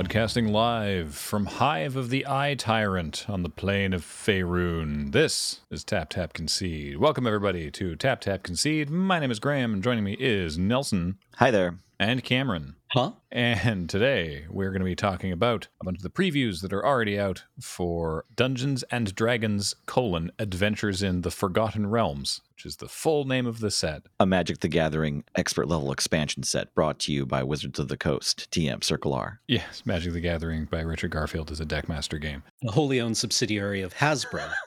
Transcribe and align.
Broadcasting 0.00 0.50
live 0.50 1.14
from 1.14 1.44
Hive 1.44 1.94
of 1.94 2.08
the 2.08 2.26
Eye 2.26 2.54
Tyrant 2.54 3.26
on 3.28 3.42
the 3.42 3.50
plain 3.50 3.92
of 3.92 4.02
Faerun. 4.02 5.12
This 5.12 5.60
is 5.70 5.84
Tap 5.84 6.08
Tap 6.08 6.32
Concede. 6.32 6.96
Welcome, 6.96 7.26
everybody, 7.26 7.70
to 7.72 7.96
Tap 7.96 8.22
Tap 8.22 8.42
Concede. 8.42 8.88
My 8.88 9.18
name 9.18 9.30
is 9.30 9.38
Graham, 9.38 9.74
and 9.74 9.82
joining 9.82 10.02
me 10.02 10.16
is 10.18 10.56
Nelson 10.56 11.18
Hi 11.36 11.50
there. 11.50 11.74
and 11.98 12.24
Cameron. 12.24 12.76
Huh? 12.92 13.12
And 13.30 13.88
today 13.88 14.46
we're 14.50 14.72
going 14.72 14.80
to 14.80 14.84
be 14.84 14.96
talking 14.96 15.30
about 15.30 15.68
a 15.80 15.84
bunch 15.84 15.98
of 15.98 16.02
the 16.02 16.10
previews 16.10 16.60
that 16.60 16.72
are 16.72 16.84
already 16.84 17.16
out 17.16 17.44
for 17.60 18.24
Dungeons 18.34 18.82
and 18.90 19.14
Dragons: 19.14 19.76
colon 19.86 20.32
Adventures 20.40 21.00
in 21.00 21.20
the 21.20 21.30
Forgotten 21.30 21.88
Realms, 21.88 22.40
which 22.52 22.66
is 22.66 22.78
the 22.78 22.88
full 22.88 23.24
name 23.26 23.46
of 23.46 23.60
the 23.60 23.70
set. 23.70 24.02
A 24.18 24.26
Magic 24.26 24.58
the 24.58 24.66
Gathering 24.66 25.22
expert 25.36 25.68
level 25.68 25.92
expansion 25.92 26.42
set 26.42 26.74
brought 26.74 26.98
to 27.00 27.12
you 27.12 27.24
by 27.26 27.44
Wizards 27.44 27.78
of 27.78 27.86
the 27.86 27.96
Coast, 27.96 28.50
TM 28.50 28.82
Circle 28.82 29.14
R. 29.14 29.40
Yes, 29.46 29.82
Magic 29.86 30.12
the 30.12 30.20
Gathering 30.20 30.64
by 30.64 30.80
Richard 30.80 31.12
Garfield 31.12 31.52
is 31.52 31.60
a 31.60 31.66
Deckmaster 31.66 32.20
game. 32.20 32.42
A 32.66 32.72
wholly 32.72 33.00
owned 33.00 33.16
subsidiary 33.16 33.82
of 33.82 33.94
Hasbro. 33.94 34.50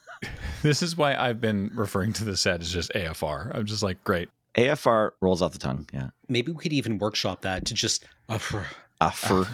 This 0.61 0.81
is 0.81 0.95
why 0.95 1.15
I've 1.15 1.41
been 1.41 1.69
referring 1.75 2.13
to 2.13 2.23
the 2.23 2.37
set 2.37 2.61
as 2.61 2.71
just 2.71 2.93
AFR. 2.93 3.53
I'm 3.53 3.65
just 3.65 3.83
like, 3.83 4.01
great. 4.05 4.29
AFR 4.55 5.11
rolls 5.21 5.41
off 5.41 5.53
the 5.53 5.59
tongue. 5.59 5.87
Yeah. 5.93 6.09
Maybe 6.29 6.51
we 6.51 6.61
could 6.61 6.73
even 6.73 6.97
workshop 6.97 7.41
that 7.41 7.65
to 7.65 7.73
just. 7.73 8.05
Uh, 8.29 8.39
Uh, 9.01 9.45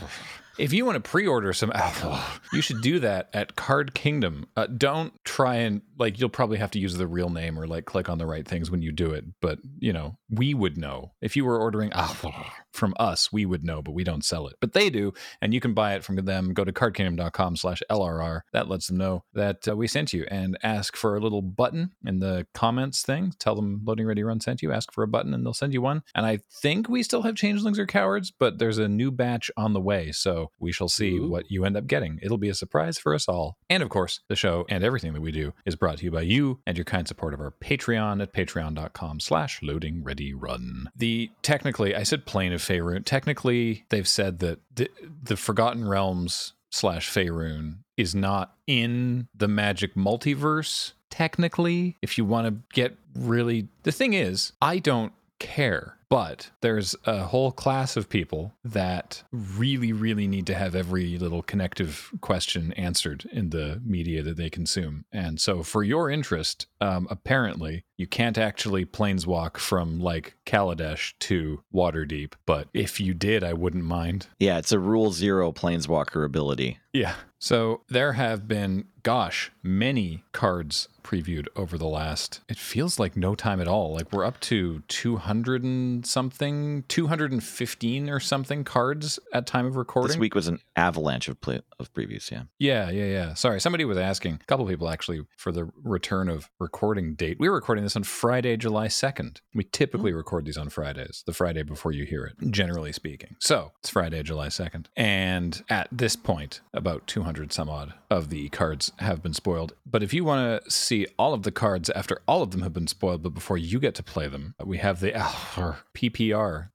If 0.58 0.74
you 0.74 0.86
want 0.86 1.02
to 1.02 1.10
pre-order 1.10 1.54
some 1.54 1.72
alpha, 1.74 2.22
you 2.52 2.62
should 2.62 2.82
do 2.82 3.00
that 3.00 3.30
at 3.34 3.56
Card 3.56 3.94
Kingdom. 3.94 4.46
Uh, 4.58 4.68
don't 4.68 5.14
try 5.24 5.56
and 5.56 5.82
like 6.00 6.20
you'll 6.20 6.30
probably 6.30 6.58
have 6.58 6.72
to 6.72 6.80
use 6.80 6.96
the 6.96 7.08
real 7.08 7.30
name 7.30 7.60
or 7.60 7.68
like 7.68 7.86
click 7.86 8.10
on 8.10 8.18
the 8.18 8.26
right 8.26 8.48
things 8.48 8.72
when 8.72 8.82
you 8.82 8.92
do 8.92 9.12
it. 9.12 9.26
But 9.42 9.60
you 9.80 9.94
know, 9.94 10.18
we 10.30 10.54
would 10.54 10.78
know 10.78 11.14
if 11.22 11.36
you 11.36 11.46
were 11.46 11.60
ordering 11.60 11.92
alpha 11.94 12.32
from 12.72 12.94
us. 13.00 13.32
We 13.32 13.46
would 13.46 13.64
know, 13.64 13.82
but 13.82 13.94
we 13.94 14.04
don't 14.04 14.24
sell 14.24 14.48
it. 14.48 14.56
But 14.62 14.74
they 14.74 14.90
do, 14.90 15.14
and 15.42 15.54
you 15.54 15.60
can 15.60 15.74
buy 15.74 15.96
it 15.96 16.04
from 16.04 16.16
them. 16.18 16.54
Go 16.54 16.64
to 16.64 16.72
cardkingdom.com/lrr. 16.72 18.42
That 18.54 18.70
lets 18.70 18.88
them 18.88 18.98
know 18.98 19.24
that 19.34 19.68
uh, 19.68 19.76
we 19.76 19.88
sent 19.88 20.14
you, 20.14 20.26
and 20.30 20.58
ask 20.64 20.96
for 20.96 21.16
a 21.16 21.20
little 21.20 21.42
button 21.42 21.92
in 22.06 22.20
the 22.20 22.48
comments 22.54 23.02
thing. 23.02 23.34
Tell 23.40 23.56
them 23.56 23.82
Loading 23.86 24.06
Ready 24.06 24.24
Run 24.24 24.40
sent 24.40 24.62
you. 24.62 24.72
Ask 24.72 24.92
for 24.92 25.04
a 25.04 25.08
button, 25.08 25.34
and 25.34 25.46
they'll 25.46 25.54
send 25.54 25.74
you 25.74 25.82
one. 25.82 26.04
And 26.16 26.26
I 26.26 26.40
think 26.62 26.90
we 26.90 27.04
still 27.04 27.24
have 27.24 27.36
changelings 27.36 27.80
or 27.80 27.86
cowards, 27.86 28.32
but 28.32 28.60
there's 28.60 28.78
a 28.78 28.88
new 28.88 29.12
batch 29.12 29.52
on 29.58 29.74
the 29.74 29.82
way, 29.82 30.12
so 30.12 30.52
we 30.60 30.72
shall 30.72 30.88
see 30.88 31.18
Ooh. 31.18 31.30
what 31.30 31.50
you 31.52 31.66
end 31.66 31.78
up 31.78 31.88
getting. 31.88 32.20
It'll 32.22 32.38
be 32.38 32.50
a 32.50 32.56
surprise 32.56 32.98
for 32.98 33.14
us 33.14 33.28
all. 33.28 33.58
And 33.70 33.84
of 33.84 33.90
course, 33.90 34.22
the 34.30 34.36
show 34.36 34.66
and 34.70 34.84
everything 34.84 35.14
that 35.14 35.22
we 35.22 35.32
do 35.32 35.54
is 35.66 35.76
brought 35.76 35.89
to 35.98 36.06
you 36.06 36.12
by 36.12 36.22
you 36.22 36.60
and 36.66 36.78
your 36.78 36.86
kind 36.86 37.08
support 37.08 37.34
of 37.34 37.42
our 37.42 37.52
Patreon 37.52 38.22
at 38.22 38.34
patreon.com 38.34 39.20
slash 39.20 39.62
loading 39.62 40.04
ready 40.04 40.34
run. 40.34 40.90
The 40.96 41.30
technically, 41.42 41.96
I 41.96 42.04
said 42.04 42.26
plane 42.26 42.54
of 42.54 42.62
Faerun. 42.62 43.06
Technically, 43.06 43.86
they've 43.90 44.08
said 44.08 44.40
that 44.40 44.60
the, 44.74 44.90
the 45.24 45.38
Forgotten 45.38 45.88
Realms 45.88 46.54
slash 46.72 47.12
Faerun 47.12 47.80
is 47.98 48.16
not 48.16 48.56
in 48.68 49.28
the 49.36 49.48
magic 49.48 49.96
multiverse. 49.96 50.94
Technically, 51.10 51.98
if 52.02 52.18
you 52.18 52.26
want 52.26 52.48
to 52.48 52.62
get 52.74 52.98
really, 53.16 53.68
the 53.84 53.92
thing 53.92 54.14
is, 54.14 54.54
I 54.62 54.80
don't 54.80 55.14
care. 55.40 55.98
But 56.10 56.50
there's 56.62 56.96
a 57.06 57.20
whole 57.20 57.52
class 57.52 57.96
of 57.96 58.10
people 58.10 58.54
that 58.64 59.24
really, 59.32 59.94
really 59.94 60.28
need 60.28 60.48
to 60.48 60.56
have 60.56 60.74
every 60.74 61.18
little 61.20 61.44
connective 61.44 62.10
question 62.22 62.74
answered 62.74 63.26
in 63.32 63.52
the 63.52 63.80
media 63.86 64.24
that 64.24 64.36
they 64.38 64.50
consume. 64.50 65.06
And 65.12 65.40
so, 65.40 65.62
for 65.62 65.84
your 65.84 66.10
interest, 66.10 66.66
um, 66.82 67.08
apparently, 67.12 67.84
you 67.98 68.08
can't 68.08 68.38
actually 68.38 68.86
planeswalk 68.86 69.58
from 69.58 70.00
like 70.00 70.36
Kaladesh 70.46 71.14
to 71.20 71.62
Waterdeep. 71.74 72.34
But 72.46 72.70
if 72.74 73.00
you 73.00 73.14
did, 73.14 73.44
I 73.44 73.54
wouldn't 73.54 73.84
mind. 73.84 74.28
yeah, 74.40 74.58
it's 74.58 74.72
a 74.72 74.80
rule 74.80 75.12
zero 75.12 75.52
planeswalker 75.52 76.26
ability. 76.26 76.80
Yeah. 76.94 77.16
So 77.38 77.82
there 77.88 78.14
have 78.14 78.48
been, 78.48 78.86
gosh, 79.04 79.52
many 79.64 80.24
cards 80.32 80.90
previewed 81.10 81.48
over 81.56 81.76
the 81.78 81.88
last, 81.88 82.42
it 82.48 82.58
feels 82.58 83.00
like 83.00 83.18
no 83.18 83.34
time 83.34 83.60
at 83.60 83.68
all. 83.68 83.94
Like 83.94 84.12
we're 84.12 84.26
up 84.26 84.40
to 84.42 84.84
200 84.88 85.64
and 85.64 86.06
something, 86.06 86.84
215 86.88 88.10
or 88.10 88.20
something 88.20 88.64
cards 88.64 89.20
at 89.34 89.48
time 89.48 89.66
of 89.66 89.76
recording. 89.76 90.10
This 90.10 90.18
week 90.18 90.36
was 90.36 90.48
an 90.48 90.60
avalanche 90.76 91.28
of 91.28 91.42
play- 91.42 91.62
of 91.80 91.92
previews. 91.94 92.30
Yeah. 92.30 92.44
Yeah, 92.60 92.92
yeah, 92.92 93.06
yeah. 93.06 93.34
Sorry, 93.34 93.60
somebody 93.60 93.86
was 93.86 93.98
asking, 93.98 94.36
a 94.36 94.46
couple 94.46 94.68
people 94.68 94.88
actually, 94.88 95.26
for 95.36 95.52
the 95.52 95.72
return 95.84 96.30
of 96.30 96.52
recording 96.60 97.16
date. 97.16 97.38
We 97.40 97.50
were 97.50 97.56
recording 97.56 97.84
this 97.84 97.96
on 97.96 98.04
Friday, 98.04 98.56
July 98.58 98.88
2nd. 98.88 99.42
We 99.56 99.64
typically 99.64 100.12
hmm. 100.12 100.18
record 100.18 100.46
these 100.46 100.58
on 100.58 100.70
Fridays, 100.70 101.24
the 101.26 101.34
Friday 101.34 101.64
before 101.64 101.92
you 101.92 102.06
hear 102.06 102.26
it, 102.26 102.52
generally 102.52 102.92
speaking. 102.92 103.36
So 103.40 103.72
it's 103.80 103.90
Friday, 103.90 104.22
July 104.22 104.48
2nd. 104.48 104.86
And 104.96 105.64
at 105.70 105.88
this 105.92 106.16
point, 106.16 106.62
about 106.72 107.08
200 107.08 107.52
some 107.52 107.70
odd 107.70 107.96
of 108.12 108.30
the 108.30 108.50
cards 108.50 108.92
have 109.00 109.24
been 109.24 109.34
spoiled. 109.34 109.74
But 109.86 110.04
if 110.04 110.14
you 110.14 110.24
want 110.24 110.64
to 110.64 110.72
see 110.72 110.99
all 111.18 111.34
of 111.34 111.44
the 111.44 111.52
cards 111.52 111.90
after 111.92 112.22
all 112.28 112.42
of 112.42 112.52
them 112.52 112.62
have 112.62 112.74
been 112.74 112.88
spoiled, 112.88 113.24
but 113.24 113.34
before 113.34 113.58
you 113.58 113.80
get 113.80 113.96
to 113.96 114.04
play 114.04 114.28
them, 114.28 114.56
we 114.64 114.78
have 114.78 115.00
the 115.00 115.14
oh, 115.16 115.78
PPR 115.94 116.70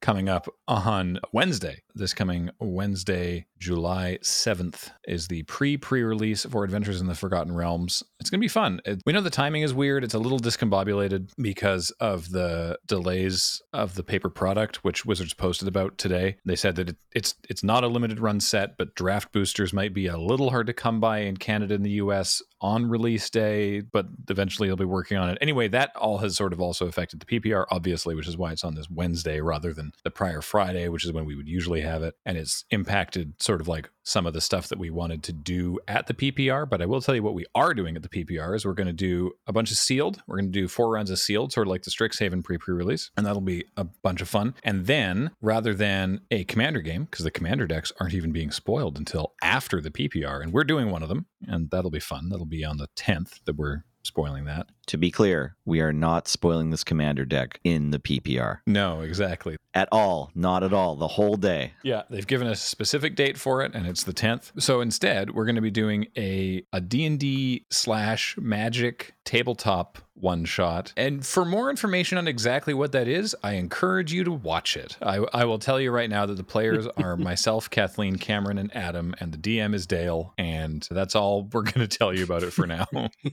coming 0.00 0.28
up 0.28 0.48
on 0.66 1.18
Wednesday. 1.32 1.82
This 1.98 2.14
coming 2.14 2.50
Wednesday, 2.60 3.46
July 3.58 4.18
7th, 4.22 4.92
is 5.08 5.26
the 5.26 5.42
pre 5.42 5.76
pre 5.76 6.04
release 6.04 6.44
for 6.44 6.62
Adventures 6.62 7.00
in 7.00 7.08
the 7.08 7.14
Forgotten 7.16 7.52
Realms. 7.52 8.04
It's 8.20 8.30
going 8.30 8.38
to 8.38 8.44
be 8.44 8.46
fun. 8.46 8.80
It- 8.84 9.02
we 9.04 9.12
know 9.12 9.20
the 9.20 9.30
timing 9.30 9.62
is 9.62 9.74
weird. 9.74 10.04
It's 10.04 10.14
a 10.14 10.18
little 10.20 10.38
discombobulated 10.38 11.30
because 11.42 11.90
of 11.98 12.30
the 12.30 12.78
delays 12.86 13.60
of 13.72 13.96
the 13.96 14.04
paper 14.04 14.30
product, 14.30 14.84
which 14.84 15.04
Wizards 15.04 15.34
posted 15.34 15.66
about 15.66 15.98
today. 15.98 16.36
They 16.44 16.54
said 16.54 16.76
that 16.76 16.90
it, 16.90 16.96
it's 17.16 17.34
it's 17.50 17.64
not 17.64 17.82
a 17.82 17.88
limited 17.88 18.20
run 18.20 18.38
set, 18.38 18.78
but 18.78 18.94
draft 18.94 19.32
boosters 19.32 19.72
might 19.72 19.92
be 19.92 20.06
a 20.06 20.18
little 20.18 20.50
hard 20.50 20.68
to 20.68 20.72
come 20.72 21.00
by 21.00 21.18
in 21.18 21.36
Canada 21.36 21.74
and 21.74 21.84
the 21.84 21.98
US 22.02 22.40
on 22.60 22.86
release 22.86 23.28
day, 23.30 23.80
but 23.80 24.06
eventually 24.28 24.68
they'll 24.68 24.76
be 24.76 24.84
working 24.84 25.16
on 25.16 25.30
it. 25.30 25.38
Anyway, 25.40 25.66
that 25.68 25.94
all 25.96 26.18
has 26.18 26.36
sort 26.36 26.52
of 26.52 26.60
also 26.60 26.86
affected 26.86 27.20
the 27.20 27.26
PPR, 27.26 27.66
obviously, 27.70 28.14
which 28.14 28.28
is 28.28 28.36
why 28.36 28.52
it's 28.52 28.64
on 28.64 28.74
this 28.74 28.90
Wednesday 28.90 29.40
rather 29.40 29.72
than 29.72 29.92
the 30.04 30.10
prior 30.10 30.40
Friday, 30.40 30.88
which 30.88 31.04
is 31.04 31.12
when 31.12 31.24
we 31.24 31.34
would 31.34 31.48
usually 31.48 31.80
have 31.80 31.87
it. 32.02 32.14
And 32.24 32.36
it's 32.36 32.64
impacted 32.70 33.34
sort 33.40 33.60
of 33.60 33.68
like 33.68 33.90
some 34.02 34.26
of 34.26 34.32
the 34.32 34.40
stuff 34.40 34.68
that 34.68 34.78
we 34.78 34.88
wanted 34.88 35.22
to 35.22 35.32
do 35.32 35.78
at 35.86 36.06
the 36.06 36.14
PPR. 36.14 36.68
But 36.68 36.80
I 36.80 36.86
will 36.86 37.00
tell 37.00 37.14
you 37.14 37.22
what 37.22 37.34
we 37.34 37.44
are 37.54 37.74
doing 37.74 37.96
at 37.96 38.02
the 38.02 38.08
PPR 38.08 38.54
is 38.56 38.64
we're 38.64 38.72
going 38.72 38.86
to 38.86 38.92
do 38.92 39.32
a 39.46 39.52
bunch 39.52 39.70
of 39.70 39.76
sealed. 39.76 40.22
We're 40.26 40.36
going 40.36 40.52
to 40.52 40.60
do 40.60 40.68
four 40.68 40.90
rounds 40.90 41.10
of 41.10 41.18
sealed, 41.18 41.52
sort 41.52 41.66
of 41.66 41.70
like 41.70 41.82
the 41.82 41.90
Strixhaven 41.90 42.42
pre 42.42 42.58
pre 42.58 42.74
release. 42.74 43.10
And 43.16 43.26
that'll 43.26 43.40
be 43.42 43.64
a 43.76 43.84
bunch 43.84 44.20
of 44.20 44.28
fun. 44.28 44.54
And 44.62 44.86
then 44.86 45.30
rather 45.40 45.74
than 45.74 46.20
a 46.30 46.44
commander 46.44 46.80
game, 46.80 47.04
because 47.04 47.24
the 47.24 47.30
commander 47.30 47.66
decks 47.66 47.92
aren't 48.00 48.14
even 48.14 48.32
being 48.32 48.50
spoiled 48.50 48.98
until 48.98 49.34
after 49.42 49.80
the 49.80 49.90
PPR, 49.90 50.42
and 50.42 50.52
we're 50.52 50.64
doing 50.64 50.90
one 50.90 51.02
of 51.02 51.08
them, 51.08 51.26
and 51.46 51.70
that'll 51.70 51.90
be 51.90 52.00
fun. 52.00 52.28
That'll 52.28 52.46
be 52.46 52.64
on 52.64 52.78
the 52.78 52.88
10th 52.96 53.40
that 53.44 53.56
we're 53.56 53.84
spoiling 54.08 54.44
that. 54.46 54.66
To 54.88 54.96
be 54.98 55.10
clear, 55.10 55.54
we 55.64 55.80
are 55.80 55.92
not 55.92 56.26
spoiling 56.28 56.70
this 56.70 56.82
commander 56.82 57.24
deck 57.26 57.60
in 57.62 57.90
the 57.90 57.98
PPR 57.98 58.58
No, 58.66 59.02
exactly. 59.02 59.56
at 59.74 59.86
all. 59.92 60.30
Not 60.34 60.62
at 60.62 60.72
all. 60.72 60.96
The 60.96 61.06
whole 61.08 61.36
day. 61.36 61.74
Yeah, 61.84 62.02
they've 62.10 62.26
given 62.26 62.48
us 62.48 62.62
a 62.64 62.66
specific 62.66 63.14
date 63.14 63.36
for 63.38 63.62
it, 63.62 63.74
and 63.74 63.86
it's 63.86 64.02
the 64.04 64.14
10th. 64.14 64.60
So 64.60 64.80
instead, 64.80 65.34
we're 65.34 65.44
going 65.44 65.56
to 65.56 65.60
be 65.60 65.70
doing 65.70 66.06
a 66.16 66.62
a 66.72 66.80
D&D 66.80 67.66
slash 67.70 68.36
magic 68.38 69.14
tabletop 69.24 69.98
one 70.20 70.44
shot. 70.44 70.92
And 70.96 71.24
for 71.24 71.44
more 71.44 71.70
information 71.70 72.18
on 72.18 72.28
exactly 72.28 72.74
what 72.74 72.92
that 72.92 73.08
is, 73.08 73.34
I 73.42 73.52
encourage 73.54 74.12
you 74.12 74.24
to 74.24 74.32
watch 74.32 74.76
it. 74.76 74.96
I, 75.02 75.24
I 75.32 75.44
will 75.44 75.58
tell 75.58 75.80
you 75.80 75.90
right 75.90 76.10
now 76.10 76.26
that 76.26 76.36
the 76.36 76.44
players 76.44 76.86
are 76.96 77.16
myself, 77.16 77.70
Kathleen, 77.70 78.16
Cameron, 78.16 78.58
and 78.58 78.74
Adam, 78.74 79.14
and 79.20 79.32
the 79.32 79.38
DM 79.38 79.74
is 79.74 79.86
Dale. 79.86 80.34
And 80.38 80.86
that's 80.90 81.14
all 81.14 81.44
we're 81.52 81.62
going 81.62 81.86
to 81.86 81.88
tell 81.88 82.14
you 82.14 82.24
about 82.24 82.42
it 82.42 82.52
for 82.52 82.66
now. 82.66 82.86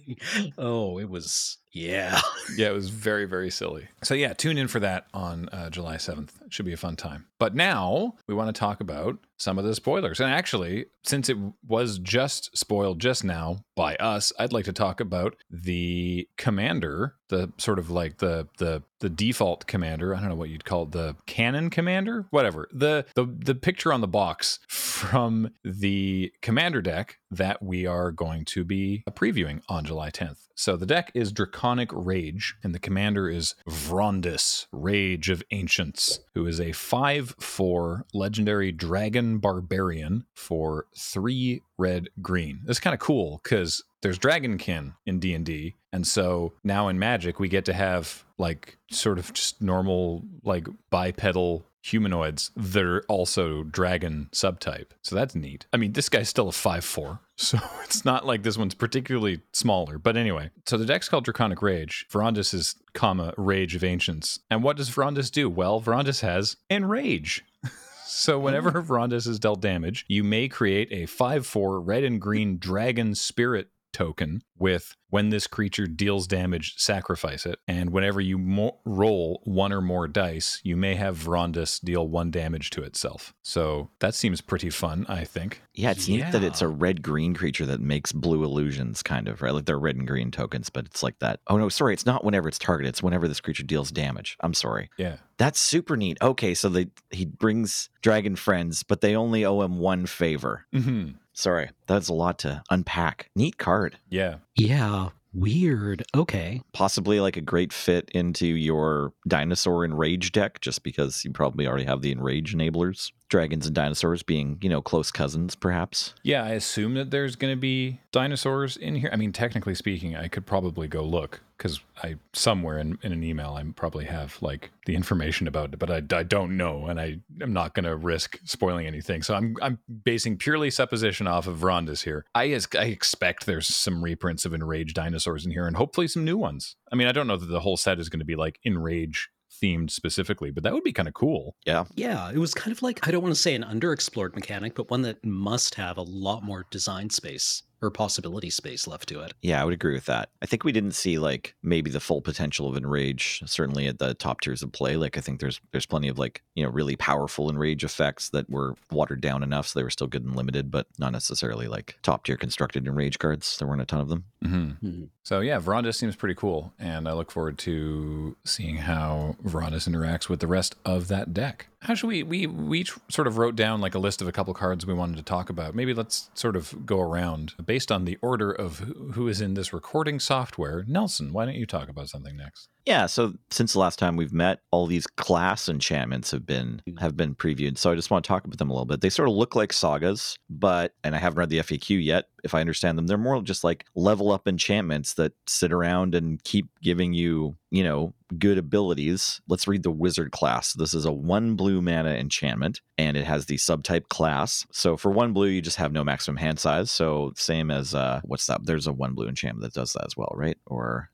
oh, 0.58 1.00
it 1.00 1.10
was. 1.10 1.58
Yeah. 1.76 2.22
yeah, 2.56 2.70
it 2.70 2.74
was 2.74 2.90
very, 2.90 3.26
very 3.26 3.52
silly. 3.52 3.90
So, 4.02 4.14
yeah, 4.14 4.34
tune 4.34 4.58
in 4.58 4.70
for 4.70 4.80
that 4.80 5.08
on 5.14 5.50
uh, 5.50 5.70
July 5.70 5.98
7th. 5.98 6.30
Should 6.50 6.66
be 6.66 6.74
a 6.74 6.78
fun 6.78 6.96
time. 6.96 7.26
But 7.38 7.54
now 7.54 8.16
we 8.28 8.34
want 8.34 8.56
to 8.56 8.58
talk 8.58 8.80
about 8.80 9.18
some 9.38 9.60
of 9.60 9.66
the 9.66 9.76
spoilers. 9.76 10.22
And 10.22 10.32
actually, 10.32 10.86
since 11.04 11.28
it 11.28 11.38
was 11.68 12.00
just 12.00 12.58
spoiled 12.58 13.00
just 13.00 13.26
now 13.26 13.58
by 13.76 13.96
us, 13.98 14.32
I'd 14.40 14.54
like 14.54 14.66
to 14.66 14.74
talk 14.74 15.02
about 15.02 15.36
the 15.50 16.30
commander, 16.38 17.16
the 17.28 17.52
sort 17.58 17.78
of 17.78 17.90
like 17.90 18.18
the 18.18 18.48
the 18.58 18.82
the 19.00 19.10
default 19.10 19.68
commander. 19.68 20.16
I 20.16 20.20
don't 20.20 20.30
know 20.30 20.36
what 20.36 20.50
you'd 20.50 20.66
call 20.66 20.84
it, 20.84 20.92
the 20.92 21.16
canon 21.26 21.70
commander, 21.70 22.26
whatever. 22.30 22.68
The 22.72 23.06
the 23.16 23.26
the 23.26 23.56
picture 23.56 23.92
on 23.92 24.02
the 24.02 24.08
box 24.08 24.60
from 24.68 25.52
the 25.64 26.32
commander 26.42 26.82
deck 26.82 27.20
that 27.32 27.62
we 27.62 27.86
are 27.86 28.12
going 28.12 28.46
to 28.46 28.64
be 28.64 29.04
previewing 29.12 29.62
on 29.68 29.86
July 29.86 30.10
10th. 30.10 30.48
So 30.56 30.78
the 30.78 30.86
deck 30.86 31.12
is 31.14 31.34
Draconic 31.34 31.90
Rage, 31.92 32.56
and 32.64 32.74
the 32.74 32.80
commander 32.80 33.30
is 33.30 33.56
Vrondiss, 33.68 34.68
Rage 34.72 35.30
of 35.30 35.44
Ancients, 35.52 36.20
who 36.34 36.48
is 36.48 36.62
a 36.62 36.72
5 36.72 37.36
4 37.40 38.06
legendary 38.14 38.72
dragon 38.72 39.40
barbarian 39.40 40.26
for 40.34 40.86
three 40.98 41.62
red 41.78 42.10
green. 42.22 42.62
This 42.64 42.80
kind 42.80 42.94
of 42.94 43.00
cool 43.00 43.42
because 43.44 43.84
there's 44.06 44.20
dragonkin 44.20 44.94
in 45.06 45.20
D&D 45.20 45.76
and 45.92 46.06
so 46.06 46.54
now 46.64 46.88
in 46.88 47.00
magic 47.00 47.40
we 47.40 47.48
get 47.48 47.66
to 47.66 47.74
have 47.74 48.24
like 48.38 48.78
sort 48.92 49.18
of 49.20 49.34
just 49.34 49.62
normal 49.62 50.24
like 50.44 50.68
bipedal 50.90 51.66
humanoids 51.86 52.50
that 52.56 52.84
are 52.84 53.04
also 53.08 53.62
dragon 53.62 54.28
subtype. 54.32 54.88
So 55.04 55.16
that's 55.16 55.36
neat. 55.36 55.68
I 55.72 55.78
mean, 55.78 55.94
this 55.94 56.10
guy's 56.10 56.28
still 56.28 56.50
a 56.50 56.52
5-4 56.52 57.20
So 57.38 57.60
it's 57.84 58.04
not 58.04 58.26
like 58.26 58.44
this 58.44 58.58
one's 58.58 58.74
particularly 58.74 59.42
smaller. 59.54 60.00
But 60.00 60.18
anyway, 60.18 60.50
so 60.66 60.78
the 60.78 60.86
deck's 60.86 61.10
called 61.10 61.26
Draconic 61.26 61.62
Rage. 61.62 62.08
Vrondiss 62.12 62.54
is 62.54 62.76
comma 62.94 63.34
Rage 63.38 63.76
of 63.76 63.84
Ancients. 63.84 64.40
And 64.50 64.64
what 64.64 64.78
does 64.78 64.90
Vrondiss 64.90 65.30
do? 65.30 65.50
Well, 65.50 65.80
Vrondiss 65.82 66.22
has 66.22 66.58
Enrage. 66.70 67.44
So 68.08 68.40
whenever 68.40 68.72
Vrondiss 68.84 69.28
is 69.28 69.40
dealt 69.40 69.62
damage, 69.62 70.06
you 70.08 70.24
may 70.24 70.48
create 70.48 70.88
a 70.92 71.06
5-4 71.06 71.82
red 71.84 72.04
and 72.04 72.22
green 72.22 72.60
dragon 72.60 73.14
spirit 73.16 73.68
token 73.96 74.42
with 74.58 74.96
when 75.10 75.30
this 75.30 75.48
creature 75.48 75.88
deals 75.88 76.28
damage, 76.28 76.74
sacrifice 76.78 77.46
it. 77.46 77.60
And 77.70 77.92
whenever 77.92 78.20
you 78.20 78.38
mo- 78.38 78.80
roll 78.84 79.40
one 79.46 79.72
or 79.72 79.80
more 79.80 80.08
dice, 80.10 80.60
you 80.64 80.76
may 80.76 80.96
have 80.96 81.18
Vrondiss 81.18 81.80
deal 81.80 82.06
one 82.08 82.32
damage 82.32 82.70
to 82.72 82.84
itself. 82.84 83.34
So 83.42 83.92
that 84.00 84.14
seems 84.14 84.42
pretty 84.42 84.70
fun, 84.70 85.06
I 85.08 85.24
think. 85.24 85.62
Yeah, 85.74 85.92
it's 85.92 86.08
neat 86.10 86.32
that 86.32 86.44
it's 86.44 86.62
a 86.62 86.68
red 86.68 87.02
green 87.02 87.34
creature 87.34 87.66
that 87.68 87.80
makes 87.80 88.12
blue 88.12 88.44
illusions, 88.44 89.02
kind 89.02 89.28
of, 89.30 89.42
right? 89.42 89.54
Like 89.54 89.66
they're 89.66 89.80
red 89.80 89.96
and 89.96 90.08
green 90.08 90.32
tokens, 90.32 90.70
but 90.70 90.86
it's 90.86 91.02
like 91.02 91.20
that. 91.20 91.40
Oh, 91.48 91.58
no, 91.58 91.70
sorry. 91.70 91.94
It's 91.94 92.06
not 92.06 92.26
whenever 92.26 92.50
it's 92.50 92.60
targeted. 92.60 92.90
It's 92.90 93.04
whenever 93.04 93.28
this 93.30 93.40
creature 93.42 93.64
deals 93.64 93.92
damage. 93.92 94.36
I'm 94.42 94.54
sorry. 94.54 94.90
Yeah. 94.98 95.18
That's 95.38 95.60
super 95.60 95.96
neat. 95.98 96.18
Okay, 96.22 96.54
so 96.54 96.70
they 96.70 96.88
he 97.10 97.26
brings 97.26 97.90
dragon 98.02 98.36
friends, 98.36 98.84
but 98.84 99.02
they 99.02 99.16
only 99.16 99.46
owe 99.46 99.62
him 99.62 99.80
one 99.80 100.06
favor. 100.06 100.66
hmm 100.74 101.10
Sorry, 101.36 101.70
that's 101.86 102.08
a 102.08 102.14
lot 102.14 102.40
to 102.40 102.64
unpack. 102.70 103.30
Neat 103.36 103.58
card. 103.58 103.98
Yeah. 104.10 104.38
Yeah. 104.56 105.10
Weird. 105.34 106.04
Okay. 106.16 106.62
Possibly 106.72 107.20
like 107.20 107.36
a 107.36 107.42
great 107.42 107.74
fit 107.74 108.10
into 108.14 108.48
your 108.48 109.12
dinosaur 109.28 109.84
enrage 109.84 110.32
deck, 110.32 110.62
just 110.62 110.82
because 110.82 111.26
you 111.26 111.32
probably 111.32 111.68
already 111.68 111.84
have 111.84 112.02
the 112.02 112.14
enrage 112.14 112.56
enablers. 112.56 113.12
Dragons 113.28 113.66
and 113.66 113.76
dinosaurs 113.76 114.24
being, 114.24 114.58
you 114.62 114.70
know, 114.70 114.82
close 114.82 115.12
cousins, 115.12 115.54
perhaps. 115.54 116.14
Yeah, 116.24 116.46
I 116.46 116.52
assume 116.52 116.94
that 116.94 117.12
there's 117.12 117.36
going 117.36 117.52
to 117.52 117.60
be 117.60 118.00
dinosaurs 118.14 118.78
in 118.78 118.96
here. 118.96 119.10
I 119.12 119.18
mean, 119.18 119.34
technically 119.34 119.76
speaking, 119.76 120.16
I 120.16 120.30
could 120.30 120.46
probably 120.46 120.88
go 120.88 121.04
look 121.04 121.42
because 121.58 121.80
I 122.04 122.16
somewhere 122.34 122.80
in, 122.80 122.98
in 123.04 123.12
an 123.12 123.24
email 123.24 123.54
I 123.54 123.64
probably 123.76 124.06
have 124.06 124.38
like 124.42 124.72
the 124.86 124.96
information 124.96 125.48
about 125.48 125.74
it, 125.74 125.80
but 125.80 125.90
I, 125.90 126.18
I 126.18 126.24
don't 126.24 126.58
know, 126.58 126.86
and 126.88 127.00
I 127.00 127.18
am 127.42 127.54
not 127.54 127.74
going 127.74 127.86
to 127.86 127.96
risk 127.96 128.40
spoiling 128.46 128.88
anything. 128.88 129.22
So 129.22 129.34
I'm 129.34 129.56
I'm 129.62 129.80
basing 130.04 130.38
purely 130.38 130.70
supposition 130.70 131.28
off 131.28 131.48
of 131.48 131.60
Rondis 131.60 132.04
here. 132.04 132.26
I 132.36 132.50
as- 132.52 132.68
I 132.78 132.86
expect 132.86 133.46
there's 133.46 133.74
some 133.74 134.04
reprints 134.04 134.46
of 134.46 134.54
enraged 134.54 134.96
dinosaurs 134.96 135.46
in 135.46 135.52
here, 135.52 135.68
and 135.68 135.78
hopefully 135.78 136.08
some 136.08 136.26
new 136.26 136.38
ones. 136.38 136.76
I 136.92 136.96
mean, 136.96 137.08
I 137.08 137.12
don't 137.12 137.28
know 137.28 137.38
that 137.38 137.46
the 137.46 137.62
whole 137.62 137.78
set 137.78 138.00
is 138.00 138.10
going 138.10 138.20
to 138.20 138.26
be 138.26 138.36
like 138.36 138.60
enrage 138.66 139.30
themed 139.62 139.90
specifically, 139.90 140.52
but 140.52 140.64
that 140.64 140.74
would 140.74 140.84
be 140.84 140.94
kind 140.94 141.08
of 141.08 141.14
cool. 141.14 141.56
Yeah. 141.66 141.86
Yeah, 141.96 142.30
it 142.32 142.38
was 142.38 142.54
kind 142.54 142.72
of 142.72 142.82
like 142.82 143.08
I 143.08 143.12
don't 143.12 143.24
want 143.24 143.34
to 143.34 143.42
say 143.42 143.56
an 143.56 143.64
underexplored 143.64 144.36
mechanic, 144.36 144.76
but 144.76 144.90
one 144.90 145.02
that 145.04 145.24
must 145.24 145.76
have 145.76 145.98
a 145.98 146.02
lot 146.02 146.44
more 146.44 146.66
design 146.72 147.10
space 147.10 147.64
or 147.82 147.92
possibility 147.92 148.50
space 148.50 148.88
left 148.88 149.10
to 149.10 149.20
it. 149.22 149.34
Yeah, 149.42 149.62
I 149.62 149.66
would 149.66 149.74
agree 149.74 149.94
with 149.94 150.06
that. 150.06 150.30
I 150.42 150.46
think 150.46 150.64
we 150.64 150.72
didn't 150.72 150.94
see 150.94 151.18
like 151.20 151.56
maybe 151.64 151.92
the 151.92 152.00
full 152.00 152.22
potential 152.22 152.68
of 152.70 152.78
enrage 152.78 153.42
certainly 153.46 153.88
at 153.88 154.00
the 154.00 154.14
top 154.14 154.42
tiers 154.42 154.64
of 154.64 154.72
play. 154.72 154.96
Like 154.98 155.18
I 155.18 155.22
think 155.22 155.40
there's 155.40 155.60
there's 155.72 155.86
plenty 155.86 156.08
of 156.08 156.18
like, 156.18 156.42
you 156.56 156.64
know, 156.64 156.70
really 156.70 156.96
powerful 156.96 157.50
enrage 157.50 157.84
effects 157.84 158.30
that 158.30 158.50
were 158.50 158.76
watered 158.92 159.22
down 159.22 159.44
enough 159.44 159.68
so 159.68 159.80
they 159.80 159.84
were 159.84 159.90
still 159.90 160.08
good 160.08 160.24
and 160.24 160.36
limited, 160.36 160.72
but 160.72 160.88
not 160.98 161.12
necessarily 161.12 161.68
like 161.68 161.98
top 162.02 162.26
tier 162.26 162.38
constructed 162.38 162.88
enrage 162.88 163.20
cards. 163.20 163.58
There 163.58 163.68
weren't 163.68 163.82
a 163.82 163.86
ton 163.86 164.00
of 164.02 164.10
them. 164.10 164.26
Mm-hmm. 164.44 164.88
Mhm. 164.88 165.10
So 165.24 165.40
yeah, 165.40 165.60
Vrondiss 165.60 165.96
seems 165.96 166.16
pretty 166.16 166.36
cool, 166.36 166.74
and 166.78 167.08
I 167.08 167.14
look 167.14 167.32
forward 167.32 167.58
to 167.60 168.36
seeing 168.44 168.78
how 168.78 169.36
Vrondiss 169.44 169.88
interacts 169.90 170.30
with 170.30 170.40
the 170.40 170.48
rest 170.48 170.76
of 170.86 171.08
that 171.08 171.34
deck. 171.34 171.68
How 171.82 171.94
should 171.94 172.08
we 172.08 172.24
we 172.24 172.48
we 172.48 172.86
sort 173.10 173.28
of 173.28 173.38
wrote 173.38 173.56
down 173.56 173.82
like 173.82 173.96
a 173.96 174.00
list 174.00 174.22
of 174.22 174.28
a 174.28 174.32
couple 174.32 174.54
cards 174.54 174.86
we 174.86 174.94
wanted 174.94 175.18
to 175.18 175.24
talk 175.24 175.50
about. 175.50 175.76
Maybe 175.76 175.94
let's 175.94 176.30
sort 176.34 176.56
of 176.56 176.86
go 176.86 177.00
around 177.00 177.54
based 177.64 177.92
on 177.92 178.06
the 178.06 178.18
order 178.22 178.52
of 178.52 178.80
who 179.14 179.28
is 179.28 179.42
in 179.42 179.54
this 179.54 179.74
recording 179.74 180.20
software. 180.20 180.84
Nelson, 180.88 181.34
why 181.34 181.46
don't 181.46 181.56
you 181.56 181.66
talk 181.66 181.90
about 181.90 182.10
something 182.10 182.36
next? 182.36 182.70
Yeah, 182.86 183.08
so 183.08 183.34
since 183.50 183.74
the 183.74 183.80
last 183.80 183.98
time 183.98 184.16
we've 184.16 184.34
met, 184.34 184.60
all 184.70 184.86
these 184.86 185.08
class 185.08 185.68
enchantments 185.68 186.30
have 186.30 186.46
been 186.46 186.82
have 187.00 187.18
been 187.18 187.34
previewed. 187.34 187.80
So 187.80 187.92
I 187.92 187.96
just 187.96 188.12
want 188.12 188.24
to 188.24 188.28
talk 188.28 188.46
about 188.46 188.60
them 188.60 188.70
a 188.70 188.74
little 188.74 188.86
bit. 188.86 189.02
They 189.02 189.10
sort 189.10 189.28
of 189.28 189.36
look 189.36 189.56
like 189.56 189.74
sagas, 189.74 190.38
but 190.50 190.94
and 191.04 191.16
I 191.16 191.18
haven't 191.18 191.40
read 191.40 191.50
the 191.50 191.60
FAQ 191.60 192.04
yet. 192.04 192.26
If 192.44 192.54
I 192.54 192.62
understand 192.62 192.98
them, 192.98 193.08
they're 193.08 193.18
more 193.18 193.42
just 193.42 193.64
like 193.64 193.86
level 193.96 194.32
up 194.32 194.48
enchantments 194.48 195.16
that 195.16 195.34
sit 195.48 195.74
around 195.74 196.14
and 196.14 196.44
keep 196.44 196.68
giving 196.84 197.14
you, 197.14 197.56
you 197.72 197.84
know, 197.84 198.14
good 198.38 198.58
abilities. 198.58 199.42
Let's 199.48 199.68
read 199.68 199.84
the 199.84 199.92
wizard 199.92 200.32
class. 200.32 200.74
This 200.74 200.94
is 200.94 201.06
a 201.06 201.12
one 201.12 201.56
blue 201.56 201.82
mana 201.82 202.12
enchantment, 202.12 202.82
and 202.98 203.16
it 203.16 203.26
has 203.26 203.46
the 203.46 203.58
subtype 203.58 204.10
class. 204.10 204.66
So 204.72 204.98
for 204.98 205.12
one 205.12 205.34
blue, 205.34 205.48
you 205.48 205.62
just 205.62 205.78
have 205.78 205.92
no 205.92 206.04
maximum 206.04 206.38
hand 206.38 206.60
size. 206.60 206.92
So 206.92 207.34
same 207.36 207.72
as 207.72 207.94
uh, 207.94 208.22
what's 208.24 208.48
that? 208.48 208.66
There's 208.66 208.88
a 208.88 208.94
one 208.94 209.14
blue 209.14 209.28
enchantment 209.28 209.64
that 209.64 209.80
does 209.80 209.94
that 209.94 210.06
as 210.06 210.18
well, 210.18 210.32
right? 210.36 210.58
Or 210.66 211.10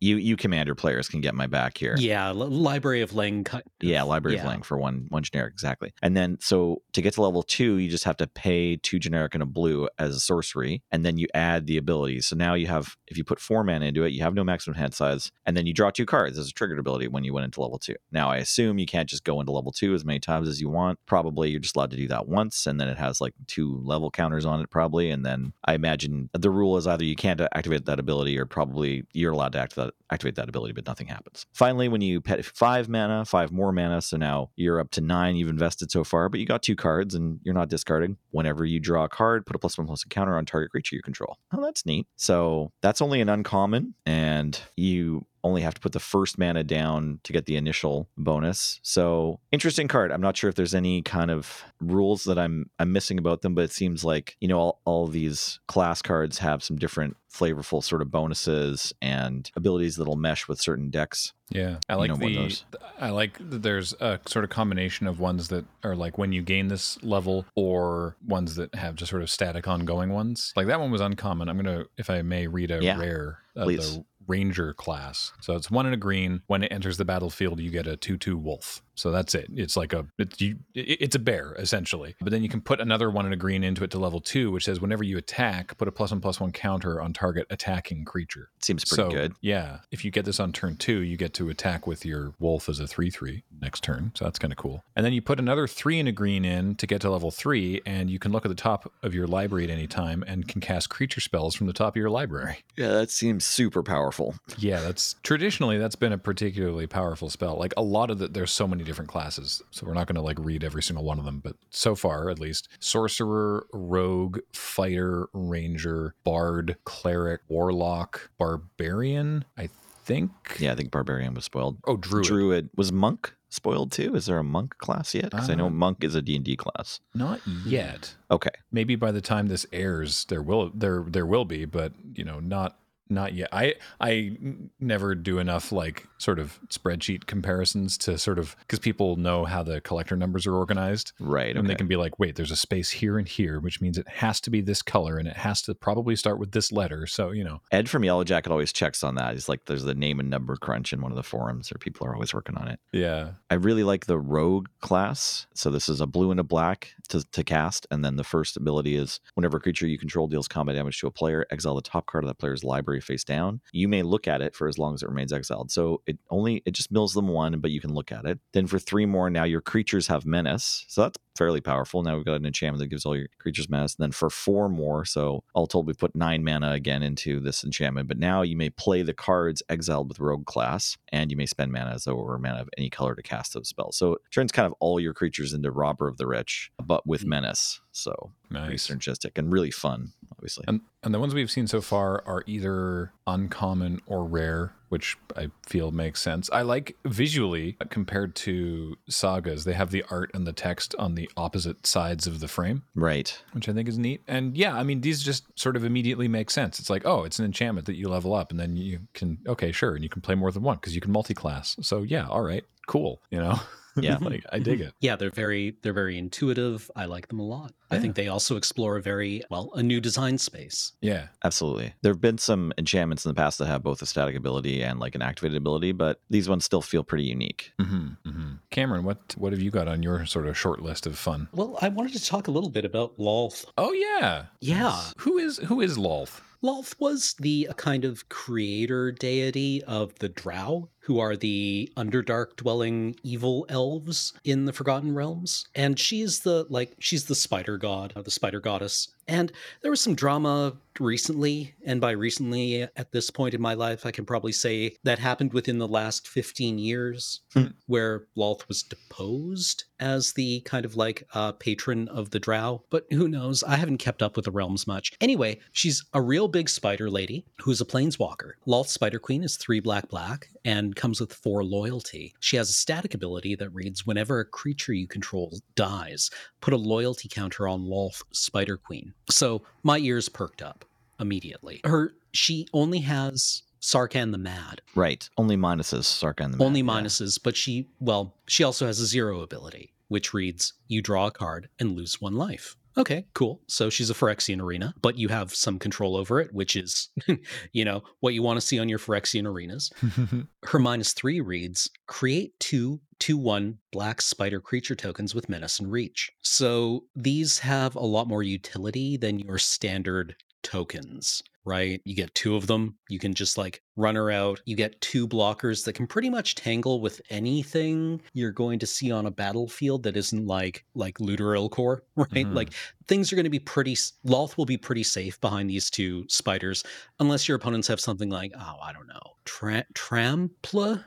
you 0.00 0.16
you 0.16 0.36
commander 0.36 0.74
players 0.74 1.08
can 1.08 1.20
get 1.20 1.34
my 1.34 1.46
back 1.46 1.78
here. 1.78 1.94
Yeah, 1.98 2.28
L- 2.28 2.34
Library 2.34 3.00
of 3.00 3.12
Leng. 3.12 3.62
Yeah, 3.80 4.02
Library 4.02 4.36
yeah. 4.36 4.46
of 4.46 4.60
Leng 4.60 4.64
for 4.64 4.78
one 4.78 5.06
one 5.08 5.22
generic 5.22 5.52
exactly. 5.52 5.92
And 6.02 6.16
then 6.16 6.38
so 6.40 6.82
to 6.92 7.02
get 7.02 7.14
to 7.14 7.22
level 7.22 7.42
two, 7.42 7.76
you 7.76 7.88
just 7.88 8.04
have 8.04 8.16
to 8.18 8.26
pay 8.26 8.76
two 8.76 8.98
generic 8.98 9.34
and 9.34 9.42
a 9.42 9.46
blue 9.46 9.88
as 9.98 10.14
a 10.14 10.20
sorcery, 10.20 10.82
and 10.92 11.04
then 11.04 11.16
you 11.16 11.26
add 11.34 11.66
the 11.66 11.76
abilities. 11.76 12.26
So 12.26 12.36
now 12.36 12.54
you 12.54 12.66
have 12.66 12.96
if 13.06 13.16
you 13.16 13.24
put 13.24 13.40
four 13.40 13.64
mana 13.64 13.86
into 13.86 14.04
it, 14.04 14.12
you 14.12 14.22
have 14.22 14.34
no 14.34 14.44
maximum 14.44 14.76
hand 14.76 14.94
size, 14.94 15.32
and 15.46 15.56
then 15.56 15.66
you 15.66 15.72
draw 15.72 15.90
two 15.90 16.06
cards 16.06 16.38
as 16.38 16.48
a 16.48 16.52
triggered 16.52 16.78
ability 16.78 17.08
when 17.08 17.24
you 17.24 17.32
went 17.32 17.44
into 17.44 17.60
level 17.60 17.78
two. 17.78 17.96
Now 18.12 18.30
I 18.30 18.36
assume 18.36 18.78
you 18.78 18.86
can't 18.86 19.08
just 19.08 19.24
go 19.24 19.40
into 19.40 19.52
level 19.52 19.72
two 19.72 19.94
as 19.94 20.04
many 20.04 20.20
times 20.20 20.48
as 20.48 20.60
you 20.60 20.68
want. 20.68 20.98
Probably 21.06 21.50
you're 21.50 21.60
just 21.60 21.76
allowed 21.76 21.90
to 21.92 21.96
do 21.96 22.08
that 22.08 22.28
once, 22.28 22.66
and 22.66 22.80
then 22.80 22.88
it 22.88 22.98
has 22.98 23.20
like 23.20 23.34
two 23.46 23.80
level 23.82 24.10
counters 24.10 24.44
on 24.44 24.60
it, 24.60 24.70
probably. 24.70 25.10
And 25.10 25.24
then 25.24 25.52
I 25.64 25.74
imagine 25.74 26.28
the 26.32 26.50
rule 26.50 26.76
is 26.76 26.86
either 26.86 27.04
you 27.04 27.16
can't 27.16 27.40
activate 27.40 27.86
that 27.86 27.98
ability 27.98 28.38
or 28.38 28.46
probably 28.46 29.04
you're 29.12 29.32
allowed 29.32 29.52
to 29.52 29.60
activate 29.60 29.86
activate 30.10 30.36
that 30.36 30.48
ability, 30.48 30.72
but 30.72 30.86
nothing 30.86 31.06
happens. 31.06 31.46
Finally, 31.52 31.88
when 31.88 32.00
you 32.00 32.20
pet 32.20 32.44
five 32.44 32.88
mana, 32.88 33.24
five 33.24 33.50
more 33.50 33.72
mana, 33.72 34.00
so 34.00 34.16
now 34.16 34.50
you're 34.56 34.80
up 34.80 34.90
to 34.92 35.00
nine 35.00 35.36
you've 35.36 35.48
invested 35.48 35.90
so 35.90 36.04
far, 36.04 36.28
but 36.28 36.40
you 36.40 36.46
got 36.46 36.62
two 36.62 36.76
cards 36.76 37.14
and 37.14 37.40
you're 37.42 37.54
not 37.54 37.68
discarding. 37.68 38.16
Whenever 38.30 38.64
you 38.64 38.80
draw 38.80 39.04
a 39.04 39.08
card, 39.08 39.46
put 39.46 39.56
a 39.56 39.58
plus 39.58 39.76
one 39.76 39.86
plus 39.86 40.04
counter 40.04 40.36
on 40.36 40.46
target 40.46 40.70
creature 40.70 40.96
you 40.96 41.02
control. 41.02 41.36
Oh, 41.52 41.62
that's 41.62 41.84
neat. 41.86 42.06
So 42.16 42.72
that's 42.82 43.02
only 43.02 43.20
an 43.20 43.28
uncommon, 43.28 43.94
and 44.04 44.60
you 44.76 45.26
only 45.46 45.62
have 45.62 45.74
to 45.74 45.80
put 45.80 45.92
the 45.92 46.00
first 46.00 46.38
mana 46.38 46.64
down 46.64 47.20
to 47.24 47.32
get 47.32 47.46
the 47.46 47.56
initial 47.56 48.08
bonus. 48.16 48.80
So 48.82 49.40
interesting 49.52 49.88
card. 49.88 50.10
I'm 50.12 50.20
not 50.20 50.36
sure 50.36 50.48
if 50.50 50.56
there's 50.56 50.74
any 50.74 51.02
kind 51.02 51.30
of 51.30 51.64
rules 51.80 52.24
that 52.24 52.38
I'm 52.38 52.68
I'm 52.78 52.92
missing 52.92 53.18
about 53.18 53.42
them, 53.42 53.54
but 53.54 53.64
it 53.64 53.72
seems 53.72 54.04
like 54.04 54.36
you 54.40 54.48
know 54.48 54.58
all, 54.58 54.80
all 54.84 55.06
these 55.06 55.60
class 55.68 56.02
cards 56.02 56.38
have 56.38 56.62
some 56.62 56.76
different 56.76 57.16
flavorful 57.32 57.84
sort 57.84 58.00
of 58.00 58.10
bonuses 58.10 58.94
and 59.02 59.50
abilities 59.56 59.96
that'll 59.96 60.16
mesh 60.16 60.48
with 60.48 60.58
certain 60.58 60.88
decks. 60.88 61.34
Yeah, 61.50 61.76
I 61.88 61.92
You 61.92 61.98
like 61.98 62.08
know, 62.10 62.16
the. 62.16 62.34
those. 62.34 62.64
I 62.98 63.10
like 63.10 63.38
that 63.50 63.62
there's 63.62 63.92
a 64.00 64.18
sort 64.26 64.44
of 64.44 64.50
combination 64.50 65.06
of 65.06 65.20
ones 65.20 65.48
that 65.48 65.64
are 65.84 65.94
like 65.94 66.16
when 66.18 66.32
you 66.32 66.40
gain 66.42 66.68
this 66.68 67.00
level, 67.04 67.44
or 67.54 68.16
ones 68.26 68.54
that 68.56 68.74
have 68.74 68.94
just 68.96 69.10
sort 69.10 69.22
of 69.22 69.28
static 69.30 69.68
ongoing 69.68 70.12
ones. 70.12 70.52
Like 70.56 70.66
that 70.68 70.80
one 70.80 70.90
was 70.90 71.00
uncommon. 71.02 71.48
I'm 71.48 71.56
gonna, 71.56 71.84
if 71.98 72.08
I 72.10 72.22
may, 72.22 72.46
read 72.46 72.70
a 72.70 72.82
Yeah, 72.82 72.98
rare, 72.98 73.38
uh, 73.56 73.64
please. 73.64 73.96
the 73.96 74.04
Ranger 74.26 74.74
class. 74.74 75.32
So 75.40 75.54
it's 75.54 75.70
one 75.70 75.86
in 75.86 75.92
a 75.92 75.96
green. 75.96 76.42
When 76.46 76.62
it 76.62 76.72
enters 76.72 76.96
the 76.96 77.04
battlefield, 77.04 77.60
you 77.60 77.70
get 77.70 77.86
a 77.86 77.96
two-two 77.96 78.36
wolf. 78.36 78.82
So 78.96 79.10
that's 79.10 79.34
it. 79.34 79.48
It's 79.54 79.76
like 79.76 79.92
a 79.92 80.06
it's 80.18 80.40
you, 80.40 80.56
it's 80.74 81.14
a 81.14 81.18
bear 81.18 81.54
essentially. 81.58 82.16
But 82.20 82.30
then 82.30 82.42
you 82.42 82.48
can 82.48 82.60
put 82.60 82.80
another 82.80 83.10
one 83.10 83.26
in 83.26 83.32
a 83.32 83.36
green 83.36 83.62
into 83.62 83.84
it 83.84 83.90
to 83.92 83.98
level 83.98 84.20
two, 84.20 84.50
which 84.50 84.64
says 84.64 84.80
whenever 84.80 85.04
you 85.04 85.18
attack, 85.18 85.76
put 85.76 85.88
a 85.88 85.92
plus 85.92 86.10
one 86.10 86.20
plus 86.20 86.40
one 86.40 86.52
counter 86.52 87.00
on 87.00 87.12
target 87.12 87.46
attacking 87.50 88.04
creature. 88.04 88.50
Seems 88.60 88.84
pretty 88.84 89.02
so, 89.02 89.10
good. 89.10 89.34
Yeah. 89.40 89.78
If 89.90 90.04
you 90.04 90.10
get 90.10 90.24
this 90.24 90.40
on 90.40 90.52
turn 90.52 90.76
two, 90.76 91.00
you 91.00 91.16
get 91.16 91.34
to 91.34 91.48
attack 91.48 91.86
with 91.86 92.04
your 92.04 92.34
wolf 92.38 92.68
as 92.68 92.80
a 92.80 92.86
3 92.86 93.10
3 93.10 93.44
next 93.60 93.82
turn. 93.84 94.12
So 94.14 94.24
that's 94.24 94.38
kind 94.38 94.52
of 94.52 94.58
cool. 94.58 94.82
And 94.94 95.04
then 95.04 95.12
you 95.12 95.22
put 95.22 95.38
another 95.38 95.66
three 95.66 95.98
in 95.98 96.06
a 96.06 96.12
green 96.12 96.44
in 96.44 96.74
to 96.76 96.86
get 96.86 97.00
to 97.02 97.10
level 97.10 97.30
three, 97.30 97.80
and 97.86 98.10
you 98.10 98.18
can 98.18 98.32
look 98.32 98.44
at 98.44 98.48
the 98.48 98.54
top 98.54 98.92
of 99.02 99.14
your 99.14 99.26
library 99.26 99.64
at 99.64 99.70
any 99.70 99.86
time 99.86 100.24
and 100.26 100.48
can 100.48 100.60
cast 100.60 100.88
creature 100.88 101.20
spells 101.20 101.54
from 101.54 101.66
the 101.66 101.72
top 101.72 101.94
of 101.94 101.96
your 101.96 102.10
library. 102.10 102.58
Yeah, 102.76 102.88
that 102.88 103.10
seems 103.10 103.46
super 103.46 103.82
powerful. 103.82 104.34
Yeah, 104.58 104.80
that's 104.80 105.14
traditionally 105.22 105.78
that's 105.78 105.96
been 105.96 106.12
a 106.12 106.18
particularly 106.18 106.86
powerful 106.86 107.30
spell. 107.30 107.56
Like 107.56 107.72
a 107.74 107.82
lot 107.82 108.10
of 108.10 108.18
the 108.18 108.28
there's 108.28 108.50
so 108.50 108.68
many 108.68 108.84
different 108.86 109.10
classes, 109.10 109.60
so 109.70 109.86
we're 109.86 109.92
not 109.94 110.06
going 110.06 110.16
to 110.16 110.22
like 110.22 110.38
read 110.38 110.64
every 110.64 110.82
single 110.82 111.04
one 111.04 111.18
of 111.18 111.24
them, 111.24 111.40
but 111.40 111.56
so 111.70 111.94
far 111.94 112.30
at 112.30 112.38
least, 112.38 112.68
sorcerer, 112.80 113.66
rogue, 113.72 114.38
fighter, 114.52 115.28
ranger, 115.34 116.14
bard, 116.24 116.76
cleric, 116.84 117.40
warlock, 117.48 118.30
barbarian, 118.38 119.44
I 119.58 119.68
think. 120.04 120.30
Yeah, 120.58 120.72
I 120.72 120.74
think 120.76 120.90
barbarian 120.90 121.34
was 121.34 121.44
spoiled. 121.44 121.78
Oh, 121.84 121.96
druid. 121.96 122.26
Druid 122.26 122.70
was 122.76 122.92
monk 122.92 123.34
spoiled 123.48 123.92
too. 123.92 124.14
Is 124.14 124.26
there 124.26 124.38
a 124.38 124.44
monk 124.44 124.76
class 124.78 125.14
yet? 125.14 125.30
Because 125.30 125.50
I 125.50 125.54
know 125.54 125.66
Uh, 125.66 125.70
monk 125.70 126.04
is 126.04 126.14
a 126.14 126.22
D 126.22 126.36
and 126.36 126.44
D 126.44 126.56
class. 126.56 127.00
Not 127.14 127.40
yet. 127.64 128.14
Okay, 128.30 128.50
Maybe 128.70 128.96
by 128.96 129.12
the 129.12 129.20
time 129.20 129.46
this 129.48 129.66
airs, 129.72 130.24
there 130.26 130.42
will 130.42 130.70
there 130.74 131.04
there 131.06 131.26
will 131.26 131.44
be, 131.44 131.64
but 131.64 131.92
you 132.14 132.24
know, 132.24 132.40
not 132.40 132.78
Not 133.08 133.34
yet. 133.34 133.48
I 133.52 133.74
I 134.00 134.36
never 134.80 135.14
do 135.14 135.38
enough 135.38 135.70
like 135.72 136.06
sort 136.18 136.38
of 136.38 136.58
spreadsheet 136.68 137.26
comparisons 137.26 137.96
to 137.98 138.18
sort 138.18 138.38
of 138.38 138.56
because 138.60 138.78
people 138.78 139.16
know 139.16 139.44
how 139.44 139.62
the 139.62 139.80
collector 139.80 140.16
numbers 140.16 140.46
are 140.46 140.54
organized. 140.54 141.12
Right. 141.20 141.56
And 141.56 141.68
they 141.68 141.74
can 141.74 141.86
be 141.86 141.96
like, 141.96 142.18
wait, 142.18 142.36
there's 142.36 142.50
a 142.50 142.56
space 142.56 142.90
here 142.90 143.18
and 143.18 143.28
here, 143.28 143.60
which 143.60 143.80
means 143.80 143.98
it 143.98 144.08
has 144.08 144.40
to 144.42 144.50
be 144.50 144.60
this 144.60 144.82
color 144.82 145.18
and 145.18 145.28
it 145.28 145.36
has 145.36 145.62
to 145.62 145.74
probably 145.74 146.16
start 146.16 146.38
with 146.38 146.52
this 146.52 146.72
letter. 146.72 147.06
So, 147.06 147.30
you 147.30 147.44
know, 147.44 147.60
Ed 147.70 147.88
from 147.88 148.04
Yellow 148.04 148.24
Jacket 148.24 148.50
always 148.50 148.72
checks 148.72 149.04
on 149.04 149.14
that. 149.16 149.34
He's 149.34 149.48
like, 149.48 149.66
there's 149.66 149.84
the 149.84 149.94
name 149.94 150.18
and 150.18 150.30
number 150.30 150.56
crunch 150.56 150.92
in 150.92 151.00
one 151.00 151.12
of 151.12 151.16
the 151.16 151.22
forums, 151.22 151.70
or 151.70 151.78
people 151.78 152.06
are 152.06 152.14
always 152.14 152.34
working 152.34 152.56
on 152.56 152.68
it. 152.68 152.80
yeah. 152.92 153.32
I 153.50 153.54
really 153.54 153.84
like 153.84 154.06
the 154.06 154.18
Rogue 154.18 154.68
class. 154.80 155.46
So 155.54 155.70
this 155.70 155.88
is 155.88 156.00
a 156.00 156.06
blue 156.06 156.30
and 156.30 156.40
a 156.40 156.44
black 156.44 156.94
to, 157.08 157.22
to 157.30 157.44
cast, 157.44 157.86
and 157.90 158.04
then 158.04 158.16
the 158.16 158.24
first 158.24 158.56
ability 158.56 158.96
is 158.96 159.20
whenever 159.34 159.58
a 159.58 159.60
creature 159.60 159.86
you 159.86 159.98
control 159.98 160.26
deals 160.26 160.48
combat 160.48 160.74
damage 160.74 160.98
to 161.00 161.06
a 161.06 161.10
player, 161.10 161.46
exile 161.50 161.74
the 161.76 161.82
top 161.82 162.06
card 162.06 162.24
of 162.24 162.28
that 162.28 162.38
player's 162.38 162.64
library 162.64 162.95
face 163.00 163.24
down. 163.24 163.60
You 163.72 163.88
may 163.88 164.02
look 164.02 164.28
at 164.28 164.42
it 164.42 164.54
for 164.54 164.68
as 164.68 164.78
long 164.78 164.94
as 164.94 165.02
it 165.02 165.08
remains 165.08 165.32
exiled. 165.32 165.70
So 165.70 166.02
it 166.06 166.18
only 166.30 166.62
it 166.64 166.72
just 166.72 166.92
mills 166.92 167.14
them 167.14 167.28
one, 167.28 167.60
but 167.60 167.70
you 167.70 167.80
can 167.80 167.92
look 167.92 168.12
at 168.12 168.24
it. 168.24 168.38
Then 168.52 168.66
for 168.66 168.78
three 168.78 169.06
more, 169.06 169.30
now 169.30 169.44
your 169.44 169.60
creatures 169.60 170.06
have 170.08 170.26
menace. 170.26 170.84
So 170.88 171.02
that's 171.02 171.18
fairly 171.36 171.60
powerful. 171.60 172.02
Now 172.02 172.16
we've 172.16 172.24
got 172.24 172.34
an 172.40 172.46
enchantment 172.46 172.80
that 172.80 172.88
gives 172.88 173.04
all 173.06 173.16
your 173.16 173.28
creatures 173.38 173.68
menace. 173.68 173.94
And 173.94 174.02
then 174.04 174.12
for 174.12 174.30
four 174.30 174.68
more, 174.68 175.04
so 175.04 175.44
all 175.54 175.66
told, 175.66 175.86
we 175.86 175.92
put 175.94 176.16
nine 176.16 176.42
mana 176.42 176.72
again 176.72 177.02
into 177.02 177.38
this 177.40 177.62
enchantment. 177.64 178.08
But 178.08 178.18
now 178.18 178.42
you 178.42 178.56
may 178.56 178.70
play 178.70 179.02
the 179.02 179.14
cards 179.14 179.62
exiled 179.68 180.08
with 180.08 180.18
Rogue 180.18 180.46
class, 180.46 180.96
and 181.12 181.30
you 181.30 181.36
may 181.36 181.46
spend 181.46 181.70
mana 181.72 181.92
as 181.92 182.04
though 182.04 182.18
it 182.18 182.24
were 182.24 182.38
mana 182.38 182.60
of 182.62 182.68
any 182.78 182.90
color 182.90 183.14
to 183.14 183.22
cast 183.22 183.54
those 183.54 183.68
spells. 183.68 183.96
So 183.96 184.14
it 184.14 184.20
turns 184.32 184.50
kind 184.52 184.66
of 184.66 184.74
all 184.80 184.98
your 184.98 185.14
creatures 185.14 185.52
into 185.52 185.70
Robber 185.70 186.08
of 186.08 186.16
the 186.16 186.26
Rich, 186.26 186.70
but 186.84 187.06
with 187.06 187.24
Mm. 187.24 187.28
menace. 187.28 187.80
So 187.92 188.32
pretty 188.50 188.68
Nice. 188.72 188.86
synergistic 188.88 189.38
and 189.38 189.50
really 189.50 189.70
fun, 189.70 190.12
obviously. 190.32 190.64
And 190.68 190.80
and 191.02 191.14
the 191.14 191.20
ones 191.20 191.34
we've 191.34 191.50
seen 191.50 191.66
so 191.68 191.80
far 191.80 192.22
are 192.26 192.42
either 192.46 193.12
uncommon 193.28 194.00
or 194.06 194.24
rare, 194.24 194.74
which 194.88 195.16
I 195.36 195.50
feel 195.64 195.90
makes 195.90 196.20
sense. 196.20 196.48
I 196.52 196.62
like 196.62 196.96
visually 197.04 197.76
uh, 197.80 197.84
compared 197.88 198.34
to 198.36 198.96
sagas, 199.08 199.64
they 199.64 199.74
have 199.74 199.90
the 199.90 200.04
art 200.10 200.30
and 200.34 200.46
the 200.46 200.52
text 200.52 200.94
on 200.98 201.14
the 201.14 201.30
opposite 201.36 201.86
sides 201.86 202.26
of 202.26 202.40
the 202.40 202.48
frame, 202.48 202.82
right. 202.94 203.42
which 203.52 203.68
I 203.68 203.72
think 203.72 203.88
is 203.88 203.98
neat. 203.98 204.22
And 204.26 204.56
yeah, 204.56 204.76
I 204.76 204.82
mean 204.82 205.00
these 205.00 205.22
just 205.22 205.44
sort 205.58 205.76
of 205.76 205.84
immediately 205.84 206.28
make 206.28 206.50
sense. 206.50 206.78
It's 206.78 206.90
like, 206.90 207.02
oh, 207.04 207.24
it's 207.24 207.38
an 207.38 207.44
enchantment 207.44 207.86
that 207.86 207.96
you 207.96 208.08
level 208.08 208.34
up 208.34 208.50
and 208.50 208.60
then 208.60 208.76
you 208.76 209.00
can 209.14 209.38
okay, 209.46 209.72
sure, 209.72 209.94
and 209.94 210.02
you 210.02 210.10
can 210.10 210.22
play 210.22 210.34
more 210.34 210.50
than 210.50 210.62
one 210.62 210.76
because 210.76 210.94
you 210.94 211.00
can 211.00 211.12
multi-class. 211.12 211.76
So 211.80 212.02
yeah, 212.02 212.26
all 212.28 212.42
right, 212.42 212.64
cool, 212.86 213.20
you 213.30 213.38
know. 213.38 213.60
Yeah. 213.96 214.18
like 214.20 214.44
I 214.52 214.58
dig 214.58 214.80
it. 214.80 214.94
Yeah, 215.00 215.16
they're 215.16 215.30
very 215.30 215.76
they're 215.82 215.92
very 215.92 216.18
intuitive. 216.18 216.90
I 216.96 217.06
like 217.06 217.28
them 217.28 217.38
a 217.38 217.44
lot. 217.46 217.72
I 217.88 217.98
think 218.00 218.16
they 218.16 218.26
also 218.26 218.56
explore 218.56 218.96
a 218.96 219.02
very 219.02 219.42
well 219.48 219.70
a 219.74 219.82
new 219.82 220.00
design 220.00 220.38
space. 220.38 220.92
Yeah. 221.00 221.28
Absolutely. 221.44 221.94
There 222.02 222.12
have 222.12 222.20
been 222.20 222.38
some 222.38 222.72
enchantments 222.78 223.24
in 223.24 223.30
the 223.30 223.34
past 223.34 223.58
that 223.58 223.66
have 223.66 223.82
both 223.82 224.02
a 224.02 224.06
static 224.06 224.34
ability 224.34 224.82
and 224.82 224.98
like 224.98 225.14
an 225.14 225.22
activated 225.22 225.56
ability, 225.56 225.92
but 225.92 226.20
these 226.28 226.48
ones 226.48 226.64
still 226.64 226.82
feel 226.82 227.04
pretty 227.04 227.24
unique. 227.24 227.72
hmm 227.80 228.08
hmm 228.24 228.54
Cameron, 228.70 229.04
what 229.04 229.34
what 229.38 229.52
have 229.52 229.62
you 229.62 229.70
got 229.70 229.88
on 229.88 230.02
your 230.02 230.26
sort 230.26 230.46
of 230.46 230.58
short 230.58 230.82
list 230.82 231.06
of 231.06 231.16
fun? 231.16 231.48
Well, 231.52 231.78
I 231.80 231.88
wanted 231.88 232.14
to 232.14 232.24
talk 232.24 232.48
a 232.48 232.50
little 232.50 232.70
bit 232.70 232.84
about 232.84 233.16
Lolth. 233.18 233.66
Oh 233.78 233.92
yeah. 233.92 234.46
Yeah. 234.60 235.00
Who 235.18 235.38
is 235.38 235.58
who 235.58 235.80
is 235.80 235.96
Lolth? 235.96 236.40
Lolth 236.66 236.96
was 236.98 237.36
the 237.38 237.68
kind 237.76 238.04
of 238.04 238.28
creator 238.28 239.12
deity 239.12 239.84
of 239.84 240.18
the 240.18 240.28
Drow, 240.28 240.88
who 241.02 241.20
are 241.20 241.36
the 241.36 241.92
Underdark 241.96 242.56
dwelling 242.56 243.14
evil 243.22 243.66
elves 243.68 244.32
in 244.42 244.64
the 244.64 244.72
Forgotten 244.72 245.14
Realms. 245.14 245.68
And 245.76 245.96
she's 245.96 246.40
the 246.40 246.66
like 246.68 246.96
she's 246.98 247.26
the 247.26 247.36
spider 247.36 247.78
god, 247.78 248.14
uh, 248.16 248.22
the 248.22 248.32
spider 248.32 248.58
goddess. 248.58 249.14
And 249.28 249.52
there 249.82 249.90
was 249.90 250.00
some 250.00 250.14
drama 250.14 250.76
recently, 251.00 251.74
and 251.84 252.00
by 252.00 252.12
recently 252.12 252.82
at 252.82 253.12
this 253.12 253.30
point 253.30 253.52
in 253.54 253.60
my 253.60 253.74
life, 253.74 254.06
I 254.06 254.10
can 254.10 254.24
probably 254.24 254.52
say 254.52 254.96
that 255.04 255.18
happened 255.18 255.52
within 255.52 255.78
the 255.78 255.88
last 255.88 256.26
15 256.28 256.78
years, 256.78 257.40
Hmm. 257.52 257.66
where 257.86 258.26
Lolth 258.36 258.66
was 258.68 258.82
deposed 258.82 259.84
as 260.00 260.32
the 260.34 260.60
kind 260.60 260.84
of 260.84 260.96
like 260.96 261.26
uh, 261.34 261.52
patron 261.52 262.08
of 262.08 262.30
the 262.30 262.38
Drow. 262.38 262.82
But 262.90 263.06
who 263.10 263.28
knows? 263.28 263.62
I 263.62 263.76
haven't 263.76 263.98
kept 263.98 264.22
up 264.22 264.36
with 264.36 264.44
the 264.44 264.50
realms 264.50 264.86
much. 264.86 265.12
Anyway, 265.20 265.58
she's 265.72 266.04
a 266.14 266.20
real 266.22 266.48
big 266.48 266.68
spider 266.68 267.10
lady 267.10 267.44
who's 267.60 267.80
a 267.80 267.84
planeswalker. 267.86 268.52
Lolth 268.66 268.88
Spider 268.88 269.18
Queen 269.18 269.42
is 269.42 269.56
three 269.56 269.80
black 269.80 270.08
black 270.08 270.48
and 270.64 270.96
comes 270.96 271.20
with 271.20 271.32
four 271.32 271.64
loyalty. 271.64 272.34
She 272.40 272.56
has 272.56 272.70
a 272.70 272.74
static 272.74 273.14
ability 273.14 273.54
that 273.56 273.70
reads 273.70 274.06
whenever 274.06 274.40
a 274.40 274.44
creature 274.44 274.92
you 274.92 275.06
control 275.06 275.58
dies, 275.74 276.30
put 276.66 276.74
a 276.74 276.76
loyalty 276.76 277.28
counter 277.28 277.68
on 277.68 277.84
Lolth 277.86 278.24
Spider 278.32 278.76
Queen. 278.76 279.14
So 279.30 279.62
my 279.84 279.98
ears 279.98 280.28
perked 280.28 280.60
up 280.60 280.84
immediately. 281.20 281.80
Her 281.84 282.14
she 282.32 282.66
only 282.72 282.98
has 282.98 283.62
Sarkhan 283.80 284.32
the 284.32 284.38
Mad. 284.38 284.82
Right. 284.96 285.30
Only 285.38 285.56
minuses, 285.56 286.06
Sarkhan 286.06 286.50
the 286.50 286.56
Mad, 286.56 286.64
Only 286.64 286.80
yeah. 286.80 286.86
minuses, 286.86 287.38
but 287.40 287.56
she 287.56 287.88
well, 288.00 288.34
she 288.48 288.64
also 288.64 288.84
has 288.84 288.98
a 288.98 289.06
zero 289.06 289.42
ability, 289.42 289.92
which 290.08 290.34
reads 290.34 290.72
you 290.88 291.00
draw 291.02 291.28
a 291.28 291.30
card 291.30 291.68
and 291.78 291.96
lose 291.96 292.20
one 292.20 292.34
life. 292.34 292.76
Okay, 292.98 293.26
cool. 293.34 293.60
So 293.68 293.90
she's 293.90 294.08
a 294.08 294.14
Phyrexian 294.14 294.60
arena, 294.60 294.94
but 295.02 295.18
you 295.18 295.28
have 295.28 295.54
some 295.54 295.78
control 295.78 296.16
over 296.16 296.40
it, 296.40 296.52
which 296.54 296.76
is, 296.76 297.10
you 297.72 297.84
know, 297.84 298.02
what 298.20 298.32
you 298.32 298.42
want 298.42 298.58
to 298.58 298.66
see 298.66 298.78
on 298.78 298.88
your 298.88 298.98
Phyrexian 298.98 299.46
arenas. 299.46 299.92
Her 300.64 300.78
minus 300.78 301.12
three 301.12 301.40
reads 301.40 301.90
create 302.06 302.58
two 302.58 303.00
two 303.18 303.36
one 303.36 303.78
black 303.92 304.20
spider 304.20 304.60
creature 304.60 304.94
tokens 304.94 305.34
with 305.34 305.48
menace 305.48 305.78
and 305.78 305.90
reach. 305.90 306.30
So 306.42 307.04
these 307.14 307.58
have 307.60 307.94
a 307.96 308.00
lot 308.00 308.28
more 308.28 308.42
utility 308.42 309.16
than 309.16 309.38
your 309.38 309.58
standard 309.58 310.36
tokens, 310.66 311.42
right? 311.64 312.00
You 312.04 312.14
get 312.16 312.34
two 312.34 312.56
of 312.56 312.66
them. 312.66 312.96
You 313.08 313.20
can 313.20 313.34
just 313.34 313.56
like 313.56 313.82
run 313.94 314.16
her 314.16 314.30
out. 314.32 314.60
You 314.66 314.74
get 314.74 315.00
two 315.00 315.28
blockers 315.28 315.84
that 315.84 315.92
can 315.92 316.06
pretty 316.08 316.28
much 316.28 316.56
tangle 316.56 317.00
with 317.00 317.20
anything 317.30 318.20
you're 318.34 318.50
going 318.50 318.80
to 318.80 318.86
see 318.86 319.12
on 319.12 319.26
a 319.26 319.30
battlefield 319.30 320.02
that 320.02 320.16
isn't 320.16 320.46
like 320.46 320.84
like 320.94 321.20
Looter 321.20 321.54
il-Kor, 321.54 322.02
right? 322.16 322.28
Mhm. 322.46 322.54
Like 322.54 322.70
things 323.06 323.32
are 323.32 323.36
going 323.36 323.44
to 323.44 323.50
be 323.50 323.60
pretty 323.60 323.94
Lolth 324.26 324.56
will 324.56 324.66
be 324.66 324.76
pretty 324.76 325.04
safe 325.04 325.40
behind 325.40 325.70
these 325.70 325.88
two 325.88 326.24
spiders 326.28 326.82
unless 327.20 327.46
your 327.46 327.56
opponents 327.56 327.86
have 327.88 328.00
something 328.00 328.28
like 328.28 328.52
oh 328.58 328.76
I 328.82 328.92
don't 328.92 329.06
know 329.06 329.36
tra- 329.44 329.86
Trampla. 329.94 331.04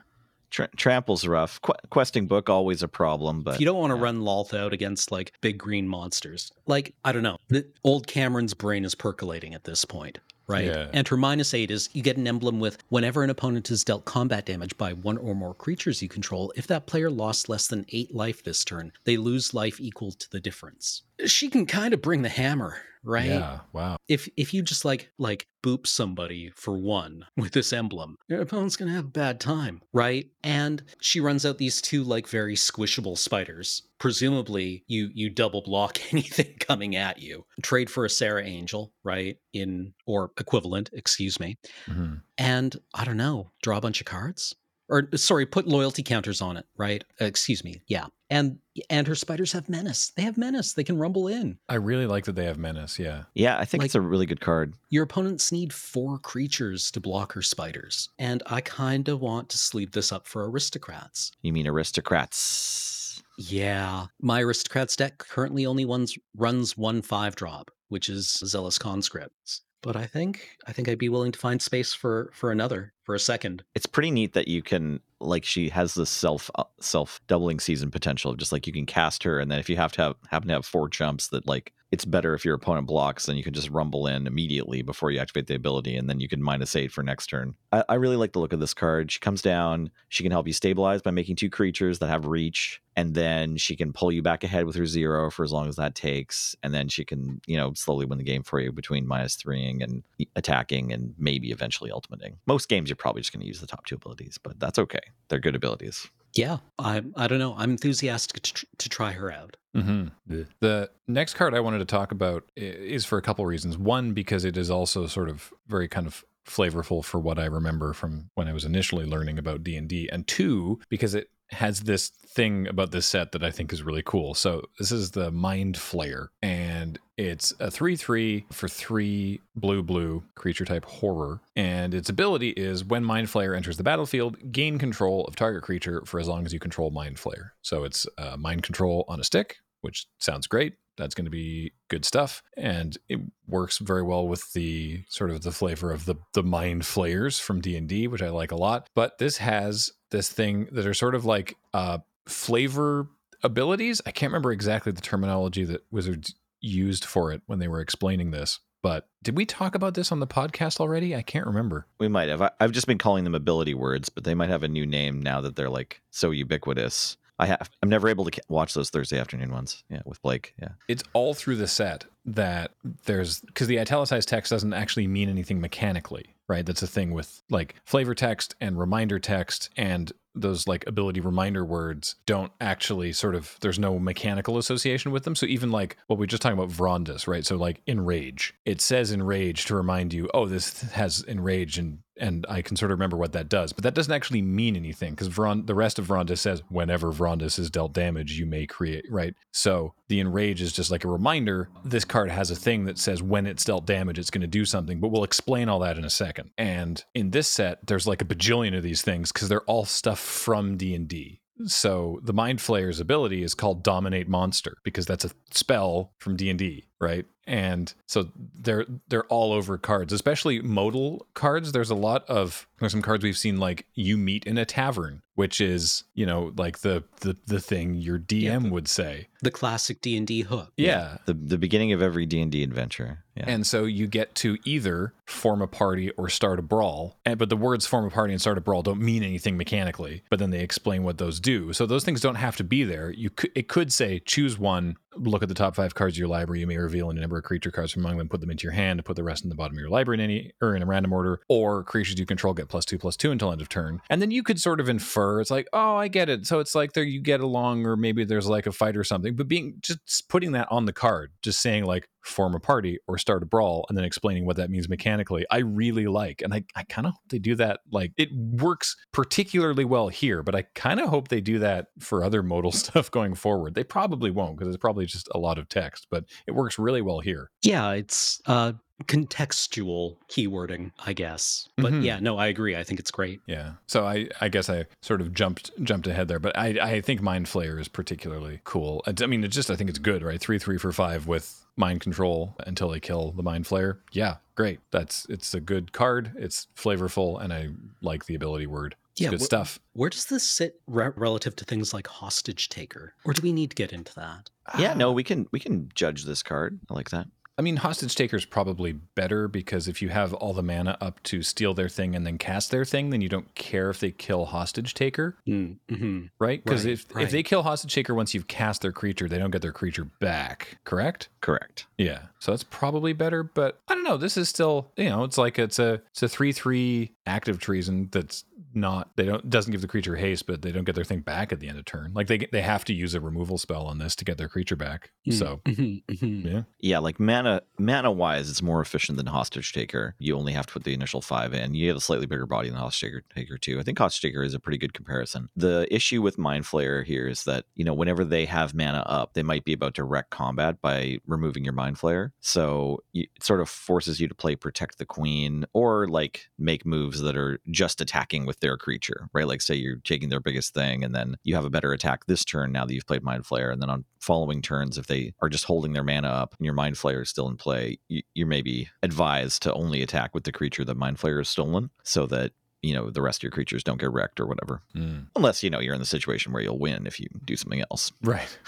Tra- 0.50 0.68
trample's 0.76 1.26
rough. 1.26 1.60
Qu- 1.62 1.74
questing 1.90 2.26
book 2.26 2.48
always 2.48 2.82
a 2.82 2.88
problem, 2.88 3.42
but 3.42 3.54
if 3.54 3.60
you 3.60 3.66
don't 3.66 3.78
want 3.78 3.92
to 3.92 3.96
yeah. 3.96 4.02
run 4.02 4.20
Lolth 4.20 4.52
out 4.52 4.72
against 4.72 5.12
like 5.12 5.32
big 5.40 5.58
green 5.58 5.86
monsters, 5.86 6.52
like 6.66 6.94
I 7.04 7.12
don't 7.12 7.22
know, 7.22 7.38
the 7.48 7.66
old 7.84 8.06
Cameron's 8.06 8.54
brain 8.54 8.84
is 8.84 8.94
percolating 8.94 9.54
at 9.54 9.64
this 9.64 9.84
point, 9.84 10.18
right? 10.48 10.66
Yeah. 10.66 10.88
And 10.92 11.06
her 11.06 11.16
minus 11.16 11.54
eight 11.54 11.70
is 11.70 11.88
you 11.92 12.02
get 12.02 12.16
an 12.16 12.26
emblem 12.26 12.58
with 12.58 12.78
whenever 12.88 13.22
an 13.22 13.30
opponent 13.30 13.70
is 13.70 13.84
dealt 13.84 14.04
combat 14.04 14.46
damage 14.46 14.76
by 14.76 14.92
one 14.92 15.18
or 15.18 15.34
more 15.34 15.54
creatures 15.54 16.02
you 16.02 16.08
control, 16.08 16.52
if 16.56 16.66
that 16.66 16.86
player 16.86 17.10
lost 17.10 17.48
less 17.48 17.68
than 17.68 17.86
eight 17.90 18.14
life 18.14 18.42
this 18.42 18.64
turn, 18.64 18.92
they 19.04 19.16
lose 19.16 19.54
life 19.54 19.80
equal 19.80 20.10
to 20.12 20.30
the 20.30 20.40
difference. 20.40 21.02
She 21.26 21.48
can 21.48 21.66
kind 21.66 21.94
of 21.94 22.02
bring 22.02 22.22
the 22.22 22.28
hammer, 22.28 22.76
right? 23.02 23.26
Yeah. 23.26 23.60
Wow. 23.72 23.96
if 24.08 24.28
if 24.36 24.52
you 24.54 24.62
just 24.62 24.84
like 24.84 25.10
like 25.18 25.46
boop 25.62 25.86
somebody 25.86 26.52
for 26.56 26.76
one 26.76 27.24
with 27.36 27.52
this 27.52 27.72
emblem 27.72 28.16
your 28.28 28.40
opponent's 28.40 28.76
gonna 28.76 28.92
have 28.92 29.04
a 29.04 29.08
bad 29.08 29.38
time 29.40 29.80
right 29.92 30.26
and 30.42 30.82
she 31.00 31.20
runs 31.20 31.44
out 31.44 31.58
these 31.58 31.80
two 31.82 32.02
like 32.02 32.26
very 32.26 32.54
squishable 32.54 33.16
spiders 33.16 33.82
presumably 33.98 34.82
you 34.86 35.10
you 35.14 35.28
double 35.30 35.62
block 35.62 35.98
anything 36.12 36.54
coming 36.60 36.96
at 36.96 37.20
you 37.20 37.44
trade 37.62 37.90
for 37.90 38.04
a 38.04 38.10
Serra 38.10 38.44
Angel 38.44 38.92
right 39.04 39.36
in 39.52 39.92
or 40.06 40.30
equivalent 40.38 40.90
excuse 40.92 41.38
me 41.38 41.58
hmm 41.86 42.14
and 42.38 42.76
i 42.94 43.04
don't 43.04 43.18
know 43.18 43.50
draw 43.62 43.76
a 43.76 43.80
bunch 43.82 44.00
of 44.00 44.06
cards 44.06 44.54
or 44.90 45.08
sorry 45.16 45.46
put 45.46 45.66
loyalty 45.66 46.02
counters 46.02 46.40
on 46.42 46.56
it 46.56 46.66
right 46.76 47.04
Uh, 47.20 47.24
excuse 47.24 47.64
me 47.64 47.80
yeah 47.86 48.06
and 48.28 48.58
and 48.88 49.06
her 49.06 49.14
spiders 49.14 49.52
have 49.52 49.68
menace 49.68 50.12
they 50.16 50.22
have 50.22 50.36
menace 50.36 50.72
they 50.74 50.84
can 50.84 50.98
rumble 50.98 51.26
in 51.28 51.58
I 51.68 51.76
really 51.76 52.06
like 52.06 52.24
that 52.26 52.34
they 52.36 52.44
have 52.44 52.58
menace. 52.58 52.98
Yeah. 52.98 53.24
yeah, 53.34 53.58
I 53.58 53.64
think 53.64 53.80
like- 53.82 53.86
it's 53.86 53.94
a 53.94 54.00
really 54.00 54.26
good 54.26 54.40
card. 54.40 54.74
Your 54.90 55.04
opponents 55.04 55.50
need 55.52 55.72
four 55.72 56.18
creatures 56.18 56.90
to 56.92 57.00
block 57.00 57.32
her 57.34 57.42
spiders, 57.42 58.08
and 58.18 58.42
I 58.46 58.60
kind 58.60 59.08
of 59.08 59.20
want 59.20 59.48
to 59.50 59.58
sleeve 59.58 59.92
this 59.92 60.12
up 60.12 60.26
for 60.26 60.48
aristocrats. 60.48 61.32
You 61.42 61.52
mean 61.52 61.66
aristocrats? 61.66 63.22
Yeah, 63.38 64.06
my 64.20 64.42
aristocrats 64.42 64.96
deck 64.96 65.18
currently 65.18 65.64
only 65.66 65.84
ones 65.84 66.16
runs 66.36 66.76
one 66.76 67.02
five 67.02 67.34
drop, 67.36 67.70
which 67.88 68.08
is 68.08 68.28
zealous 68.44 68.78
conscripts. 68.78 69.62
But 69.82 69.96
I 69.96 70.06
think 70.06 70.58
I 70.66 70.72
think 70.72 70.88
I'd 70.88 70.98
be 70.98 71.08
willing 71.08 71.32
to 71.32 71.38
find 71.38 71.60
space 71.60 71.94
for 71.94 72.30
for 72.34 72.50
another 72.50 72.92
for 73.02 73.14
a 73.14 73.20
second. 73.20 73.64
It's 73.74 73.86
pretty 73.86 74.10
neat 74.10 74.34
that 74.34 74.48
you 74.48 74.62
can 74.62 75.00
like 75.20 75.44
she 75.44 75.68
has 75.70 75.94
this 75.94 76.10
self 76.10 76.50
uh, 76.54 76.64
self 76.80 77.20
doubling 77.26 77.60
season 77.60 77.90
potential 77.90 78.30
of 78.30 78.38
just 78.38 78.52
like 78.52 78.66
you 78.66 78.72
can 78.72 78.86
cast 78.86 79.22
her 79.22 79.38
and 79.38 79.50
then 79.50 79.58
if 79.58 79.68
you 79.68 79.76
have 79.76 79.92
to 79.92 80.02
have 80.02 80.16
happen 80.28 80.48
to 80.48 80.54
have 80.54 80.66
four 80.66 80.88
jumps 80.88 81.28
that 81.28 81.46
like 81.46 81.72
it's 81.92 82.04
better 82.04 82.34
if 82.34 82.44
your 82.44 82.54
opponent 82.54 82.86
blocks, 82.86 83.26
then 83.26 83.36
you 83.36 83.42
can 83.42 83.52
just 83.52 83.68
rumble 83.70 84.06
in 84.06 84.26
immediately 84.26 84.82
before 84.82 85.10
you 85.10 85.18
activate 85.18 85.48
the 85.48 85.54
ability, 85.54 85.96
and 85.96 86.08
then 86.08 86.20
you 86.20 86.28
can 86.28 86.42
minus 86.42 86.76
eight 86.76 86.92
for 86.92 87.02
next 87.02 87.26
turn. 87.26 87.54
I, 87.72 87.84
I 87.88 87.94
really 87.94 88.16
like 88.16 88.32
the 88.32 88.38
look 88.38 88.52
of 88.52 88.60
this 88.60 88.74
card. 88.74 89.10
She 89.10 89.18
comes 89.18 89.42
down, 89.42 89.90
she 90.08 90.22
can 90.22 90.30
help 90.30 90.46
you 90.46 90.52
stabilize 90.52 91.02
by 91.02 91.10
making 91.10 91.36
two 91.36 91.50
creatures 91.50 91.98
that 91.98 92.08
have 92.08 92.26
reach, 92.26 92.80
and 92.94 93.14
then 93.14 93.56
she 93.56 93.74
can 93.74 93.92
pull 93.92 94.12
you 94.12 94.22
back 94.22 94.44
ahead 94.44 94.66
with 94.66 94.76
her 94.76 94.86
zero 94.86 95.30
for 95.30 95.42
as 95.44 95.52
long 95.52 95.68
as 95.68 95.76
that 95.76 95.94
takes, 95.94 96.54
and 96.62 96.72
then 96.72 96.88
she 96.88 97.04
can, 97.04 97.40
you 97.46 97.56
know, 97.56 97.72
slowly 97.74 98.06
win 98.06 98.18
the 98.18 98.24
game 98.24 98.44
for 98.44 98.60
you 98.60 98.70
between 98.70 99.06
minus 99.06 99.34
threeing 99.34 99.82
and 99.82 100.04
attacking, 100.36 100.92
and 100.92 101.14
maybe 101.18 101.50
eventually 101.50 101.90
ultimating. 101.90 102.36
Most 102.46 102.68
games 102.68 102.88
you're 102.88 102.96
probably 102.96 103.22
just 103.22 103.32
going 103.32 103.40
to 103.40 103.48
use 103.48 103.60
the 103.60 103.66
top 103.66 103.84
two 103.86 103.96
abilities, 103.96 104.38
but 104.40 104.60
that's 104.60 104.78
okay. 104.78 105.00
They're 105.28 105.40
good 105.40 105.56
abilities. 105.56 106.08
Yeah, 106.34 106.58
I 106.78 107.02
I 107.16 107.26
don't 107.26 107.38
know. 107.38 107.54
I'm 107.56 107.72
enthusiastic 107.72 108.42
to, 108.42 108.52
tr- 108.54 108.66
to 108.78 108.88
try 108.88 109.12
her 109.12 109.32
out. 109.32 109.56
Mm-hmm. 109.76 110.42
The 110.60 110.90
next 111.06 111.34
card 111.34 111.54
I 111.54 111.60
wanted 111.60 111.78
to 111.78 111.84
talk 111.84 112.10
about 112.12 112.44
is 112.56 113.04
for 113.04 113.18
a 113.18 113.22
couple 113.22 113.46
reasons. 113.46 113.78
One, 113.78 114.12
because 114.12 114.44
it 114.44 114.56
is 114.56 114.70
also 114.70 115.06
sort 115.06 115.28
of 115.28 115.52
very 115.68 115.88
kind 115.88 116.06
of 116.06 116.24
flavorful 116.46 117.04
for 117.04 117.20
what 117.20 117.38
I 117.38 117.44
remember 117.44 117.92
from 117.92 118.30
when 118.34 118.48
I 118.48 118.52
was 118.52 118.64
initially 118.64 119.04
learning 119.04 119.38
about 119.38 119.62
D 119.62 119.76
and 119.76 119.88
D, 119.88 120.08
and 120.10 120.26
two, 120.26 120.80
because 120.88 121.14
it 121.14 121.28
has 121.50 121.80
this 121.80 122.08
thing 122.08 122.68
about 122.68 122.92
this 122.92 123.06
set 123.06 123.32
that 123.32 123.42
I 123.42 123.50
think 123.50 123.72
is 123.72 123.82
really 123.82 124.02
cool. 124.04 124.34
So 124.34 124.62
this 124.78 124.92
is 124.92 125.12
the 125.12 125.30
Mind 125.30 125.76
Flayer, 125.76 126.28
and 126.42 126.69
it's 127.16 127.52
a 127.60 127.70
three-three 127.70 128.46
for 128.50 128.68
three 128.68 129.40
blue-blue 129.56 130.22
creature 130.34 130.64
type 130.64 130.84
horror, 130.84 131.40
and 131.54 131.94
its 131.94 132.08
ability 132.08 132.50
is 132.50 132.84
when 132.84 133.04
Mind 133.04 133.28
Flayer 133.28 133.56
enters 133.56 133.76
the 133.76 133.82
battlefield, 133.82 134.52
gain 134.52 134.78
control 134.78 135.24
of 135.26 135.36
target 135.36 135.62
creature 135.62 136.02
for 136.06 136.20
as 136.20 136.28
long 136.28 136.46
as 136.46 136.52
you 136.52 136.58
control 136.58 136.90
Mind 136.90 137.16
Flayer. 137.16 137.50
So 137.62 137.84
it's 137.84 138.06
uh, 138.18 138.36
mind 138.36 138.62
control 138.62 139.04
on 139.08 139.20
a 139.20 139.24
stick, 139.24 139.58
which 139.80 140.06
sounds 140.18 140.46
great. 140.46 140.74
That's 140.96 141.14
going 141.14 141.24
to 141.24 141.30
be 141.30 141.72
good 141.88 142.04
stuff, 142.04 142.42
and 142.56 142.98
it 143.08 143.20
works 143.48 143.78
very 143.78 144.02
well 144.02 144.28
with 144.28 144.52
the 144.52 145.04
sort 145.08 145.30
of 145.30 145.40
the 145.42 145.52
flavor 145.52 145.92
of 145.92 146.04
the 146.04 146.16
the 146.34 146.42
mind 146.42 146.84
flayers 146.84 147.38
from 147.38 147.62
D 147.62 147.76
and 147.76 147.88
D, 147.88 148.06
which 148.06 148.22
I 148.22 148.28
like 148.28 148.52
a 148.52 148.56
lot. 148.56 148.86
But 148.94 149.16
this 149.18 149.38
has 149.38 149.92
this 150.10 150.28
thing 150.28 150.68
that 150.72 150.86
are 150.86 150.92
sort 150.92 151.14
of 151.14 151.24
like 151.24 151.56
uh, 151.72 151.98
flavor 152.26 153.08
abilities. 153.42 154.02
I 154.04 154.10
can't 154.10 154.30
remember 154.30 154.52
exactly 154.52 154.92
the 154.92 155.00
terminology 155.00 155.64
that 155.64 155.86
Wizards 155.90 156.34
used 156.60 157.04
for 157.04 157.32
it 157.32 157.42
when 157.46 157.58
they 157.58 157.68
were 157.68 157.80
explaining 157.80 158.30
this. 158.30 158.60
But 158.82 159.08
did 159.22 159.36
we 159.36 159.44
talk 159.44 159.74
about 159.74 159.94
this 159.94 160.10
on 160.10 160.20
the 160.20 160.26
podcast 160.26 160.80
already? 160.80 161.14
I 161.14 161.22
can't 161.22 161.46
remember. 161.46 161.86
We 161.98 162.08
might 162.08 162.28
have. 162.28 162.40
I, 162.40 162.50
I've 162.60 162.72
just 162.72 162.86
been 162.86 162.98
calling 162.98 163.24
them 163.24 163.34
ability 163.34 163.74
words, 163.74 164.08
but 164.08 164.24
they 164.24 164.34
might 164.34 164.48
have 164.48 164.62
a 164.62 164.68
new 164.68 164.86
name 164.86 165.20
now 165.20 165.40
that 165.42 165.56
they're 165.56 165.70
like 165.70 166.00
so 166.10 166.30
ubiquitous. 166.30 167.16
I 167.38 167.46
have. 167.46 167.70
I'm 167.82 167.88
never 167.88 168.08
able 168.08 168.24
to 168.26 168.42
watch 168.48 168.74
those 168.74 168.90
Thursday 168.90 169.18
afternoon 169.18 169.52
ones. 169.52 169.82
Yeah, 169.90 170.02
with 170.04 170.20
Blake. 170.22 170.54
Yeah. 170.60 170.70
it's 170.88 171.02
all 171.14 171.34
through 171.34 171.56
the 171.56 171.66
set 171.66 172.04
that 172.26 172.72
there's 173.06 173.40
because 173.40 173.66
the 173.66 173.80
italicized 173.80 174.28
text 174.28 174.50
doesn't 174.50 174.74
actually 174.74 175.06
mean 175.06 175.28
anything 175.28 175.60
mechanically, 175.60 176.36
right? 176.48 176.64
That's 176.64 176.82
a 176.82 176.86
thing 176.86 177.12
with 177.12 177.42
like 177.50 177.76
flavor 177.84 178.14
text 178.14 178.54
and 178.60 178.78
reminder 178.78 179.18
text 179.18 179.70
and 179.76 180.12
those 180.34 180.66
like 180.66 180.86
ability 180.86 181.20
reminder 181.20 181.64
words 181.64 182.16
don't 182.26 182.52
actually 182.60 183.12
sort 183.12 183.34
of 183.34 183.56
there's 183.60 183.78
no 183.78 183.98
mechanical 183.98 184.58
association 184.58 185.10
with 185.10 185.24
them. 185.24 185.34
So 185.34 185.46
even 185.46 185.70
like 185.70 185.96
what 186.06 186.18
we 186.18 186.24
were 186.24 186.28
just 186.28 186.42
talking 186.42 186.58
about 186.58 186.70
Vrondiss, 186.70 187.26
right? 187.26 187.44
So 187.44 187.56
like 187.56 187.82
enrage, 187.86 188.54
it 188.64 188.80
says 188.80 189.12
enrage 189.12 189.64
to 189.66 189.74
remind 189.74 190.12
you, 190.12 190.28
oh, 190.32 190.46
this 190.46 190.82
has 190.92 191.24
enrage 191.26 191.78
and 191.78 191.98
and 192.20 192.46
I 192.48 192.62
can 192.62 192.76
sort 192.76 192.92
of 192.92 192.98
remember 192.98 193.16
what 193.16 193.32
that 193.32 193.48
does, 193.48 193.72
but 193.72 193.82
that 193.84 193.94
doesn't 193.94 194.12
actually 194.12 194.42
mean 194.42 194.76
anything 194.76 195.14
because 195.14 195.28
the 195.28 195.74
rest 195.74 195.98
of 195.98 196.06
Vrondiss 196.06 196.38
says 196.38 196.62
whenever 196.68 197.12
Vrondiss 197.12 197.58
is 197.58 197.70
dealt 197.70 197.92
damage, 197.92 198.38
you 198.38 198.46
may 198.46 198.66
create, 198.66 199.04
right? 199.10 199.34
So 199.52 199.94
the 200.08 200.20
enrage 200.20 200.60
is 200.60 200.72
just 200.72 200.90
like 200.90 201.04
a 201.04 201.08
reminder. 201.08 201.68
This 201.84 202.04
card 202.04 202.30
has 202.30 202.50
a 202.50 202.56
thing 202.56 202.84
that 202.84 202.98
says 202.98 203.22
when 203.22 203.46
it's 203.46 203.64
dealt 203.64 203.86
damage, 203.86 204.18
it's 204.18 204.30
going 204.30 204.42
to 204.42 204.46
do 204.46 204.64
something, 204.64 205.00
but 205.00 205.08
we'll 205.08 205.24
explain 205.24 205.68
all 205.68 205.80
that 205.80 205.98
in 205.98 206.04
a 206.04 206.10
second. 206.10 206.50
And 206.58 207.02
in 207.14 207.30
this 207.30 207.48
set, 207.48 207.86
there's 207.86 208.06
like 208.06 208.22
a 208.22 208.26
bajillion 208.26 208.76
of 208.76 208.82
these 208.82 209.02
things 209.02 209.32
because 209.32 209.48
they're 209.48 209.62
all 209.62 209.84
stuff 209.84 210.20
from 210.20 210.76
D 210.76 210.94
and 210.94 211.08
D. 211.08 211.40
So 211.66 212.20
the 212.22 212.32
Mind 212.32 212.60
Flayer's 212.60 213.00
ability 213.00 213.42
is 213.42 213.54
called 213.54 213.82
Dominate 213.84 214.28
Monster 214.28 214.78
because 214.82 215.04
that's 215.04 215.26
a 215.26 215.30
spell 215.50 216.12
from 216.18 216.36
D 216.36 216.48
and 216.48 216.58
D, 216.58 216.86
right? 217.00 217.26
And 217.50 217.92
so 218.06 218.28
they're 218.54 218.86
they're 219.08 219.24
all 219.24 219.52
over 219.52 219.76
cards, 219.76 220.12
especially 220.12 220.60
modal 220.62 221.26
cards. 221.34 221.72
There's 221.72 221.90
a 221.90 221.96
lot 221.96 222.24
of 222.30 222.68
there's 222.78 222.92
some 222.92 223.02
cards 223.02 223.24
we've 223.24 223.36
seen 223.36 223.58
like 223.58 223.86
you 223.94 224.16
meet 224.16 224.44
in 224.46 224.56
a 224.56 224.64
tavern, 224.64 225.22
which 225.34 225.60
is 225.60 226.04
you 226.14 226.24
know 226.26 226.52
like 226.56 226.78
the 226.78 227.02
the 227.22 227.36
the 227.46 227.58
thing 227.58 227.94
your 227.94 228.20
DM 228.20 228.42
Yeah, 228.42 228.58
the- 228.60 228.68
would 228.70 228.86
say. 228.86 229.26
The 229.42 229.50
classic 229.50 230.00
D 230.00 230.16
and 230.16 230.26
D 230.26 230.42
hook. 230.42 230.72
Yeah. 230.76 231.18
The 231.26 231.34
the 231.34 231.58
beginning 231.58 231.92
of 231.92 232.02
every 232.02 232.26
D 232.26 232.40
and 232.40 232.52
D 232.52 232.62
adventure. 232.62 233.24
Yeah. 233.36 233.44
And 233.46 233.66
so 233.66 233.84
you 233.84 234.06
get 234.06 234.34
to 234.36 234.58
either 234.64 235.14
form 235.24 235.62
a 235.62 235.66
party 235.66 236.10
or 236.10 236.28
start 236.28 236.58
a 236.58 236.62
brawl. 236.62 237.16
And, 237.24 237.38
but 237.38 237.48
the 237.48 237.56
words 237.56 237.86
form 237.86 238.04
a 238.04 238.10
party 238.10 238.34
and 238.34 238.40
start 238.40 238.58
a 238.58 238.60
brawl 238.60 238.82
don't 238.82 239.00
mean 239.00 239.22
anything 239.22 239.56
mechanically, 239.56 240.24
but 240.28 240.38
then 240.38 240.50
they 240.50 240.60
explain 240.60 241.04
what 241.04 241.18
those 241.18 241.40
do. 241.40 241.72
So 241.72 241.86
those 241.86 242.04
things 242.04 242.20
don't 242.20 242.34
have 242.34 242.56
to 242.56 242.64
be 242.64 242.84
there. 242.84 243.10
You 243.10 243.30
could, 243.30 243.50
it 243.54 243.68
could 243.68 243.92
say 243.92 244.18
choose 244.18 244.58
one, 244.58 244.96
look 245.14 245.42
at 245.42 245.48
the 245.48 245.54
top 245.54 245.76
five 245.76 245.94
cards 245.94 246.16
of 246.16 246.18
your 246.18 246.28
library. 246.28 246.60
You 246.60 246.66
may 246.66 246.76
reveal 246.76 247.08
a 247.08 247.14
number 247.14 247.38
of 247.38 247.44
creature 247.44 247.70
cards 247.70 247.92
from 247.92 248.04
among 248.04 248.18
them, 248.18 248.28
put 248.28 248.40
them 248.40 248.50
into 248.50 248.64
your 248.64 248.72
hand, 248.72 248.98
and 248.98 249.06
put 249.06 249.16
the 249.16 249.24
rest 249.24 249.44
in 249.44 249.48
the 249.48 249.56
bottom 249.56 249.76
of 249.76 249.80
your 249.80 249.90
library 249.90 250.18
in 250.18 250.24
any 250.24 250.52
or 250.60 250.74
in 250.74 250.82
a 250.82 250.86
random 250.86 251.12
order. 251.12 251.40
Or 251.48 251.84
creatures 251.84 252.18
you 252.18 252.26
control 252.26 252.52
get 252.52 252.68
plus 252.68 252.84
two 252.84 252.98
plus 252.98 253.16
two 253.16 253.30
until 253.30 253.52
end 253.52 253.62
of 253.62 253.68
turn. 253.68 254.02
And 254.10 254.20
then 254.20 254.32
you 254.32 254.42
could 254.42 254.60
sort 254.60 254.80
of 254.80 254.88
infer 254.88 255.40
it's 255.40 255.50
like, 255.50 255.68
oh, 255.72 255.94
I 255.94 256.08
get 256.08 256.28
it. 256.28 256.46
So 256.46 256.58
it's 256.58 256.74
like 256.74 256.92
there 256.92 257.04
you 257.04 257.20
get 257.20 257.40
along, 257.40 257.86
or 257.86 257.96
maybe 257.96 258.24
there's 258.24 258.48
like 258.48 258.66
a 258.66 258.72
fight 258.72 258.96
or 258.96 259.04
something. 259.04 259.29
But 259.30 259.48
being 259.48 259.76
just 259.80 260.28
putting 260.28 260.52
that 260.52 260.68
on 260.70 260.84
the 260.86 260.92
card, 260.92 261.32
just 261.42 261.60
saying 261.60 261.84
like 261.84 262.08
form 262.22 262.54
a 262.54 262.60
party 262.60 262.98
or 263.08 263.16
start 263.18 263.42
a 263.42 263.46
brawl 263.46 263.84
and 263.88 263.96
then 263.96 264.04
explaining 264.04 264.44
what 264.46 264.56
that 264.56 264.70
means 264.70 264.88
mechanically 264.88 265.44
i 265.50 265.58
really 265.58 266.06
like 266.06 266.42
and 266.42 266.52
i, 266.54 266.62
I 266.76 266.82
kind 266.84 267.06
of 267.06 267.14
hope 267.14 267.22
they 267.28 267.38
do 267.38 267.54
that 267.56 267.80
like 267.90 268.12
it 268.16 268.28
works 268.34 268.96
particularly 269.12 269.84
well 269.84 270.08
here 270.08 270.42
but 270.42 270.54
i 270.54 270.62
kind 270.74 271.00
of 271.00 271.08
hope 271.08 271.28
they 271.28 271.40
do 271.40 271.58
that 271.60 271.86
for 271.98 272.22
other 272.24 272.42
modal 272.42 272.72
stuff 272.84 273.10
going 273.10 273.34
forward 273.34 273.74
they 273.74 273.84
probably 273.84 274.30
won't 274.30 274.56
because 274.58 274.72
it's 274.74 274.80
probably 274.80 275.06
just 275.06 275.28
a 275.34 275.38
lot 275.38 275.58
of 275.58 275.68
text 275.68 276.06
but 276.10 276.24
it 276.46 276.52
works 276.52 276.78
really 276.78 277.02
well 277.02 277.20
here 277.20 277.50
Yeah, 277.62 277.92
it's 277.92 278.40
uh 278.46 278.72
contextual 279.06 280.16
keywording, 280.28 280.90
I 281.06 281.14
guess. 281.14 281.68
But 281.78 281.92
Mhm. 281.92 282.04
yeah, 282.04 282.20
no, 282.20 282.36
I 282.36 282.48
agree. 282.48 282.76
I 282.76 282.84
think 282.84 283.00
it's 283.00 283.10
great. 283.10 283.40
yeah 283.46 283.72
so 283.86 284.04
i 284.06 284.28
i 284.40 284.48
guess 284.48 284.68
i 284.68 284.84
sort 285.02 285.20
of 285.20 285.32
jumped 285.32 285.70
jumped 285.82 286.06
ahead 286.06 286.28
there 286.28 286.38
but 286.38 286.56
i 286.58 286.68
i 286.96 287.00
think 287.00 287.20
mind 287.22 287.46
flayer 287.46 287.80
is 287.80 287.88
particularly 287.88 288.60
cool 288.64 289.02
i 289.06 289.14
I 289.22 289.26
mean 289.26 289.42
it's 289.44 289.54
just 289.54 289.70
i 289.70 289.76
think 289.76 289.88
it's 289.90 289.98
good 289.98 290.22
right 290.22 290.40
three 290.40 290.58
three 290.58 290.76
for 290.78 290.92
five 290.92 291.26
with 291.26 291.59
mind 291.80 292.00
control 292.00 292.54
until 292.66 292.88
they 292.90 293.00
kill 293.00 293.32
the 293.32 293.42
mind 293.42 293.64
flayer 293.64 293.98
yeah 294.12 294.36
great 294.54 294.78
that's 294.92 295.26
it's 295.28 295.54
a 295.54 295.60
good 295.60 295.92
card 295.92 296.30
it's 296.36 296.68
flavorful 296.76 297.40
and 297.42 297.52
i 297.52 297.68
like 298.02 298.26
the 298.26 298.34
ability 298.36 298.66
word 298.66 298.94
it's 299.12 299.20
Yeah, 299.22 299.30
good 299.30 299.40
wh- 299.40 299.44
stuff 299.52 299.80
Where 299.94 300.10
does 300.10 300.26
this 300.26 300.48
sit 300.48 300.80
re- 300.86 301.10
relative 301.16 301.56
to 301.56 301.64
things 301.64 301.92
like 301.92 302.06
hostage 302.06 302.68
taker? 302.68 303.14
Or 303.24 303.32
do 303.32 303.42
we 303.42 303.52
need 303.52 303.70
to 303.70 303.74
get 303.74 303.92
into 303.92 304.14
that? 304.14 304.50
yeah. 304.78 304.94
No, 304.94 305.10
uh, 305.10 305.12
we 305.12 305.24
can 305.24 305.46
we 305.50 305.58
can 305.58 305.88
judge 305.96 306.24
this 306.24 306.42
card. 306.44 306.78
I 306.88 306.94
like 306.94 307.10
that. 307.10 307.26
I 307.60 307.62
mean, 307.62 307.76
hostage 307.76 308.14
taker 308.14 308.36
is 308.38 308.46
probably 308.46 308.92
better 308.92 309.46
because 309.46 309.86
if 309.86 310.00
you 310.00 310.08
have 310.08 310.32
all 310.32 310.54
the 310.54 310.62
mana 310.62 310.96
up 310.98 311.22
to 311.24 311.42
steal 311.42 311.74
their 311.74 311.90
thing 311.90 312.16
and 312.16 312.26
then 312.26 312.38
cast 312.38 312.70
their 312.70 312.86
thing, 312.86 313.10
then 313.10 313.20
you 313.20 313.28
don't 313.28 313.54
care 313.54 313.90
if 313.90 314.00
they 314.00 314.12
kill 314.12 314.46
hostage 314.46 314.94
taker, 314.94 315.36
Mm-hmm. 315.46 316.26
right? 316.38 316.64
Because 316.64 316.86
Right, 316.86 316.92
if 316.94 317.04
if 317.18 317.30
they 317.30 317.42
kill 317.42 317.62
hostage 317.62 317.92
taker 317.94 318.14
once 318.14 318.32
you've 318.32 318.48
cast 318.48 318.80
their 318.80 318.92
creature, 318.92 319.28
they 319.28 319.36
don't 319.36 319.50
get 319.50 319.60
their 319.60 319.72
creature 319.72 320.04
back. 320.20 320.78
Correct? 320.84 321.28
Correct. 321.42 321.84
Yeah. 321.98 322.22
So 322.38 322.52
that's 322.52 322.64
probably 322.64 323.12
better, 323.12 323.42
but 323.42 323.78
I 323.88 323.94
don't 323.94 324.04
know. 324.04 324.16
This 324.16 324.38
is 324.38 324.48
still, 324.48 324.90
you 324.96 325.10
know, 325.10 325.24
it's 325.24 325.36
like 325.36 325.58
it's 325.58 325.78
a 325.78 326.00
it's 326.12 326.22
a 326.22 326.30
three 326.30 326.52
three 326.52 327.12
Act 327.26 327.48
of 327.48 327.58
Treason 327.58 328.08
that's 328.10 328.44
not 328.74 329.16
they 329.16 329.24
don't 329.24 329.48
doesn't 329.48 329.72
give 329.72 329.80
the 329.80 329.88
creature 329.88 330.16
haste, 330.16 330.46
but 330.46 330.62
they 330.62 330.72
don't 330.72 330.84
get 330.84 330.94
their 330.94 331.04
thing 331.04 331.20
back 331.20 331.52
at 331.52 331.60
the 331.60 331.68
end 331.68 331.78
of 331.78 331.84
turn. 331.84 332.12
Like 332.14 332.26
they 332.26 332.48
they 332.52 332.62
have 332.62 332.84
to 332.86 332.94
use 332.94 333.14
a 333.14 333.20
removal 333.20 333.58
spell 333.58 333.86
on 333.86 333.98
this 333.98 334.14
to 334.16 334.24
get 334.24 334.38
their 334.38 334.48
creature 334.48 334.76
back. 334.76 335.10
So 335.30 335.60
Mm-hmm. 335.64 336.46
yeah. 336.48 336.62
Yeah, 336.80 336.98
like 336.98 337.20
mana 337.20 337.62
mana 337.78 338.10
wise, 338.10 338.50
it's 338.50 338.62
more 338.62 338.80
efficient 338.80 339.16
than 339.16 339.26
hostage 339.26 339.72
taker. 339.72 340.14
You 340.18 340.36
only 340.36 340.52
have 340.52 340.66
to 340.66 340.72
put 340.72 340.84
the 340.84 340.94
initial 340.94 341.20
five 341.20 341.54
in. 341.54 341.74
You 341.74 341.88
have 341.88 341.96
a 341.96 342.00
slightly 342.00 342.26
bigger 342.26 342.46
body 342.46 342.68
than 342.68 342.78
hostage 342.78 343.10
taker, 343.10 343.24
taker 343.34 343.58
too. 343.58 343.78
I 343.78 343.82
think 343.82 343.98
hostage 343.98 344.22
taker 344.22 344.42
is 344.42 344.54
a 344.54 344.60
pretty 344.60 344.78
good 344.78 344.94
comparison. 344.94 345.48
The 345.56 345.86
issue 345.94 346.22
with 346.22 346.38
mind 346.38 346.64
flayer 346.64 347.04
here 347.04 347.28
is 347.28 347.44
that 347.44 347.64
you 347.74 347.84
know 347.84 347.94
whenever 347.94 348.24
they 348.24 348.46
have 348.46 348.74
mana 348.74 349.02
up, 349.06 349.34
they 349.34 349.42
might 349.42 349.64
be 349.64 349.72
about 349.72 349.94
to 349.94 350.04
wreck 350.04 350.30
combat 350.30 350.80
by 350.80 351.18
removing 351.26 351.64
your 351.64 351.72
mind 351.74 351.98
flayer. 351.98 352.32
So 352.40 353.02
it 353.14 353.28
sort 353.40 353.60
of 353.60 353.68
forces 353.68 354.20
you 354.20 354.28
to 354.28 354.34
play 354.34 354.56
protect 354.56 354.98
the 354.98 355.06
queen 355.06 355.64
or 355.72 356.08
like 356.08 356.48
make 356.58 356.86
moves 356.86 357.20
that 357.20 357.36
are 357.36 357.60
just 357.70 358.00
attacking 358.00 358.46
with 358.46 358.59
their 358.60 358.76
creature, 358.76 359.28
right? 359.32 359.46
Like 359.46 359.60
say 359.60 359.74
you're 359.74 359.96
taking 359.96 360.28
their 360.28 360.40
biggest 360.40 360.74
thing, 360.74 361.04
and 361.04 361.14
then 361.14 361.36
you 361.42 361.54
have 361.54 361.64
a 361.64 361.70
better 361.70 361.92
attack 361.92 362.26
this 362.26 362.44
turn 362.44 362.72
now 362.72 362.84
that 362.84 362.94
you've 362.94 363.06
played 363.06 363.22
mind 363.22 363.44
flayer, 363.44 363.72
and 363.72 363.80
then 363.82 363.90
on 363.90 364.04
following 364.20 364.62
turns, 364.62 364.98
if 364.98 365.06
they 365.06 365.32
are 365.40 365.48
just 365.48 365.64
holding 365.64 365.92
their 365.92 366.04
mana 366.04 366.28
up 366.28 366.54
and 366.58 366.64
your 366.64 366.74
mind 366.74 366.96
flayer 366.96 367.22
is 367.22 367.30
still 367.30 367.48
in 367.48 367.56
play, 367.56 367.98
you, 368.08 368.22
you're 368.34 368.46
maybe 368.46 368.88
advised 369.02 369.62
to 369.62 369.72
only 369.74 370.02
attack 370.02 370.34
with 370.34 370.44
the 370.44 370.52
creature 370.52 370.84
that 370.84 370.96
mind 370.96 371.18
flayer 371.18 371.40
is 371.40 371.48
stolen, 371.48 371.90
so 372.02 372.26
that 372.26 372.52
you 372.82 372.94
know 372.94 373.10
the 373.10 373.22
rest 373.22 373.40
of 373.40 373.42
your 373.42 373.52
creatures 373.52 373.84
don't 373.84 374.00
get 374.00 374.12
wrecked 374.12 374.40
or 374.40 374.46
whatever. 374.46 374.82
Mm. 374.94 375.26
Unless 375.36 375.62
you 375.62 375.70
know 375.70 375.80
you're 375.80 375.94
in 375.94 376.00
the 376.00 376.06
situation 376.06 376.52
where 376.52 376.62
you'll 376.62 376.78
win 376.78 377.06
if 377.06 377.20
you 377.20 377.28
do 377.44 377.56
something 377.56 377.82
else. 377.90 378.12
Right. 378.22 378.58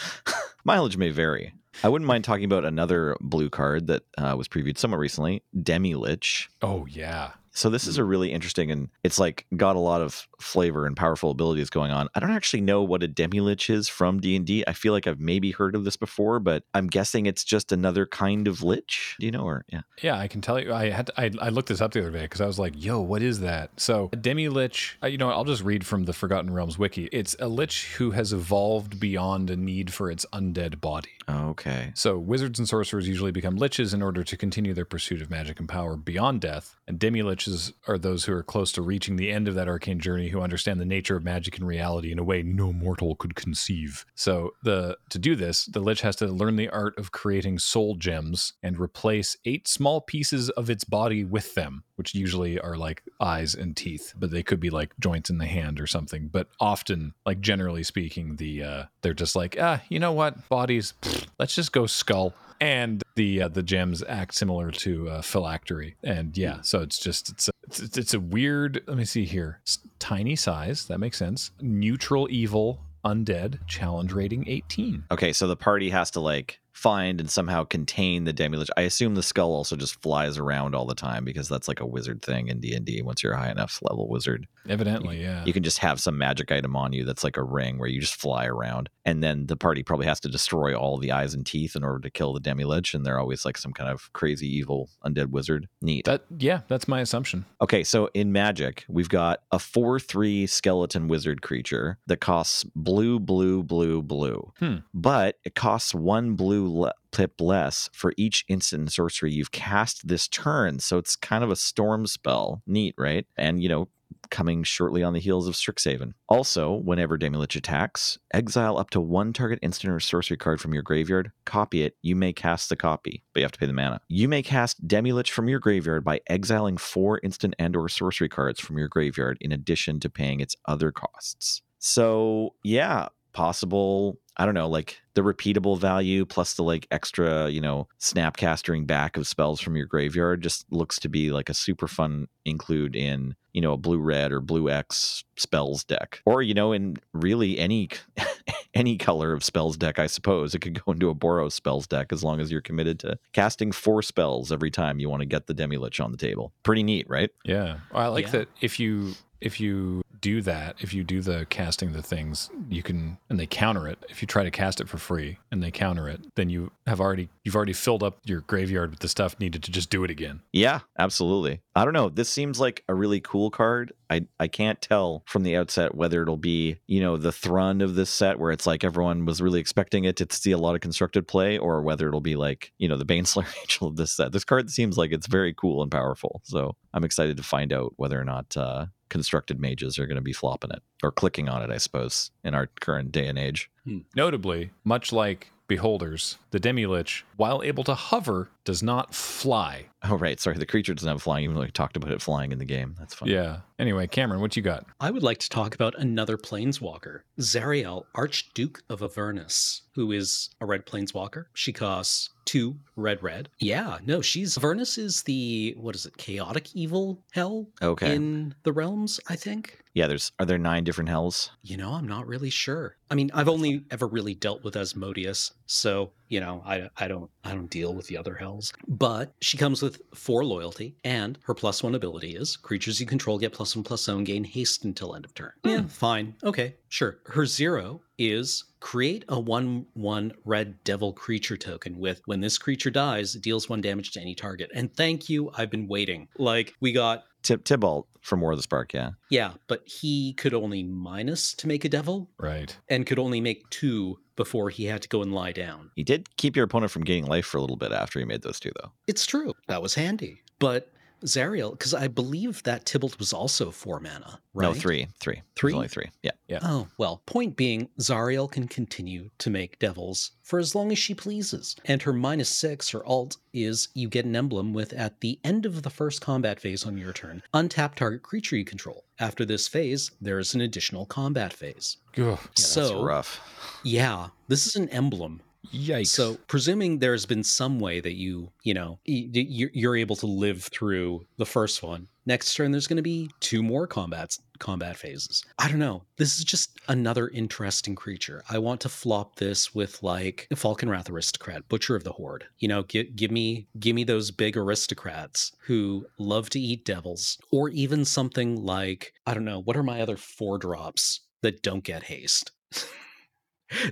Mileage 0.65 0.97
may 0.97 1.11
vary. 1.11 1.55
I 1.83 1.89
wouldn't 1.89 2.07
mind 2.07 2.25
talking 2.25 2.45
about 2.45 2.65
another 2.65 3.17
blue 3.21 3.51
card 3.51 3.87
that 3.89 4.03
uh, 4.19 4.35
was 4.37 4.49
previewed 4.49 4.79
somewhat 4.79 4.99
recently, 4.99 5.43
Demi 5.61 5.95
Lich. 5.95 6.51
Oh 6.61 6.87
yeah. 6.87 7.33
So 7.53 7.69
this 7.71 7.87
is 7.87 7.99
a 7.99 8.03
mm. 8.03 8.09
really 8.09 8.33
interesting 8.33 8.71
and 8.71 8.89
it's 9.05 9.19
like 9.19 9.47
got 9.57 9.77
a 9.77 9.81
lot 9.81 10.01
of 10.01 10.27
flavor 10.43 10.87
and 10.87 10.97
powerful 10.97 11.31
abilities 11.31 11.71
going 11.71 11.91
on. 11.91 12.09
I 12.15 12.21
don't 12.21 12.31
actually 12.31 12.63
know 12.63 12.83
what 12.83 13.03
a 13.03 13.09
Demi-Lich 13.09 13.71
is 13.71 13.89
from 13.89 14.21
D&D. 14.21 14.65
I 14.67 14.73
feel 14.73 14.93
like 14.93 15.07
I've 15.07 15.21
maybe 15.21 15.51
heard 15.51 15.75
of 15.75 15.85
this 15.85 15.97
before, 15.97 16.41
but 16.41 16.65
I'm 16.75 16.87
guessing 16.87 17.27
it's 17.27 17.45
just 17.45 17.73
another 17.73 18.07
kind 18.07 18.49
of 18.49 18.63
lich. 18.63 19.17
Do 19.19 19.27
you 19.27 19.33
know 19.33 19.45
or 19.45 19.65
yeah. 19.69 19.83
Yeah, 20.03 20.19
I 20.19 20.29
can 20.29 20.41
tell 20.41 20.61
you. 20.61 20.73
I 20.73 20.91
had 20.91 21.07
to, 21.07 21.21
I, 21.21 21.31
I 21.41 21.49
looked 21.49 21.69
this 21.69 21.81
up 21.81 21.93
the 21.93 22.01
other 22.01 22.11
day 22.11 22.23
because 22.23 22.41
I 22.41 22.47
was 22.47 22.59
like, 22.59 22.75
"Yo, 22.77 23.01
what 23.01 23.23
is 23.23 23.41
that?" 23.41 23.71
So, 23.77 24.11
a 24.13 24.17
demi 24.17 24.49
lich. 24.49 24.99
Uh, 25.03 25.07
you 25.07 25.19
know, 25.19 25.31
I'll 25.31 25.45
just 25.45 25.63
read 25.63 25.87
from 25.87 26.05
the 26.05 26.13
Forgotten 26.13 26.53
Realms 26.53 26.79
wiki. 26.79 27.09
It's 27.13 27.37
a 27.39 27.49
lich 27.49 27.95
who 27.97 28.13
has 28.13 28.33
evolved 28.33 28.99
beyond 28.99 29.51
a 29.51 29.57
need 29.57 29.93
for 29.93 30.11
its 30.11 30.27
undead 30.33 30.81
body. 30.81 31.11
Okay. 31.29 31.93
So, 31.95 32.19
wizards 32.19 32.59
and 32.59 32.69
sorcerers 32.69 33.09
usually 33.09 33.33
become 33.33 33.57
liches 33.59 33.95
in 33.95 34.03
order 34.03 34.25
to 34.25 34.37
continue 34.37 34.75
their 34.75 34.85
pursuit 34.85 35.23
of 35.23 35.31
magic 35.31 35.61
and 35.61 35.69
power 35.69 35.97
beyond 35.97 36.41
death. 36.41 36.77
And 36.87 36.99
demi 36.99 37.23
liches 37.23 37.73
are 37.87 37.99
those 37.99 38.25
who 38.25 38.33
are 38.33 38.43
close 38.43 38.73
to 38.73 38.83
reaching 38.83 39.17
the 39.17 39.31
end 39.31 39.49
of 39.49 39.55
that 39.55 39.69
arcane 39.69 40.01
journey, 40.01 40.29
who 40.33 40.41
understand 40.41 40.81
the 40.81 40.85
nature 40.85 41.17
of 41.17 41.25
magic 41.25 41.57
and 41.59 41.67
reality 41.67 42.11
in 42.11 42.19
a 42.19 42.25
way 42.25 42.43
no 42.43 42.73
mortal 42.73 43.15
could 43.15 43.35
conceive. 43.35 44.05
So, 44.15 44.55
the 44.63 44.97
to 45.11 45.19
do 45.19 45.37
this, 45.37 45.67
the 45.67 45.81
lich 45.81 46.01
has 46.01 46.17
to 46.17 46.27
learn 46.27 46.57
the 46.57 46.69
art 46.69 46.99
of 46.99 47.13
creating 47.13 47.59
soul 47.59 47.95
gems 47.97 48.55
and 48.63 48.79
replace 48.79 49.37
eight 49.45 49.69
small 49.69 50.01
pieces 50.01 50.51
of 50.51 50.71
its 50.71 50.85
body 50.85 51.25
with 51.25 51.55
them, 51.55 51.85
which 51.97 52.15
usually 52.15 52.59
are 52.59 52.77
like 52.77 53.03
eyes 53.21 53.55
and 53.55 53.77
teeth, 53.77 54.15
but 54.17 54.31
they 54.31 54.43
could 54.43 54.61
be 54.61 54.71
like 54.71 54.93
joints 54.99 55.31
in 55.31 55.39
the 55.39 55.47
hand 55.47 55.81
or 55.81 55.87
something. 55.87 56.29
But 56.29 56.49
often, 56.61 57.15
like 57.25 57.41
generally 57.41 57.83
speaking, 57.83 58.37
the 58.37 58.63
uh, 58.63 58.85
they're 59.03 59.15
just 59.15 59.37
like, 59.37 59.57
ah, 59.61 59.83
you 59.89 59.99
know 59.99 60.13
what, 60.13 60.49
bodies, 60.49 60.95
pfft, 61.03 61.27
let's 61.39 61.55
just 61.55 61.73
go 61.73 61.87
skull. 61.87 62.35
And 62.61 63.03
the 63.17 63.43
uh, 63.43 63.49
the 63.49 63.63
gems 63.63 64.05
act 64.09 64.35
similar 64.35 64.71
to 64.71 65.09
uh, 65.09 65.23
phylactery, 65.23 65.97
and 66.05 66.39
yeah, 66.39 66.61
so 66.63 66.81
it's 66.81 67.01
just 67.01 67.29
it's 67.31 67.51
it's, 67.81 67.99
it's 67.99 68.15
a 68.15 68.21
weird. 68.21 68.83
Let 68.87 68.97
me 68.97 69.05
see 69.05 69.25
here, 69.25 69.59
it's 69.63 69.79
tiny 69.99 70.37
size 70.37 70.87
that 70.87 70.99
makes 70.99 71.19
sense. 71.19 71.51
Neutral 71.61 72.29
evil, 72.31 72.81
undead, 73.05 73.67
challenge 73.67 74.13
rating 74.13 74.49
eighteen. 74.49 75.05
Okay, 75.11 75.33
so 75.33 75.47
the 75.47 75.57
party 75.57 75.91
has 75.91 76.11
to 76.13 76.21
like 76.21 76.61
find 76.73 77.21
and 77.21 77.31
somehow 77.31 77.65
contain 77.65 78.25
the 78.25 78.33
Demi-Lich. 78.33 78.71
I 78.77 78.83
assume 78.83 79.15
the 79.15 79.23
skull 79.23 79.53
also 79.53 79.77
just 79.77 80.01
flies 80.01 80.39
around 80.39 80.75
all 80.75 80.87
the 80.87 80.95
time 80.95 81.25
because 81.25 81.49
that's 81.49 81.69
like 81.69 81.81
a 81.81 81.87
wizard 81.87 82.23
thing 82.23 82.49
in 82.49 82.61
D&D 82.61 83.03
once 83.03 83.23
you're 83.23 83.35
a 83.35 83.39
high 83.39 83.51
enough 83.51 83.79
level 83.83 84.09
wizard. 84.09 84.47
Evidently, 84.69 85.21
yeah. 85.21 85.45
You 85.45 85.53
can 85.53 85.63
just 85.63 85.79
have 85.79 86.01
some 86.01 86.17
magic 86.17 86.51
item 86.51 86.75
on 86.77 86.93
you 86.93 87.05
that's 87.05 87.25
like 87.25 87.37
a 87.37 87.43
ring 87.43 87.79
where 87.79 87.89
you 87.89 88.01
just 88.01 88.17
fly 88.17 88.47
around. 88.47 88.89
And 89.05 89.23
then 89.23 89.47
the 89.47 89.57
party 89.57 89.83
probably 89.83 90.07
has 90.07 90.21
to 90.21 90.29
destroy 90.29 90.75
all 90.75 90.99
the 90.99 91.13
eyes 91.13 91.35
and 91.35 91.45
teeth 91.45 91.77
in 91.77 91.85
order 91.85 91.99
to 92.01 92.11
kill 92.11 92.33
the 92.33 92.41
Demi-Lich. 92.41 92.95
And 92.95 93.05
they're 93.05 93.19
always 93.19 93.45
like 93.45 93.59
some 93.59 93.73
kind 93.73 93.91
of 93.91 94.13
crazy 94.13 94.47
evil 94.47 94.89
undead 95.05 95.31
wizard. 95.31 95.69
Neat. 95.81 96.05
That 96.05 96.25
yeah, 96.39 96.61
that's 96.69 96.89
my 96.89 97.01
assumption. 97.01 97.45
Okay, 97.61 97.85
so 97.85 98.09
in 98.15 98.33
Magic, 98.33 98.85
we've 98.89 99.09
got 99.09 99.41
a 99.51 99.59
4 99.59 100.01
3 100.01 100.47
skeleton 100.47 101.09
wizard 101.09 101.43
creature 101.43 101.99
that 102.07 102.21
costs 102.21 102.65
blue, 102.75 103.19
blue, 103.19 103.63
blue, 103.63 104.03
blue. 104.03 104.53
Hmm. 104.59 104.77
But 104.95 105.39
it 105.45 105.55
costs 105.55 105.95
one 105.95 106.35
blue 106.35 106.62
le- 106.69 106.95
pip 107.11 107.41
less 107.41 107.91
for 107.93 108.13
each 108.17 108.45
instant 108.49 108.93
sorcery 108.93 109.33
you've 109.33 109.53
cast 109.53 110.07
this 110.07 110.29
turn. 110.29 110.79
So 110.79 110.99
it's 110.99 111.17
kind 111.17 111.45
of 111.45 111.51
a 111.51 111.57
storm 111.57 112.07
spell. 112.07 112.63
Neat, 112.67 112.95
right? 112.97 113.27
And, 113.37 113.63
you 113.63 113.69
know, 113.69 113.89
coming 114.31 114.63
shortly 114.63 115.03
on 115.03 115.13
the 115.13 115.21
heels 115.21 115.49
of 115.49 115.55
Strixhaven. 115.55 116.15
Also, 116.29 116.73
whenever 116.73 117.19
Demi-Lich 117.19 117.57
attacks, 117.57 118.19
exile 118.33 118.79
up 118.79 118.91
to 118.91 119.01
one 119.01 119.33
target 119.33 119.59
instant 119.63 119.93
or 119.93 120.01
sorcery 120.01 120.37
card 120.37 120.61
from 120.61 120.73
your 120.73 120.83
graveyard, 120.83 121.33
copy 121.45 121.83
it, 121.83 121.97
you 122.03 122.17
may 122.17 122.33
cast 122.33 122.69
the 122.69 122.77
copy, 122.77 123.23
but 123.33 123.41
you 123.41 123.45
have 123.45 123.53
to 123.53 123.59
pay 123.59 123.67
the 123.67 123.73
mana. 123.73 124.01
You 124.09 124.29
may 124.29 124.43
cast 124.43 124.87
Demi-Lich 124.87 125.31
from 125.31 125.49
your 125.49 125.61
graveyard 125.61 126.05
by 126.05 126.21
exiling 126.27 126.77
four 126.77 127.21
instant 127.23 127.55
and 127.59 127.77
or 127.77 127.89
sorcery 127.89 128.29
cards 128.29 128.61
from 128.61 128.79
your 128.79 128.89
graveyard 128.89 129.39
in 129.41 129.53
addition 129.53 130.01
to 130.01 130.11
paying 130.11 130.41
its 130.41 130.57
other 130.67 130.93
costs. 130.93 131.63
So, 131.79 132.55
yeah, 132.63 133.09
possible 133.33 134.19
I 134.37 134.45
don't 134.47 134.55
know, 134.55 134.69
like 134.69 135.01
the 135.15 135.21
repeatable 135.21 135.79
value 135.79 136.25
plus 136.25 136.55
the 136.55 136.63
like 136.63 136.87
extra, 136.91 137.49
you 137.51 137.61
know, 137.61 137.89
snapcastering 138.01 138.87
back 138.87 139.17
of 139.17 139.27
spells 139.27 139.61
from 139.61 139.77
your 139.77 139.87
graveyard 139.87 140.43
just 140.43 140.65
looks 140.73 140.99
to 141.01 141.09
be 141.09 141.31
like 141.31 141.49
a 141.49 141.55
super 141.55 141.87
fun 141.87 142.29
include 142.45 142.97
in, 142.97 143.35
you 143.53 143.61
know, 143.61 143.73
a 143.73 143.77
blue 143.77 143.99
red 143.99 144.33
or 144.33 144.41
blue 144.41 144.71
X 144.71 145.25
spells 145.37 145.85
deck. 145.85 146.23
Or, 146.25 146.41
you 146.43 146.55
know, 146.55 146.73
in 146.73 146.97
really 147.13 147.59
any 147.59 147.91
any 148.75 148.97
color 148.97 149.35
of 149.35 149.45
spells 149.45 149.77
deck, 149.77 149.99
I 149.99 150.07
suppose. 150.07 150.55
It 150.55 150.61
could 150.61 150.83
go 150.83 150.93
into 150.93 151.11
a 151.11 151.15
Boros 151.15 151.53
spells 151.53 151.87
deck 151.87 152.11
as 152.13 152.25
long 152.25 152.41
as 152.41 152.51
you're 152.51 152.63
committed 152.63 152.99
to 153.01 153.19
casting 153.35 153.71
four 153.71 154.01
spells 154.03 154.51
every 154.51 154.71
time 154.71 154.99
you 154.99 155.11
want 155.11 155.21
to 155.21 155.27
get 155.27 155.47
the 155.47 155.55
Demi-Lich 155.55 156.01
on 156.01 156.11
the 156.11 156.17
table. 156.17 156.53
Pretty 156.63 156.83
neat, 156.83 157.09
right? 157.09 157.31
Yeah. 157.45 157.81
Well, 157.93 158.03
I 158.03 158.07
like 158.07 158.27
Yeah. 158.27 158.31
that 158.33 158.49
if 158.63 158.81
you 158.81 159.13
if 159.43 159.61
you 159.61 160.03
do 160.23 160.41
that, 160.41 160.77
if 160.79 160.95
you 160.95 161.03
do 161.05 161.21
the 161.21 161.47
casting 161.51 161.93
the 161.93 162.03
things, 162.03 162.49
you 162.71 162.83
can 162.83 163.19
and 163.29 163.39
they 163.39 163.47
counter 163.47 163.87
it. 163.89 163.99
If 164.09 164.23
you 164.23 164.27
try 164.27 164.45
to 164.45 164.51
cast 164.51 164.81
it 164.81 164.89
for 164.89 164.97
free 164.97 165.39
and 165.51 165.63
they 165.63 165.71
counter 165.71 166.09
it, 166.09 166.21
then 166.37 166.49
you 166.49 166.71
have 166.87 167.01
already 167.01 167.29
you've 167.45 167.57
already 167.57 167.73
filled 167.73 168.03
up 168.03 168.19
your 168.25 168.41
graveyard 168.43 168.91
with 168.91 169.01
the 169.01 169.09
stuff 169.09 169.39
needed 169.39 169.63
to 169.65 169.71
just 169.71 169.91
do 169.91 170.05
it 170.05 170.11
again. 170.11 170.41
Yeah, 170.53 170.81
absolutely. 170.99 171.61
I 171.75 171.85
don't 171.85 171.93
know. 171.93 172.09
This 172.09 172.31
seems 172.31 172.61
like 172.61 172.85
a 172.89 172.95
really 172.95 173.21
cool 173.21 173.51
card. 173.51 173.93
I 174.09 174.27
I 174.39 174.47
can't 174.47 174.81
tell 174.81 175.25
from 175.27 175.43
the 175.43 175.57
outset 175.57 175.95
whether 175.95 176.23
it'll 176.23 176.37
be, 176.37 176.79
you 176.87 177.01
know, 177.01 177.17
the 177.17 177.33
thrun 177.33 177.81
of 177.81 177.97
this 177.97 178.11
set 178.11 178.39
where 178.39 178.53
it's 178.53 178.67
like 178.67 178.85
everyone 178.85 179.27
was 179.27 179.43
really 179.43 179.61
expecting 179.61 180.05
it 180.05 180.17
to 180.17 180.27
see 180.31 180.53
a 180.53 180.59
lot 180.59 180.77
of 180.77 180.81
constructed 180.81 181.27
play, 181.27 181.59
or 181.59 181.83
whether 181.83 182.07
it'll 182.07 182.21
be 182.21 182.37
like, 182.37 182.73
you 182.79 182.89
know, 182.89 182.97
the 182.97 183.07
Baneslayer 183.07 183.53
Angel 183.61 183.89
of 183.89 183.97
this 183.97 184.13
set. 184.13 184.31
This 184.31 184.45
card 184.45 184.71
seems 184.71 184.97
like 184.97 185.11
it's 185.11 185.27
very 185.27 185.53
cool 185.53 185.83
and 185.83 185.91
powerful. 185.91 186.43
So 186.45 186.77
I'm 186.95 187.05
excited 187.05 187.37
to 187.39 187.43
find 187.43 187.73
out 187.73 187.95
whether 187.97 188.21
or 188.21 188.25
not 188.25 188.57
uh 188.57 188.87
constructed 189.13 189.61
mages 189.61 189.99
are 189.99 190.07
going 190.07 190.17
to 190.17 190.23
be 190.23 190.33
flopping 190.33 190.71
it 190.71 190.83
or 191.03 191.13
clicking 191.13 191.47
on 191.47 191.63
it, 191.63 191.71
I 191.71 191.77
suppose, 191.77 192.31
in 192.43 192.55
our 192.55 192.69
current 192.81 193.13
day 193.13 193.29
and 193.29 193.39
age. 193.39 193.71
Hmm. 193.85 193.99
Notably, 194.17 194.71
much 194.85 195.13
like 195.13 195.53
Beholders, 195.69 196.39
the 196.51 196.59
Demi-Lich, 196.59 197.27
while 197.37 197.63
able 197.63 197.85
to 197.85 197.95
hover, 197.95 198.49
does 198.65 198.83
not 198.83 199.15
fly. 199.15 199.87
Oh, 200.05 200.17
right. 200.17 200.39
Sorry. 200.41 200.57
The 200.59 200.67
creature 200.67 200.95
doesn't 200.95 201.09
have 201.09 201.23
flying, 201.23 201.45
even 201.45 201.55
though 201.55 201.63
we 201.63 201.71
talked 201.71 201.97
about 201.97 202.11
it 202.11 202.21
flying 202.21 202.51
in 202.53 202.59
the 202.59 202.65
game. 202.65 202.95
That's 202.99 203.15
fun. 203.15 203.29
Yeah. 203.29 203.59
Anyway, 203.79 204.07
Cameron, 204.09 204.41
what 204.41 204.57
you 204.57 204.63
got? 204.63 204.85
I 205.01 205.11
would 205.11 205.23
like 205.23 205.39
to 205.39 205.49
talk 205.49 205.75
about 205.75 205.97
another 205.99 206.37
planeswalker, 206.37 207.21
Zariel, 207.41 208.05
Archduke 208.15 208.83
of 208.89 209.03
Avernus, 209.03 209.83
who 209.95 210.11
is 210.13 210.51
a 210.61 210.67
red 210.67 210.87
planeswalker. 210.87 211.45
She 211.55 211.73
costs 211.73 212.31
two 212.45 212.77
red 212.97 213.23
red. 213.23 213.49
Yeah, 213.61 213.99
no, 214.05 214.21
she's 214.21 214.57
Avernus 214.59 214.99
is 214.99 215.23
the 215.23 215.75
what 215.79 215.95
is 215.95 216.07
it, 216.07 216.17
chaotic 216.17 216.75
evil 216.75 217.23
hell 217.33 217.69
Okay. 217.81 218.15
in 218.15 218.55
the 218.65 218.73
realms, 218.73 219.21
I 219.29 219.37
think. 219.37 219.79
yeah. 219.95 220.07
There's, 220.09 220.33
are 220.41 220.47
there 220.47 220.59
nine 220.59 220.83
different 220.83 221.11
hells? 221.11 221.51
You 221.63 221.77
know, 221.77 221.93
I'm 221.93 222.09
not 222.09 222.27
really 222.27 222.51
sure. 222.51 222.97
I 223.11 223.15
mean, 223.15 223.31
I've 223.35 223.49
only 223.49 223.85
ever 223.93 224.07
really 224.09 224.35
dealt 224.35 224.65
with 224.65 224.77
Asmodeus, 224.77 225.53
so 225.67 226.11
you 226.29 226.41
know, 226.41 226.63
I, 226.67 226.89
I 226.97 227.07
don't 227.09 227.31
I 227.45 227.53
don't 227.53 227.69
deal 227.71 227.95
with 227.95 228.07
the 228.09 228.17
other 228.17 228.35
hells. 228.35 228.52
But 228.89 229.35
she 229.41 229.57
comes 229.57 229.83
with 229.83 230.01
four 230.15 230.45
loyalty, 230.45 230.97
and 231.05 231.39
her 231.45 231.55
plus 231.55 231.83
one 231.83 231.95
ability 231.95 232.35
is 232.37 232.57
creatures 232.57 233.01
you 233.01 233.07
control 233.07 233.39
get 233.39 233.53
plus 233.53 233.75
one 233.77 233.85
plus 233.85 234.03
zone 234.03 234.25
gain 234.25 234.45
haste 234.45 234.85
until 234.85 235.15
end 235.15 235.25
of 235.25 235.35
turn. 235.35 235.53
Yeah, 235.65 235.83
fine, 235.89 236.35
okay, 236.45 236.75
sure. 236.89 237.19
Her 237.27 237.47
zero 237.47 238.01
is 238.19 238.65
create 238.81 239.25
a 239.29 239.39
one 239.39 239.87
one 239.95 240.33
red 240.45 240.83
devil 240.85 241.13
creature 241.13 241.57
token 241.57 241.99
with 241.99 242.21
when 242.27 242.41
this 242.41 242.59
creature 242.59 242.91
dies, 242.91 243.35
it 243.35 243.43
deals 243.43 243.69
one 243.69 243.81
damage 243.81 244.11
to 244.13 244.21
any 244.21 244.35
target. 244.35 244.71
And 244.75 244.95
thank 244.95 245.29
you, 245.29 245.51
I've 245.57 245.71
been 245.71 245.89
waiting. 245.89 246.29
Like 246.39 246.75
we 246.81 246.93
got 246.93 247.25
Tib- 247.43 247.65
Tibalt 247.65 248.05
from 248.21 248.41
War 248.41 248.53
of 248.53 248.59
the 248.59 248.63
Spark. 248.63 248.93
Yeah. 248.95 249.11
yeah, 249.31 249.55
but 249.67 249.83
he 249.87 250.33
could 250.35 250.55
only 250.55 250.85
minus 250.85 251.55
to 251.55 251.67
make 251.67 251.85
a 251.85 251.89
devil 251.89 252.31
Right. 252.39 252.77
and 252.89 253.05
could 253.05 253.19
only 253.19 253.41
make 253.41 253.69
two 253.71 254.19
before 254.37 254.71
he 254.71 254.85
had 254.85 255.03
to 255.03 255.09
go 255.09 255.23
and 255.23 255.35
lie 255.35 255.53
down. 255.53 255.91
He 255.95 256.05
did 256.05 256.37
keep 256.37 256.57
your 256.57 256.65
opponent 256.65 256.93
from 256.93 257.05
gaining 257.05 257.27
life 257.27 257.47
for 257.47 257.59
a 257.59 257.61
little 257.61 257.77
bit 257.77 257.93
after 257.93 258.19
he 258.19 258.25
made 258.25 258.43
those 258.43 258.61
two, 258.61 258.73
though. 258.81 258.93
It's 259.07 259.27
true. 259.27 259.55
That 259.69 259.83
was 259.83 259.95
handy. 259.95 260.43
But 260.59 260.93
Zariel, 261.25 261.73
because 261.73 261.95
I 261.95 262.09
believe 262.09 262.63
that 262.65 262.85
Tibalt 262.85 263.19
was 263.19 263.33
also 263.33 263.71
four 263.71 264.01
mana, 264.01 264.41
right? 264.55 264.67
No, 264.67 264.75
three, 264.75 265.09
three, 265.21 265.43
There's 265.61 265.75
only 265.75 265.89
three. 265.89 266.11
Yeah. 266.23 266.33
Yeah. 266.49 266.59
Oh, 266.63 266.89
well, 266.99 267.23
point 267.27 267.57
being, 267.57 267.89
Zariel 267.99 268.51
can 268.51 268.69
continue 268.69 269.31
to 269.39 269.51
make 269.51 269.79
devils 269.79 270.33
for 270.43 270.59
as 270.59 270.75
long 270.75 270.93
as 270.93 270.99
she 270.99 271.15
pleases. 271.15 271.77
And 271.87 272.03
her 272.03 272.13
minus 272.13 272.51
six, 272.51 272.91
her 272.91 273.05
alt, 273.07 273.39
is 273.55 273.89
you 273.95 274.09
get 274.09 274.27
an 274.27 274.37
emblem 274.37 274.75
with 274.75 274.93
at 274.93 275.21
the 275.21 275.39
end 275.45 275.65
of 275.65 275.83
the 275.83 275.91
first 275.91 276.21
combat 276.21 276.61
phase 276.61 276.85
on 276.85 276.99
your 276.99 277.13
turn, 277.13 277.43
untap 277.55 277.95
target 277.95 278.23
creature 278.23 278.57
you 278.57 278.65
control. 278.65 279.05
After 279.19 279.45
this 279.45 279.69
phase, 279.69 280.11
there 280.21 280.39
is 280.39 280.55
an 280.55 280.61
additional 280.61 281.07
combat 281.07 281.53
phase. 281.53 281.97
Ugh. 282.19 282.23
Yeah, 282.23 282.37
that's 282.37 282.67
so, 282.67 283.03
rough. 283.03 283.41
yeah, 283.83 284.29
this 284.49 284.67
is 284.67 284.77
an 284.77 284.89
emblem 284.91 285.41
Yikes. 285.73 286.09
So, 286.09 286.39
presuming 286.49 286.99
there's 286.99 287.25
been 287.25 287.45
some 287.45 287.79
way 287.79 288.01
that 288.01 288.15
you, 288.15 288.51
you 288.63 288.75
know, 288.75 288.99
you're 289.05 289.97
able 289.97 290.17
to 290.17 290.27
live 290.27 290.65
through 290.65 291.25
the 291.37 291.47
first 291.47 291.83
one, 291.83 292.09
next 292.27 292.55
turn 292.55 292.73
there's 292.73 292.87
going 292.87 292.97
to 292.97 293.03
be 293.03 293.31
two 293.41 293.63
more 293.63 293.87
combats 293.87 294.41
combat 294.63 294.97
phases. 294.97 295.45
I 295.59 295.69
don't 295.69 295.81
know. 295.81 296.05
This 296.17 296.39
is 296.39 296.45
just 296.45 296.79
another 296.89 297.29
interesting 297.29 297.97
creature. 297.97 298.45
I 298.49 298.59
want 298.59 298.81
to 298.83 298.89
flop 298.89 299.37
this 299.37 299.75
with 299.75 300.03
like 300.03 300.47
Falkenrath 300.55 301.11
aristocrat, 301.11 301.69
Butcher 301.69 301.97
of 301.97 302.05
the 302.05 302.13
Horde. 302.13 302.45
You 302.59 302.69
know, 302.69 302.85
give 302.85 303.15
give 303.17 303.31
me 303.31 303.67
give 303.79 303.95
me 303.95 304.05
those 304.05 304.31
big 304.31 304.57
aristocrats 304.57 305.53
who 305.67 306.07
love 306.19 306.49
to 306.51 306.61
eat 306.61 306.85
devils, 306.85 307.39
or 307.51 307.69
even 307.71 308.05
something 308.05 308.65
like 308.65 309.13
I 309.27 309.35
don't 309.35 309.45
know. 309.45 309.61
What 309.61 309.77
are 309.77 309.83
my 309.83 310.01
other 310.01 310.17
four 310.17 310.59
drops 310.59 311.21
that 311.43 311.63
don't 311.63 311.85
get 311.85 312.05
haste? 312.05 312.53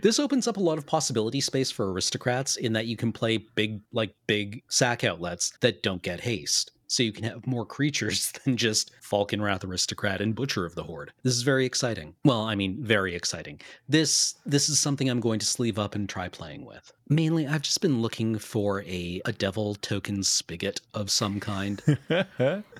this 0.03 0.19
opens 0.19 0.47
up 0.47 0.57
a 0.57 0.61
lot 0.61 0.79
of 0.79 0.87
possibility 0.87 1.41
space 1.41 1.71
for 1.71 1.93
aristocrats 1.93 2.57
in 2.57 2.73
that 2.73 2.87
you 2.87 2.97
can 2.97 3.13
play 3.13 3.39
big 3.39 3.81
like 3.93 4.15
big 4.27 4.63
sack 4.69 5.05
outlets 5.05 5.53
that 5.61 5.83
don't 5.83 6.03
get 6.03 6.21
haste. 6.21 6.73
So 6.91 7.05
you 7.05 7.13
can 7.13 7.23
have 7.23 7.47
more 7.47 7.65
creatures 7.65 8.33
than 8.45 8.57
just 8.57 8.91
Falkenrath 9.01 9.63
aristocrat 9.65 10.21
and 10.21 10.35
butcher 10.35 10.67
of 10.67 10.75
the 10.75 10.83
horde. 10.83 11.13
This 11.23 11.37
is 11.37 11.43
very 11.43 11.65
exciting. 11.65 12.15
Well 12.25 12.43
i 12.43 12.57
mean 12.57 12.79
very 12.83 13.15
exciting. 13.15 13.61
This 13.89 14.35
this 14.45 14.69
is 14.69 14.81
something 14.81 15.09
i'm 15.09 15.21
going 15.21 15.39
to 15.39 15.47
sleeve 15.47 15.79
up 15.79 15.95
and 15.95 16.09
try 16.09 16.29
playing 16.29 16.65
with. 16.65 16.93
Mainly 17.09 17.47
i've 17.47 17.63
just 17.63 17.81
been 17.81 18.03
looking 18.03 18.39
for 18.39 18.83
a 18.83 19.21
a 19.25 19.33
devil 19.33 19.77
token 19.77 20.25
spigot 20.25 20.81
of 20.93 21.11
some 21.11 21.39
kind. 21.39 21.81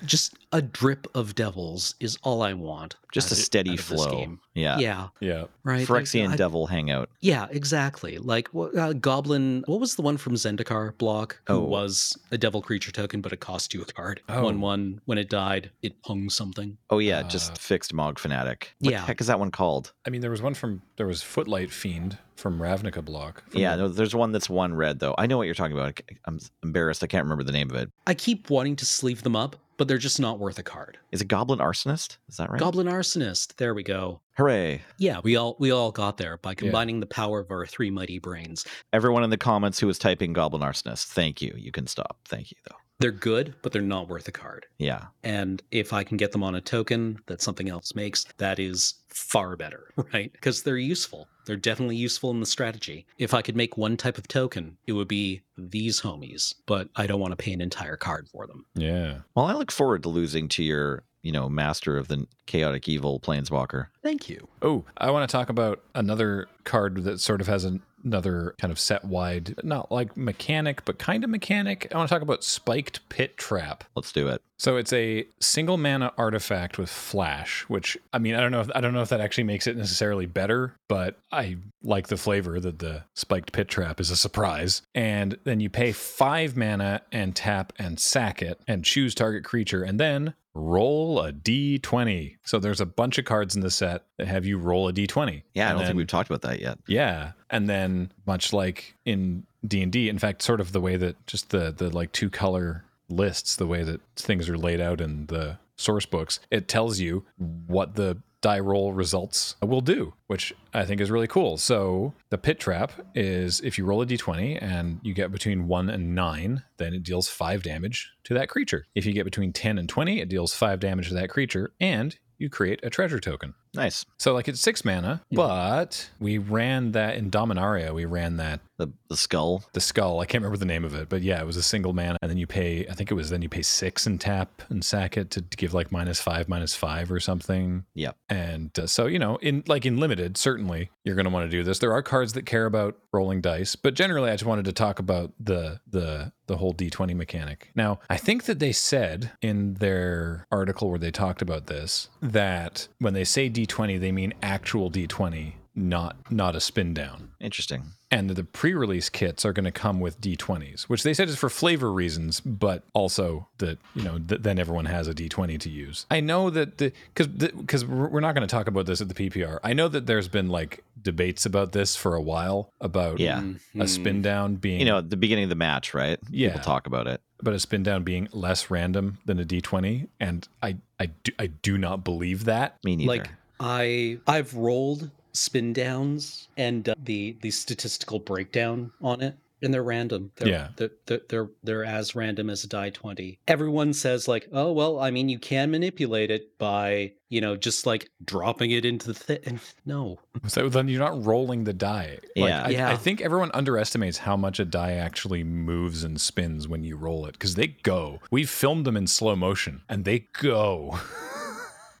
Just 0.05 0.33
a 0.51 0.61
drip 0.61 1.07
of 1.15 1.35
devils 1.35 1.95
is 2.01 2.17
all 2.23 2.41
i 2.41 2.53
want 2.53 2.95
Just 3.13 3.31
a 3.31 3.35
steady 3.35 3.77
flow. 3.77 4.37
Game. 4.53 4.63
Yeah. 4.63 4.77
yeah 4.79 5.07
yeah. 5.19 5.45
right 5.63 5.87
Phyrexian 5.87 6.29
I- 6.29 6.35
devil 6.35 6.67
hangout. 6.67 7.09
yeah, 7.21 7.47
exactly. 7.51 8.17
Like 8.17 8.49
uh, 8.55 8.93
Goblin. 8.93 9.63
What 9.67 9.79
was 9.79 9.95
the 9.95 10.01
one 10.01 10.17
from 10.17 10.33
Zendikar 10.35 10.97
block? 10.97 11.39
Who 11.47 11.53
Oh. 11.53 11.59
was 11.61 12.17
a 12.31 12.37
devil 12.37 12.61
creature 12.61 12.91
token, 12.91 13.21
but 13.21 13.31
it 13.33 13.39
cost 13.39 13.73
you 13.73 13.81
a 13.81 13.85
card. 13.85 14.21
Oh. 14.29 14.43
One 14.43 14.59
one. 14.61 15.01
When 15.05 15.17
it 15.17 15.29
died, 15.29 15.71
it 15.81 15.95
hung 16.03 16.29
something. 16.29 16.77
Oh 16.89 16.99
yeah, 16.99 17.19
Uh, 17.19 17.23
just 17.29 17.57
fixed 17.57 17.93
Mog 17.93 18.19
Fanatic. 18.19 18.73
What 18.79 18.91
yeah. 18.91 18.99
the 18.99 19.05
heck 19.05 19.21
is 19.21 19.27
that 19.27 19.39
one 19.39 19.51
called? 19.51 19.93
I 20.05 20.09
mean, 20.09 20.21
there 20.21 20.31
was 20.31 20.41
one 20.41 20.53
from 20.53 20.81
there 20.97 21.07
was 21.07 21.21
Footlight 21.21 21.71
Fiend 21.71 22.17
from 22.35 22.59
Ravnica 22.59 23.03
block. 23.05 23.43
from 23.49 23.59
Yeah, 23.61 23.75
the- 23.75 23.83
no, 23.83 23.87
there's 23.89 24.15
one 24.15 24.31
that's 24.31 24.49
one 24.49 24.73
red 24.73 24.99
though. 24.99 25.13
I 25.17 25.27
know 25.27 25.37
what 25.37 25.43
you're 25.45 25.53
talking 25.55 25.77
about. 25.77 25.99
I'm 26.25 26.39
embarrassed. 26.63 27.03
I 27.03 27.07
can't 27.07 27.23
remember 27.23 27.43
the 27.43 27.51
name 27.51 27.69
of 27.69 27.75
it. 27.75 27.89
I 28.07 28.13
keep 28.15 28.49
wanting 28.49 28.75
to 28.77 28.85
sleeve 28.85 29.21
them 29.23 29.35
up, 29.35 29.55
but 29.81 29.87
they're 29.87 29.97
just 29.97 30.19
not 30.19 30.37
worth 30.37 30.59
a 30.59 30.63
card. 30.63 30.99
Is 31.11 31.21
it 31.21 31.27
Goblin 31.27 31.57
Arsonist? 31.57 32.17
Is 32.29 32.37
that 32.37 32.51
right? 32.51 32.59
Goblin 32.59 32.85
Arsonist. 32.85 33.55
There 33.55 33.73
we 33.73 33.81
go. 33.81 34.21
Hooray! 34.37 34.83
Yeah, 34.99 35.21
we 35.23 35.35
all 35.35 35.55
we 35.57 35.71
all 35.71 35.91
got 35.91 36.17
there 36.17 36.37
by 36.37 36.53
combining 36.53 36.99
the 36.99 37.07
power 37.07 37.39
of 37.39 37.49
our 37.49 37.65
three 37.65 37.89
mighty 37.89 38.19
brains. 38.19 38.63
Everyone 38.93 39.23
in 39.23 39.31
the 39.31 39.37
comments 39.37 39.79
who 39.79 39.87
was 39.87 39.97
typing 39.97 40.33
Goblin 40.33 40.61
Arsonist, 40.61 41.05
thank 41.05 41.41
you. 41.41 41.55
You 41.57 41.71
can 41.71 41.87
stop. 41.87 42.19
Thank 42.25 42.51
you 42.51 42.57
though. 42.69 42.75
They're 42.99 43.09
good, 43.09 43.55
but 43.63 43.71
they're 43.71 43.81
not 43.81 44.07
worth 44.07 44.27
a 44.27 44.31
card. 44.31 44.67
Yeah. 44.77 45.05
And 45.23 45.63
if 45.71 45.93
I 45.93 46.03
can 46.03 46.17
get 46.17 46.31
them 46.31 46.43
on 46.43 46.53
a 46.53 46.61
token 46.61 47.17
that 47.25 47.41
something 47.41 47.67
else 47.67 47.95
makes, 47.95 48.25
that 48.37 48.59
is 48.59 48.93
far 49.13 49.55
better, 49.55 49.89
right? 50.13 50.31
Because 50.31 50.63
they're 50.63 50.77
useful. 50.77 51.27
They're 51.45 51.55
definitely 51.55 51.95
useful 51.95 52.31
in 52.31 52.39
the 52.39 52.45
strategy. 52.45 53.05
If 53.17 53.33
I 53.33 53.41
could 53.41 53.55
make 53.55 53.77
one 53.77 53.97
type 53.97 54.17
of 54.17 54.27
token, 54.27 54.77
it 54.87 54.93
would 54.93 55.07
be 55.07 55.41
these 55.57 56.01
homies, 56.01 56.53
but 56.67 56.89
I 56.95 57.07
don't 57.07 57.19
want 57.19 57.31
to 57.31 57.43
pay 57.43 57.51
an 57.51 57.61
entire 57.61 57.97
card 57.97 58.27
for 58.29 58.45
them. 58.47 58.65
yeah. 58.75 59.19
Well, 59.35 59.45
I 59.47 59.53
look 59.53 59.71
forward 59.71 60.03
to 60.03 60.09
losing 60.09 60.47
to 60.49 60.63
your, 60.63 61.03
you 61.23 61.31
know, 61.31 61.49
master 61.49 61.97
of 61.97 62.07
the 62.07 62.27
chaotic 62.45 62.87
evil 62.87 63.19
planeswalker. 63.19 63.87
Thank 64.03 64.29
you. 64.29 64.47
Oh, 64.61 64.85
I 64.97 65.09
want 65.11 65.27
to 65.27 65.31
talk 65.31 65.49
about 65.49 65.81
another 65.95 66.47
card 66.63 67.03
that 67.03 67.19
sort 67.19 67.41
of 67.41 67.47
has 67.47 67.65
an, 67.65 67.81
another 68.03 68.55
kind 68.59 68.71
of 68.71 68.79
set 68.79 69.05
wide, 69.05 69.55
not 69.63 69.91
like 69.91 70.15
mechanic, 70.17 70.85
but 70.85 70.99
kind 70.99 71.23
of 71.23 71.29
mechanic. 71.29 71.87
I 71.91 71.97
want 71.97 72.09
to 72.09 72.15
talk 72.15 72.21
about 72.21 72.43
Spiked 72.43 73.07
Pit 73.09 73.37
Trap. 73.37 73.83
Let's 73.95 74.11
do 74.11 74.27
it. 74.27 74.41
So 74.57 74.77
it's 74.77 74.93
a 74.93 75.25
single 75.39 75.77
mana 75.77 76.13
artifact 76.19 76.77
with 76.77 76.89
flash, 76.89 77.63
which 77.63 77.97
I 78.13 78.19
mean, 78.19 78.35
I 78.35 78.41
don't 78.41 78.51
know 78.51 78.61
if 78.61 78.69
I 78.75 78.81
don't 78.81 78.93
know 78.93 79.01
if 79.01 79.09
that 79.09 79.19
actually 79.19 79.45
makes 79.45 79.65
it 79.65 79.75
necessarily 79.75 80.27
better, 80.27 80.75
but 80.87 81.17
I 81.31 81.57
like 81.81 82.09
the 82.09 82.17
flavor 82.17 82.59
that 82.59 82.77
the 82.77 83.03
spiked 83.15 83.53
pit 83.53 83.69
trap 83.69 83.99
is 83.99 84.11
a 84.11 84.15
surprise. 84.15 84.83
And 84.93 85.39
then 85.45 85.61
you 85.61 85.69
pay 85.69 85.91
5 85.91 86.55
mana 86.55 87.01
and 87.11 87.35
tap 87.35 87.73
and 87.79 87.99
sack 87.99 88.43
it 88.43 88.61
and 88.67 88.85
choose 88.85 89.15
target 89.15 89.43
creature 89.43 89.83
and 89.83 89.99
then 89.99 90.35
roll 90.53 91.21
a 91.21 91.31
d20. 91.31 92.37
So 92.43 92.59
there's 92.59 92.81
a 92.81 92.85
bunch 92.85 93.17
of 93.17 93.25
cards 93.25 93.55
in 93.55 93.61
the 93.61 93.71
set 93.71 94.03
that 94.17 94.27
have 94.27 94.45
you 94.45 94.57
roll 94.57 94.87
a 94.87 94.93
d20. 94.93 95.43
Yeah, 95.53 95.69
I 95.69 95.73
don't 95.73 95.85
think 95.85 95.95
we've 95.97 96.07
talked 96.07 96.29
about 96.29 96.41
that 96.41 96.59
yet. 96.59 96.79
yeah, 96.87 97.31
and 97.49 97.69
then 97.69 98.11
much 98.25 98.53
like 98.53 98.95
in 99.05 99.45
D 99.65 99.81
and 99.81 99.91
D, 99.91 100.09
in 100.09 100.19
fact, 100.19 100.41
sort 100.41 100.59
of 100.59 100.71
the 100.71 100.81
way 100.81 100.97
that 100.97 101.25
just 101.27 101.49
the 101.49 101.71
the 101.71 101.89
like 101.89 102.11
two 102.11 102.29
color 102.29 102.83
lists, 103.09 103.55
the 103.55 103.67
way 103.67 103.83
that 103.83 104.01
things 104.15 104.49
are 104.49 104.57
laid 104.57 104.81
out 104.81 105.01
in 105.01 105.27
the 105.27 105.57
source 105.75 106.05
books, 106.05 106.39
it 106.49 106.67
tells 106.67 106.99
you 106.99 107.25
what 107.67 107.95
the 107.95 108.17
die 108.41 108.59
roll 108.59 108.93
results 108.93 109.55
will 109.61 109.81
do, 109.81 110.13
which 110.27 110.53
I 110.73 110.85
think 110.85 110.99
is 110.99 111.11
really 111.11 111.27
cool. 111.27 111.57
So 111.57 112.13
the 112.29 112.37
pit 112.37 112.59
trap 112.59 112.91
is 113.15 113.61
if 113.61 113.77
you 113.77 113.85
roll 113.85 114.01
a 114.01 114.05
d20 114.05 114.61
and 114.61 114.99
you 115.03 115.13
get 115.13 115.31
between 115.31 115.67
one 115.67 115.89
and 115.89 116.15
nine, 116.15 116.63
then 116.77 116.93
it 116.93 117.03
deals 117.03 117.27
five 117.27 117.63
damage 117.63 118.11
to 118.25 118.33
that 118.33 118.49
creature. 118.49 118.85
If 118.95 119.05
you 119.05 119.13
get 119.13 119.25
between 119.25 119.53
10 119.53 119.77
and 119.77 119.87
20, 119.87 120.19
it 120.19 120.29
deals 120.29 120.53
five 120.53 120.79
damage 120.79 121.09
to 121.09 121.13
that 121.15 121.29
creature, 121.29 121.71
and 121.79 122.17
you 122.37 122.49
create 122.49 122.79
a 122.83 122.89
treasure 122.89 123.19
token. 123.19 123.53
Nice. 123.73 124.05
So 124.17 124.33
like 124.33 124.47
it's 124.47 124.59
six 124.59 124.83
mana, 124.83 125.21
Mhm. 125.31 125.35
but 125.37 126.09
we 126.19 126.37
ran 126.37 126.91
that 126.91 127.15
in 127.15 127.31
Dominaria. 127.31 127.93
We 127.93 128.05
ran 128.05 128.37
that 128.37 128.59
The 128.77 128.91
the 129.09 129.15
skull. 129.17 129.63
the 129.73 129.79
skull. 129.81 130.19
I 130.19 130.25
can't 130.25 130.41
remember 130.43 130.57
the 130.57 130.65
name 130.65 130.83
of 130.83 130.93
it, 130.95 131.07
but 131.07 131.21
yeah, 131.21 131.39
it 131.39 131.45
was 131.45 131.55
a 131.57 131.63
single 131.63 131.93
mana, 131.93 132.17
and 132.21 132.29
then 132.29 132.37
you 132.37 132.47
pay. 132.47 132.85
I 132.87 132.93
think 132.93 133.11
it 133.11 133.13
was 133.13 133.29
then 133.29 133.41
you 133.41 133.49
pay 133.49 133.61
six 133.61 134.05
and 134.05 134.19
tap 134.19 134.61
and 134.69 134.83
sack 134.83 135.17
it 135.17 135.29
to, 135.31 135.41
to 135.41 135.57
give 135.57 135.73
like 135.73 135.91
minus 135.91 136.19
five, 136.19 136.49
minus 136.49 136.75
five 136.75 137.11
or 137.11 137.19
something. 137.19 137.85
Yep. 137.95 138.17
And 138.29 138.77
uh, 138.77 138.87
so 138.87 139.05
you 139.07 139.19
know, 139.19 139.37
in 139.37 139.63
like 139.67 139.85
in 139.85 139.97
limited, 139.99 140.35
certainly 140.37 140.89
you're 141.03 141.15
going 141.15 141.25
to 141.25 141.31
want 141.31 141.49
to 141.49 141.57
do 141.57 141.63
this. 141.63 141.79
There 141.79 141.93
are 141.93 142.01
cards 142.03 142.33
that 142.33 142.45
care 142.45 142.65
about 142.65 142.97
rolling 143.13 143.41
dice, 143.41 143.75
but 143.75 143.93
generally, 143.93 144.29
I 144.29 144.33
just 144.33 144.45
wanted 144.45 144.65
to 144.65 144.73
talk 144.73 144.99
about 144.99 145.31
the 145.39 145.79
the 145.89 146.31
the 146.47 146.57
whole 146.57 146.73
d20 146.73 147.15
mechanic. 147.15 147.71
Now, 147.75 147.99
I 148.09 148.17
think 148.17 148.43
that 148.43 148.59
they 148.59 148.73
said 148.73 149.31
in 149.41 149.75
their 149.75 150.47
article 150.51 150.89
where 150.89 150.99
they 150.99 151.11
talked 151.11 151.41
about 151.41 151.67
this 151.67 152.09
that 152.21 152.87
when 152.99 153.13
they 153.13 153.23
say 153.23 153.47
d20, 153.65 153.99
they 153.99 154.11
mean 154.11 154.33
actual 154.41 154.89
d20, 154.91 155.53
not 155.75 156.31
not 156.31 156.55
a 156.55 156.59
spin 156.59 156.93
down 156.93 157.31
Interesting. 157.39 157.83
and 158.11 158.29
the 158.31 158.43
pre-release 158.43 159.07
kits 159.09 159.45
are 159.45 159.53
going 159.53 159.63
to 159.63 159.71
come 159.71 160.01
with 160.01 160.19
d20s 160.19 160.83
which 160.83 161.03
they 161.03 161.13
said 161.13 161.29
is 161.29 161.37
for 161.37 161.49
flavor 161.49 161.93
reasons 161.93 162.41
but 162.41 162.83
also 162.93 163.47
that 163.59 163.77
you 163.95 164.03
know 164.03 164.19
th- 164.19 164.41
then 164.41 164.59
everyone 164.59 164.83
has 164.83 165.07
a 165.07 165.13
d20 165.13 165.57
to 165.61 165.69
use 165.69 166.05
i 166.11 166.19
know 166.19 166.49
that 166.49 166.77
the 166.77 166.91
because 167.13 167.27
because 167.27 167.85
we're 167.85 168.19
not 168.19 168.35
going 168.35 168.45
to 168.45 168.51
talk 168.53 168.67
about 168.67 168.85
this 168.85 168.99
at 168.99 169.07
the 169.07 169.13
ppr 169.13 169.59
i 169.63 169.71
know 169.71 169.87
that 169.87 170.05
there's 170.07 170.27
been 170.27 170.49
like 170.49 170.83
debates 171.01 171.45
about 171.45 171.71
this 171.71 171.95
for 171.95 172.15
a 172.15 172.21
while 172.21 172.69
about 172.81 173.17
Yeah. 173.19 173.39
Mm-hmm. 173.39 173.81
a 173.81 173.87
spin 173.87 174.21
down 174.21 174.55
being 174.57 174.79
You 174.81 174.85
know, 174.85 174.97
at 174.97 175.09
the 175.09 175.17
beginning 175.17 175.45
of 175.45 175.49
the 175.49 175.55
match, 175.55 175.93
right? 175.95 176.19
Yeah. 176.29 176.49
People 176.49 176.61
talk 176.63 176.85
about 176.85 177.07
it. 177.07 177.21
but 177.41 177.53
a 177.55 177.59
spin 177.59 177.81
down 177.81 178.03
being 178.03 178.27
less 178.33 178.69
random 178.69 179.17
than 179.25 179.39
a 179.39 179.45
d20 179.45 180.09
and 180.19 180.47
i 180.61 180.75
i 180.99 181.05
do, 181.07 181.31
I 181.39 181.47
do 181.47 181.77
not 181.77 182.03
believe 182.03 182.43
that 182.45 182.77
Me 182.83 182.97
neither. 182.97 183.07
Like 183.07 183.29
I 183.61 184.17
I've 184.27 184.53
rolled 184.55 185.09
spin 185.33 185.71
downs 185.71 186.47
and 186.57 186.89
uh, 186.89 186.95
the 187.03 187.37
the 187.41 187.51
statistical 187.51 188.19
breakdown 188.19 188.91
on 189.01 189.21
it 189.21 189.35
and 189.63 189.71
they're 189.71 189.83
random. 189.83 190.31
They're, 190.37 190.47
Yeah. 190.47 190.67
they're, 190.75 190.89
they're 191.05 191.21
they're 191.29 191.49
they're 191.63 191.85
as 191.85 192.15
random 192.15 192.49
as 192.49 192.63
a 192.63 192.67
die 192.67 192.89
twenty. 192.89 193.37
Everyone 193.47 193.93
says 193.93 194.27
like, 194.27 194.47
oh 194.51 194.71
well, 194.71 194.99
I 194.99 195.11
mean, 195.11 195.29
you 195.29 195.37
can 195.37 195.69
manipulate 195.69 196.31
it 196.31 196.57
by 196.57 197.11
you 197.29 197.39
know 197.39 197.55
just 197.55 197.85
like 197.85 198.09
dropping 198.25 198.71
it 198.71 198.83
into 198.85 199.05
the 199.07 199.13
thi- 199.13 199.39
and 199.45 199.59
no, 199.85 200.17
So 200.47 200.67
then 200.67 200.87
you're 200.87 200.99
not 200.99 201.23
rolling 201.23 201.63
the 201.65 201.73
die. 201.73 202.17
Like, 202.35 202.49
Yeah. 202.49 202.63
I, 202.65 202.69
Yeah. 202.69 202.89
I 202.89 202.97
think 202.97 203.21
everyone 203.21 203.51
underestimates 203.53 204.17
how 204.17 204.35
much 204.35 204.59
a 204.59 204.65
die 204.65 204.93
actually 204.93 205.43
moves 205.43 206.03
and 206.03 206.19
spins 206.19 206.67
when 206.67 206.83
you 206.83 206.97
roll 206.97 207.27
it 207.27 207.33
because 207.33 207.53
they 207.55 207.67
go. 207.67 208.19
We've 208.31 208.49
filmed 208.49 208.85
them 208.85 208.97
in 208.97 209.05
slow 209.05 209.35
motion 209.35 209.83
and 209.87 210.03
they 210.03 210.27
go. 210.33 210.99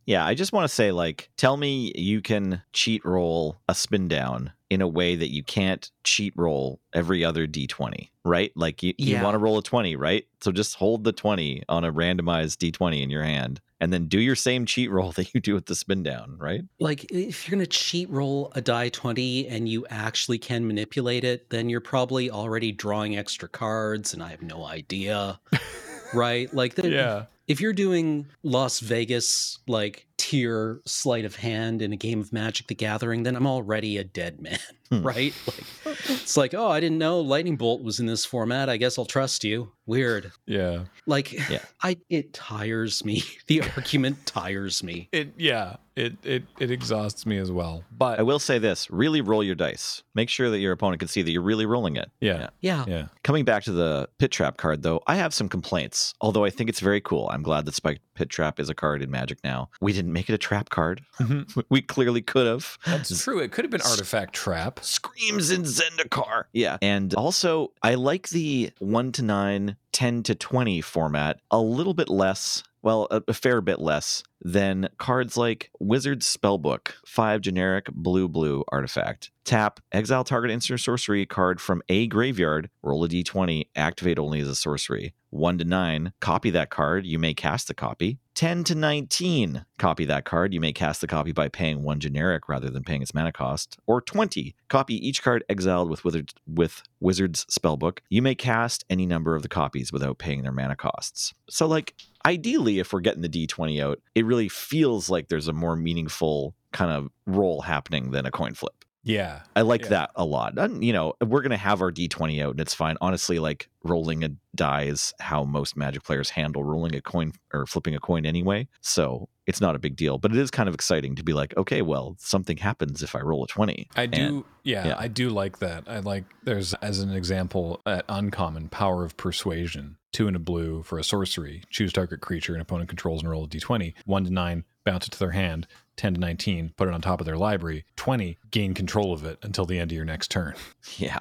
Yeah, 0.05 0.25
I 0.25 0.33
just 0.33 0.53
want 0.53 0.67
to 0.67 0.73
say, 0.73 0.91
like, 0.91 1.29
tell 1.37 1.57
me 1.57 1.91
you 1.95 2.21
can 2.21 2.61
cheat 2.73 3.05
roll 3.05 3.59
a 3.67 3.75
spin 3.75 4.07
down 4.07 4.51
in 4.69 4.81
a 4.81 4.87
way 4.87 5.15
that 5.15 5.31
you 5.31 5.43
can't 5.43 5.91
cheat 6.03 6.33
roll 6.35 6.79
every 6.93 7.23
other 7.23 7.45
d20, 7.45 8.09
right? 8.23 8.51
Like, 8.55 8.81
you, 8.81 8.93
you 8.97 9.21
want 9.21 9.35
to 9.35 9.37
roll 9.37 9.57
a 9.57 9.63
20, 9.63 9.95
right? 9.95 10.25
So 10.41 10.51
just 10.51 10.75
hold 10.75 11.03
the 11.03 11.11
20 11.11 11.63
on 11.69 11.83
a 11.83 11.91
randomized 11.91 12.57
d20 12.57 13.03
in 13.03 13.09
your 13.09 13.23
hand 13.23 13.61
and 13.81 13.91
then 13.91 14.05
do 14.05 14.19
your 14.19 14.35
same 14.35 14.65
cheat 14.65 14.89
roll 14.89 15.11
that 15.13 15.33
you 15.33 15.41
do 15.41 15.53
with 15.53 15.65
the 15.65 15.75
spin 15.75 16.03
down, 16.03 16.37
right? 16.39 16.63
like 16.79 17.05
if 17.11 17.47
you're 17.47 17.57
gonna 17.57 17.65
cheat 17.65 18.09
roll 18.09 18.51
a 18.55 18.61
die 18.61 18.89
twenty 18.89 19.47
and 19.47 19.67
you 19.67 19.85
actually 19.89 20.37
can 20.37 20.65
manipulate 20.65 21.23
it, 21.23 21.49
then 21.49 21.67
you're 21.67 21.81
probably 21.81 22.29
already 22.29 22.71
drawing 22.71 23.17
extra 23.17 23.49
cards, 23.49 24.13
and 24.13 24.23
I 24.23 24.29
have 24.29 24.41
no 24.41 24.65
idea. 24.65 25.39
right? 26.13 26.53
Like 26.53 26.75
the, 26.75 26.89
yeah. 26.89 27.25
If 27.51 27.59
you're 27.59 27.73
doing 27.73 28.27
Las 28.43 28.79
Vegas 28.79 29.59
like 29.67 30.07
tier 30.21 30.79
sleight 30.85 31.25
of 31.25 31.35
hand 31.35 31.81
in 31.81 31.91
a 31.91 31.95
game 31.97 32.19
of 32.21 32.31
Magic 32.31 32.67
the 32.67 32.75
Gathering, 32.75 33.23
then 33.23 33.35
I'm 33.35 33.47
already 33.47 33.97
a 33.97 34.03
dead 34.03 34.39
man, 34.39 34.59
Hmm. 34.91 35.01
right? 35.03 35.33
Like 35.47 35.97
it's 36.09 36.37
like, 36.37 36.53
oh, 36.53 36.67
I 36.67 36.79
didn't 36.79 36.97
know 36.97 37.21
Lightning 37.21 37.55
Bolt 37.55 37.81
was 37.81 37.99
in 37.99 38.05
this 38.05 38.25
format. 38.25 38.69
I 38.69 38.77
guess 38.77 38.99
I'll 38.99 39.05
trust 39.05 39.43
you. 39.43 39.71
Weird. 39.85 40.31
Yeah. 40.45 40.83
Like 41.07 41.31
Yeah. 41.49 41.63
I 41.81 41.97
it 42.09 42.33
tires 42.33 43.03
me. 43.03 43.23
The 43.47 43.61
argument 43.75 44.25
tires 44.25 44.83
me. 44.83 45.09
It 45.11 45.33
yeah. 45.37 45.77
It 45.95 46.13
it 46.23 46.43
it 46.59 46.71
exhausts 46.71 47.25
me 47.25 47.37
as 47.37 47.51
well. 47.51 47.83
But 47.97 48.19
I 48.19 48.23
will 48.23 48.39
say 48.39 48.59
this: 48.59 48.89
really 48.91 49.19
roll 49.21 49.43
your 49.43 49.55
dice. 49.55 50.03
Make 50.15 50.29
sure 50.29 50.49
that 50.49 50.59
your 50.59 50.71
opponent 50.71 50.99
can 50.99 51.07
see 51.09 51.21
that 51.21 51.31
you're 51.31 51.41
really 51.41 51.65
rolling 51.65 51.95
it. 51.97 52.09
yeah. 52.21 52.49
Yeah. 52.61 52.85
Yeah. 52.87 53.07
Coming 53.23 53.43
back 53.45 53.63
to 53.63 53.71
the 53.73 54.07
Pit 54.17 54.31
Trap 54.31 54.57
card, 54.57 54.83
though, 54.83 55.01
I 55.07 55.15
have 55.15 55.33
some 55.33 55.49
complaints. 55.49 56.13
Although 56.21 56.45
I 56.45 56.49
think 56.49 56.69
it's 56.69 56.79
very 56.79 57.01
cool. 57.01 57.29
I'm 57.31 57.43
glad 57.43 57.65
that 57.65 57.75
Spike 57.75 57.99
Pit 58.21 58.29
Trap 58.29 58.59
is 58.59 58.69
a 58.69 58.75
card 58.75 59.01
in 59.01 59.09
Magic 59.09 59.39
now. 59.43 59.71
We 59.81 59.93
didn't 59.93 60.13
make 60.13 60.29
it 60.29 60.33
a 60.33 60.37
trap 60.37 60.69
card. 60.69 61.01
Mhm. 61.19 61.63
We 61.69 61.81
clearly 61.81 62.21
could 62.21 62.45
have. 62.45 62.77
That's 62.85 63.23
true. 63.23 63.39
It 63.39 63.51
could 63.51 63.65
have 63.65 63.71
been 63.71 63.81
artifact 63.81 64.35
trap. 64.35 64.79
Screams 64.83 65.49
in 65.49 65.63
Zendikar. 65.63 66.43
Yeah. 66.53 66.77
And 66.83 67.15
also, 67.15 67.71
I 67.81 67.95
like 67.95 68.29
the 68.29 68.69
1 68.77 69.11
to 69.13 69.23
9, 69.23 69.75
10 69.91 70.21
to 70.23 70.35
20 70.35 70.81
format 70.81 71.39
a 71.49 71.59
little 71.59 71.95
bit 71.95 72.09
less. 72.09 72.61
Well, 72.83 73.07
a, 73.11 73.21
a 73.27 73.33
fair 73.33 73.61
bit 73.61 73.79
less 73.79 74.23
than 74.41 74.89
cards 74.97 75.37
like 75.37 75.69
Wizard's 75.79 76.25
Spellbook, 76.25 76.93
5 77.05 77.41
generic 77.41 77.87
blue 77.93 78.27
blue 78.27 78.63
artifact. 78.71 79.31
Tap, 79.43 79.79
exile 79.91 80.23
target 80.23 80.51
instant 80.51 80.79
sorcery 80.79 81.25
card 81.25 81.61
from 81.61 81.81
a 81.89 82.07
graveyard, 82.07 82.69
roll 82.81 83.03
a 83.03 83.07
d20, 83.07 83.67
activate 83.75 84.17
only 84.17 84.39
as 84.39 84.47
a 84.47 84.55
sorcery. 84.55 85.13
1 85.29 85.59
to 85.59 85.63
9, 85.63 86.13
copy 86.19 86.49
that 86.49 86.69
card, 86.69 87.05
you 87.05 87.17
may 87.17 87.33
cast 87.33 87.67
the 87.67 87.73
copy. 87.73 88.19
10 88.35 88.63
to 88.65 88.75
19, 88.75 89.65
copy 89.77 90.05
that 90.05 90.25
card, 90.25 90.53
you 90.53 90.59
may 90.59 90.73
cast 90.73 90.99
the 90.99 91.07
copy 91.07 91.31
by 91.31 91.47
paying 91.47 91.83
one 91.83 91.99
generic 91.99 92.49
rather 92.49 92.69
than 92.69 92.83
paying 92.83 93.01
its 93.01 93.13
mana 93.13 93.31
cost. 93.31 93.77
Or 93.87 94.01
20, 94.01 94.55
copy 94.67 94.95
each 95.07 95.23
card 95.23 95.43
exiled 95.47 95.89
with 95.89 96.03
with 96.47 96.83
Wizard's 96.99 97.45
Spellbook. 97.45 97.99
You 98.09 98.21
may 98.21 98.35
cast 98.35 98.83
any 98.89 99.05
number 99.05 99.35
of 99.35 99.41
the 99.41 99.49
copies 99.49 99.93
without 99.93 100.17
paying 100.17 100.41
their 100.41 100.51
mana 100.51 100.75
costs. 100.75 101.33
So, 101.49 101.65
like, 101.65 101.95
ideally, 102.25 102.79
if 102.79 102.93
we're 102.93 103.01
getting 103.01 103.21
the 103.21 103.29
d20 103.29 103.81
out, 103.83 103.99
it 104.15 104.25
really 104.25 104.49
feels 104.49 105.09
like 105.09 105.27
there's 105.27 105.47
a 105.47 105.53
more 105.53 105.75
meaningful 105.75 106.55
kind 106.71 106.91
of 106.91 107.09
roll 107.25 107.61
happening 107.61 108.11
than 108.11 108.25
a 108.25 108.31
coin 108.31 108.53
flip. 108.53 108.80
Yeah. 109.03 109.41
I 109.55 109.61
like 109.61 109.83
Yeah. 109.83 109.89
that 109.89 110.11
a 110.15 110.23
lot. 110.25 110.57
And, 110.57 110.83
you 110.83 110.93
know, 110.93 111.13
we're 111.25 111.41
going 111.41 111.51
to 111.51 111.57
have 111.57 111.81
our 111.81 111.91
d20 111.91 112.43
out 112.43 112.51
and 112.51 112.59
it's 112.59 112.73
fine. 112.73 112.97
Honestly, 113.01 113.39
like 113.39 113.67
rolling 113.83 114.23
a 114.23 114.29
die 114.55 114.83
is 114.83 115.13
how 115.19 115.43
most 115.43 115.75
magic 115.75 116.03
players 116.03 116.29
handle 116.29 116.63
rolling 116.63 116.95
a 116.95 117.01
coin 117.01 117.31
or 117.53 117.65
flipping 117.65 117.95
a 117.95 117.99
coin 117.99 118.25
anyway. 118.25 118.67
So 118.81 119.27
it's 119.47 119.59
not 119.59 119.75
a 119.75 119.79
big 119.79 119.95
deal, 119.95 120.17
but 120.19 120.31
it 120.31 120.37
is 120.37 120.51
kind 120.51 120.69
of 120.69 120.75
exciting 120.75 121.15
to 121.15 121.23
be 121.23 121.33
like, 121.33 121.55
okay, 121.57 121.81
well, 121.81 122.15
something 122.19 122.57
happens 122.57 123.01
if 123.01 123.15
I 123.15 123.21
roll 123.21 123.43
a 123.43 123.47
20. 123.47 123.89
I 123.95 124.05
do, 124.05 124.21
And- 124.21 124.43
yeah, 124.63 124.89
yeah. 124.89 124.95
I 124.99 125.07
do 125.07 125.29
like 125.29 125.57
that. 125.59 125.85
I 125.87 125.99
like, 125.99 126.25
there's, 126.43 126.73
as 126.75 126.99
an 126.99 127.11
example, 127.11 127.81
at 127.87 128.05
Uncommon, 128.07 128.69
Power 128.69 129.03
of 129.03 129.17
Persuasion, 129.17 129.97
two 130.13 130.27
and 130.27 130.35
a 130.35 130.39
blue 130.39 130.83
for 130.83 130.99
a 130.99 131.03
sorcery. 131.03 131.63
Choose 131.71 131.91
target 131.91 132.21
creature 132.21 132.53
and 132.53 132.61
opponent 132.61 132.89
controls 132.89 133.21
and 133.23 133.31
roll 133.31 133.45
a 133.45 133.47
d20. 133.47 133.95
One 134.05 134.25
to 134.25 134.29
nine, 134.31 134.63
bounce 134.85 135.07
it 135.07 135.11
to 135.11 135.19
their 135.19 135.31
hand. 135.31 135.65
10 136.01 136.15
to 136.15 136.19
19, 136.19 136.73
put 136.77 136.87
it 136.87 136.93
on 136.93 136.99
top 137.01 137.19
of 137.21 137.25
their 137.25 137.37
library. 137.37 137.85
20, 137.95 138.37
gain 138.49 138.73
control 138.73 139.13
of 139.13 139.23
it 139.23 139.37
until 139.43 139.65
the 139.65 139.77
end 139.79 139.91
of 139.91 139.95
your 139.95 140.03
next 140.05 140.31
turn, 140.31 140.55
Yeah. 140.97 141.19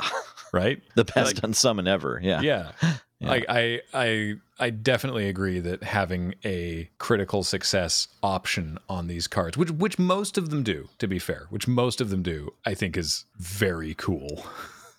right? 0.53 0.83
the 0.97 1.05
best 1.05 1.35
Like- 1.43 1.45
unsummon 1.53 1.87
ever. 1.87 2.19
Yeah. 2.23 2.41
Yeah. 2.41 2.73
Yeah. 3.23 3.29
Like 3.29 3.45
I 3.51 3.83
I 3.93 4.35
I 4.59 4.71
definitely 4.71 5.29
agree 5.29 5.61
that 5.61 5.83
having 5.83 6.37
a 6.43 6.89
critical 6.97 7.45
success 7.45 8.09
option 8.23 8.79
on 8.89 9.09
these 9.09 9.27
cards, 9.27 9.59
which 9.59 9.71
which 9.71 9.99
most 9.99 10.39
of 10.39 10.49
them 10.49 10.63
do, 10.63 10.89
to 11.01 11.07
be 11.07 11.19
fair, 11.19 11.45
which 11.51 11.69
most 11.69 12.01
of 12.01 12.09
them 12.09 12.23
do, 12.23 12.55
I 12.65 12.73
think 12.73 12.97
is 12.97 13.27
very 13.37 13.93
cool. 13.93 14.47